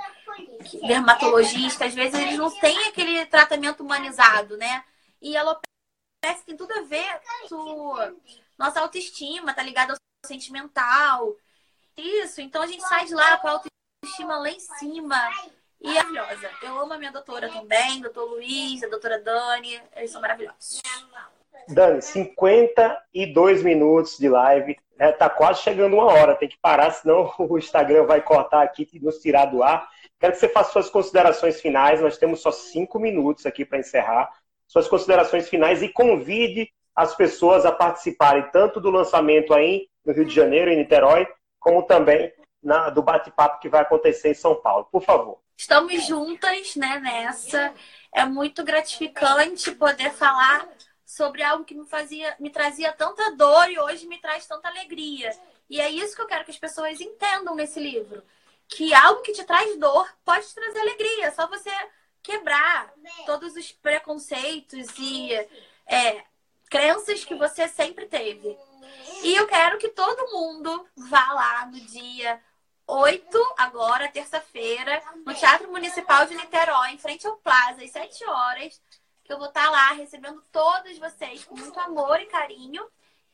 dermatologista, 0.87 1.85
às 1.85 1.93
vezes 1.93 2.19
eles 2.19 2.37
não 2.37 2.49
têm 2.49 2.87
aquele 2.87 3.23
tratamento 3.27 3.83
humanizado, 3.83 4.57
né? 4.57 4.83
E 5.21 5.37
alopecia 5.37 5.61
tem 6.45 6.57
tudo 6.57 6.71
a 6.73 6.81
ver 6.81 7.21
com 7.47 7.93
nossa 8.57 8.79
autoestima, 8.79 9.53
tá 9.53 9.61
ligado 9.61 9.91
ao 9.91 9.97
sentimental. 10.25 11.35
Isso, 11.95 12.41
então 12.41 12.63
a 12.63 12.67
gente 12.67 12.81
sai 12.81 13.05
de 13.05 13.13
lá 13.13 13.37
com 13.37 13.47
a 13.47 13.51
autoestima 13.51 14.37
lá 14.39 14.49
em 14.49 14.59
cima. 14.59 15.29
Maravilhosa. 15.83 16.49
Eu 16.61 16.79
amo 16.79 16.93
a 16.93 16.97
minha 16.97 17.11
doutora 17.11 17.49
também, 17.49 18.01
doutor 18.01 18.25
Luiz, 18.25 18.83
a 18.83 18.87
doutora 18.87 19.19
Dani. 19.19 19.81
Eles 19.95 20.11
são 20.11 20.21
maravilhosos. 20.21 20.81
Dani, 21.67 22.01
52 22.01 23.63
minutos 23.63 24.17
de 24.17 24.29
live. 24.29 24.77
É, 24.99 25.11
tá 25.11 25.29
quase 25.29 25.61
chegando 25.61 25.95
uma 25.95 26.05
hora. 26.05 26.35
Tem 26.35 26.47
que 26.47 26.57
parar, 26.59 26.91
senão 26.91 27.33
o 27.39 27.57
Instagram 27.57 28.05
vai 28.05 28.21
cortar 28.21 28.61
aqui 28.61 28.87
e 28.93 28.99
nos 28.99 29.19
tirar 29.19 29.45
do 29.45 29.63
ar. 29.63 29.89
Quero 30.19 30.33
que 30.33 30.39
você 30.39 30.49
faça 30.49 30.71
suas 30.71 30.89
considerações 30.89 31.59
finais. 31.59 32.01
Nós 32.01 32.17
temos 32.17 32.41
só 32.41 32.51
cinco 32.51 32.99
minutos 32.99 33.45
aqui 33.45 33.65
para 33.65 33.79
encerrar. 33.79 34.29
Suas 34.67 34.87
considerações 34.87 35.49
finais 35.49 35.81
e 35.81 35.89
convide 35.89 36.71
as 36.95 37.15
pessoas 37.15 37.65
a 37.65 37.71
participarem 37.71 38.49
tanto 38.51 38.79
do 38.79 38.91
lançamento 38.91 39.53
aí 39.53 39.87
no 40.05 40.13
Rio 40.13 40.25
de 40.25 40.33
Janeiro, 40.33 40.71
em 40.71 40.77
Niterói, 40.77 41.27
como 41.59 41.83
também 41.83 42.31
na, 42.61 42.89
do 42.89 43.01
bate-papo 43.01 43.59
que 43.59 43.69
vai 43.69 43.81
acontecer 43.81 44.29
em 44.29 44.33
São 44.33 44.55
Paulo. 44.55 44.87
Por 44.91 45.01
favor. 45.03 45.39
Estamos 45.57 46.05
juntas 46.05 46.75
né, 46.75 46.99
nessa. 46.99 47.73
É 48.13 48.25
muito 48.25 48.63
gratificante 48.63 49.71
poder 49.71 50.11
falar 50.11 50.67
sobre 51.05 51.43
algo 51.43 51.65
que 51.65 51.75
me 51.75 51.85
fazia, 51.85 52.35
me 52.39 52.49
trazia 52.49 52.91
tanta 52.93 53.35
dor 53.35 53.69
e 53.69 53.79
hoje 53.79 54.07
me 54.07 54.17
traz 54.17 54.45
tanta 54.45 54.69
alegria. 54.69 55.29
E 55.69 55.79
é 55.79 55.89
isso 55.89 56.15
que 56.15 56.21
eu 56.21 56.27
quero 56.27 56.45
que 56.45 56.51
as 56.51 56.57
pessoas 56.57 56.99
entendam 56.99 57.55
nesse 57.55 57.79
livro. 57.79 58.23
Que 58.67 58.93
algo 58.93 59.21
que 59.21 59.33
te 59.33 59.43
traz 59.43 59.77
dor 59.77 60.07
pode 60.23 60.47
te 60.47 60.55
trazer 60.55 60.79
alegria. 60.79 61.27
É 61.27 61.31
só 61.31 61.47
você 61.47 61.69
quebrar 62.23 62.93
todos 63.25 63.55
os 63.55 63.71
preconceitos 63.71 64.87
e 64.97 65.33
é, 65.85 66.23
crenças 66.69 67.25
que 67.25 67.35
você 67.35 67.67
sempre 67.67 68.05
teve. 68.05 68.57
E 69.23 69.35
eu 69.35 69.47
quero 69.47 69.77
que 69.77 69.89
todo 69.89 70.31
mundo 70.31 70.87
vá 70.95 71.33
lá 71.33 71.65
no 71.65 71.79
dia 71.79 72.41
8, 72.93 73.53
agora, 73.57 74.09
terça-feira, 74.09 75.01
no 75.25 75.33
Teatro 75.33 75.71
Municipal 75.71 76.25
de 76.25 76.35
Niterói, 76.35 76.89
em 76.89 76.97
frente 76.97 77.25
ao 77.25 77.37
Plaza, 77.37 77.81
às 77.81 77.89
7 77.89 78.25
horas, 78.25 78.81
que 79.23 79.31
eu 79.31 79.37
vou 79.37 79.47
estar 79.47 79.69
lá 79.69 79.93
recebendo 79.93 80.43
todos 80.51 80.97
vocês 80.97 81.45
com 81.45 81.55
muito 81.55 81.79
amor 81.79 82.19
e 82.19 82.25
carinho. 82.25 82.85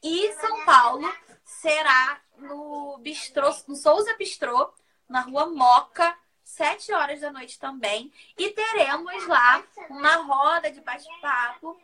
E 0.03 0.32
São 0.34 0.64
Paulo 0.64 1.12
será 1.43 2.22
no 2.38 2.99
Bistrô, 2.99 3.51
no 3.68 3.76
Souza 3.76 4.16
Bistrô, 4.16 4.72
na 5.10 5.22
rua 5.22 5.47
Moca, 5.47 6.16
7 6.43 6.93
horas 6.93 7.22
da 7.22 7.32
noite 7.32 7.58
também. 7.58 8.14
E 8.38 8.51
teremos 8.51 9.26
lá 9.26 9.64
uma 9.89 10.18
roda 10.18 10.70
de 10.70 10.82
bate-papo 10.82 11.76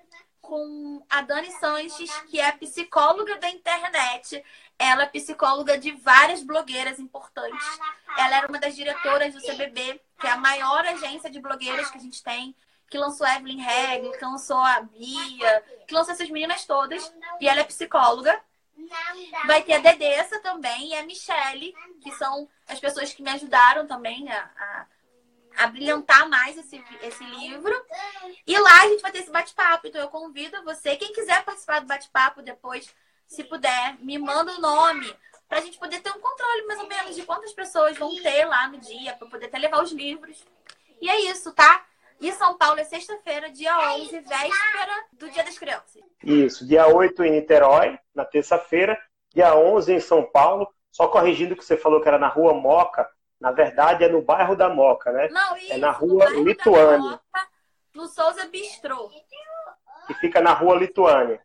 com 0.44 1.04
a 1.10 1.22
Dani 1.22 1.52
Sanches, 1.54 2.12
que 2.30 2.40
é 2.40 2.52
psicóloga 2.52 3.38
da 3.38 3.50
internet. 3.50 4.44
Ela 4.78 5.04
é 5.04 5.08
psicóloga 5.08 5.78
de 5.78 5.92
várias 5.92 6.44
blogueiras 6.44 7.00
importantes. 7.00 7.80
Ela 8.18 8.38
era 8.38 8.48
uma 8.48 8.60
das 8.60 8.76
diretoras 8.76 9.34
do 9.34 9.42
CBB, 9.42 10.02
que 10.20 10.28
é 10.28 10.32
a 10.32 10.38
maior 10.38 10.86
agência 10.86 11.30
de 11.30 11.40
blogueiras 11.40 11.90
que 11.90 11.98
a 11.98 12.02
gente 12.02 12.22
tem, 12.24 12.56
que 12.90 12.98
lançou 12.98 13.26
a 13.26 13.36
Evelyn 13.36 13.62
Regli, 13.62 14.18
que 14.18 14.26
lançou 14.26 14.58
a 14.58 14.82
Bia, 14.82 15.64
que 15.88 15.94
lançou 15.94 16.14
essas 16.14 16.30
meninas 16.30 16.66
todas. 16.66 17.14
E 17.40 17.48
ela 17.48 17.62
é 17.62 17.64
psicóloga. 17.64 18.40
Vai 19.46 19.64
ter 19.64 19.74
a 19.74 19.80
Dedessa 19.80 20.40
também 20.40 20.90
e 20.90 20.96
a 20.96 21.04
Michelle, 21.04 21.74
que 22.02 22.12
são 22.14 22.50
as 22.68 22.80
pessoas 22.80 23.14
que 23.14 23.24
me 23.24 23.30
ajudaram 23.30 23.88
também 23.88 24.30
a, 24.30 24.50
a 24.58 24.86
a 25.58 25.68
brilhantar 25.68 26.28
mais 26.28 26.58
esse, 26.58 26.84
esse 27.02 27.24
livro. 27.24 27.74
E 28.46 28.58
lá 28.58 28.82
a 28.82 28.88
gente 28.88 29.02
vai 29.02 29.12
ter 29.12 29.20
esse 29.20 29.32
bate-papo. 29.32 29.88
Então 29.88 30.02
eu 30.02 30.10
convido 30.10 30.64
você, 30.64 30.96
quem 30.96 31.14
quiser 31.14 31.44
participar 31.44 31.80
do 31.80 31.88
bate-papo 31.88 32.42
depois, 32.42 32.94
se 33.34 33.44
puder, 33.44 33.98
me 34.00 34.18
manda 34.18 34.52
o 34.52 34.62
nome 34.62 35.14
para 35.50 35.58
a 35.58 35.62
gente 35.62 35.78
poder 35.78 36.00
ter 36.02 36.12
um 36.12 36.20
controle 36.20 36.66
mais 36.68 36.80
ou 36.80 36.88
menos 36.88 37.16
de 37.16 37.24
quantas 37.24 37.52
pessoas 37.54 37.98
vão 37.98 38.16
ter 38.22 38.46
lá 38.46 38.68
no 38.68 38.78
dia, 38.78 39.14
para 39.14 39.28
poder 39.28 39.48
até 39.48 39.58
levar 39.58 39.84
os 39.84 39.92
livros. 39.92 40.44
E 41.02 41.10
é 41.10 41.20
isso, 41.22 41.52
tá? 41.54 41.86
E 42.20 42.32
São 42.32 42.58
Paulo 42.58 42.80
é 42.80 42.84
sexta-feira, 42.84 43.52
dia 43.52 43.78
11, 43.96 44.20
véspera 44.20 45.06
do 45.14 45.30
Dia 45.30 45.44
das 45.44 45.58
Crianças. 45.58 46.02
Isso, 46.24 46.66
dia 46.66 46.88
8 46.88 47.24
em 47.24 47.32
Niterói, 47.32 48.00
na 48.16 48.24
terça-feira, 48.24 48.98
dia 49.34 49.56
11 49.56 49.94
em 49.94 50.00
São 50.00 50.24
Paulo. 50.24 50.72
Só 50.92 51.08
corrigindo 51.08 51.56
que 51.56 51.66
você 51.66 51.76
falou 51.76 52.02
que 52.02 52.08
era 52.08 52.20
na 52.20 52.28
Rua 52.28 52.54
Moca, 52.54 53.10
na 53.42 53.52
verdade, 53.52 54.04
é 54.06 54.08
no 54.08 54.22
bairro 54.22 54.56
da 54.56 54.70
Moca, 54.70 55.12
né? 55.12 55.28
Não, 55.30 55.58
isso, 55.58 55.74
é 55.74 55.78
na 55.78 55.92
rua 55.92 56.30
Lituânia. 56.30 57.20
no 57.94 58.08
Souza 58.08 58.48
Bistrô. 58.48 59.10
Que 60.08 60.14
fica 60.14 60.40
na 60.40 60.54
rua 60.54 60.76
Lituânia. 60.76 61.43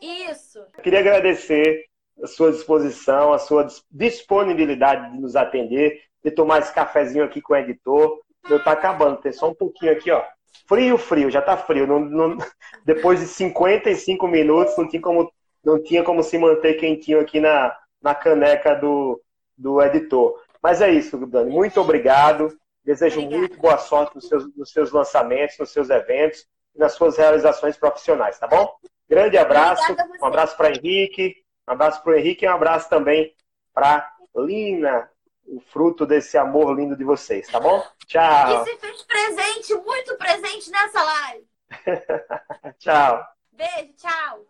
Isso. 0.00 0.58
Eu 0.58 0.82
queria 0.82 1.00
agradecer 1.00 1.84
a 2.22 2.26
sua 2.26 2.50
disposição, 2.50 3.32
a 3.32 3.38
sua 3.38 3.66
disponibilidade 3.90 5.12
de 5.12 5.20
nos 5.20 5.36
atender, 5.36 6.00
de 6.24 6.30
tomar 6.30 6.58
esse 6.60 6.72
cafezinho 6.72 7.24
aqui 7.24 7.40
com 7.40 7.52
o 7.52 7.56
editor. 7.56 8.20
Eu 8.48 8.62
tá 8.62 8.72
acabando, 8.72 9.20
tem 9.20 9.32
só 9.32 9.48
um 9.48 9.54
pouquinho 9.54 9.92
aqui, 9.92 10.10
ó. 10.10 10.24
Frio, 10.66 10.98
frio, 10.98 11.30
já 11.30 11.40
tá 11.40 11.56
frio. 11.56 11.86
Não, 11.86 12.00
não... 12.00 12.36
Depois 12.84 13.20
de 13.20 13.26
55 13.26 14.26
minutos, 14.26 14.76
não 14.76 14.88
tinha 14.88 15.02
como, 15.02 15.32
não 15.64 15.82
tinha 15.82 16.02
como 16.02 16.22
se 16.22 16.38
manter 16.38 16.74
quentinho 16.74 17.20
aqui 17.20 17.40
na, 17.40 17.76
na 18.02 18.14
caneca 18.14 18.74
do, 18.74 19.20
do 19.56 19.80
editor. 19.82 20.40
Mas 20.62 20.80
é 20.82 20.90
isso, 20.90 21.16
Dani. 21.26 21.50
Muito 21.50 21.80
obrigado. 21.80 22.56
Desejo 22.84 23.20
Obrigada. 23.20 23.38
muito 23.38 23.60
boa 23.60 23.78
sorte 23.78 24.14
nos 24.14 24.26
seus, 24.26 24.56
nos 24.56 24.72
seus 24.72 24.90
lançamentos, 24.90 25.58
nos 25.58 25.70
seus 25.70 25.90
eventos 25.90 26.46
e 26.74 26.78
nas 26.78 26.92
suas 26.92 27.18
realizações 27.18 27.76
profissionais, 27.76 28.38
tá 28.38 28.46
bom? 28.46 28.74
Grande 29.08 29.38
abraço. 29.38 29.96
Um 30.20 30.26
abraço 30.26 30.56
para 30.56 30.70
Henrique. 30.70 31.36
Um 31.68 31.72
abraço 31.72 32.02
para 32.02 32.12
o 32.12 32.16
Henrique 32.16 32.44
e 32.44 32.48
um 32.48 32.52
abraço 32.52 32.88
também 32.88 33.32
para 33.74 34.08
Lina, 34.36 35.08
o 35.46 35.60
fruto 35.60 36.04
desse 36.06 36.36
amor 36.36 36.74
lindo 36.74 36.96
de 36.96 37.04
vocês, 37.04 37.46
tá 37.48 37.60
bom? 37.60 37.80
Tchau. 38.06 38.62
E 38.62 38.64
se 38.64 38.76
fez 38.76 39.02
presente, 39.02 39.74
muito 39.74 40.16
presente 40.16 40.70
nessa 40.70 41.02
live. 41.02 41.44
tchau. 42.78 43.24
Beijo, 43.52 43.92
tchau. 43.96 44.46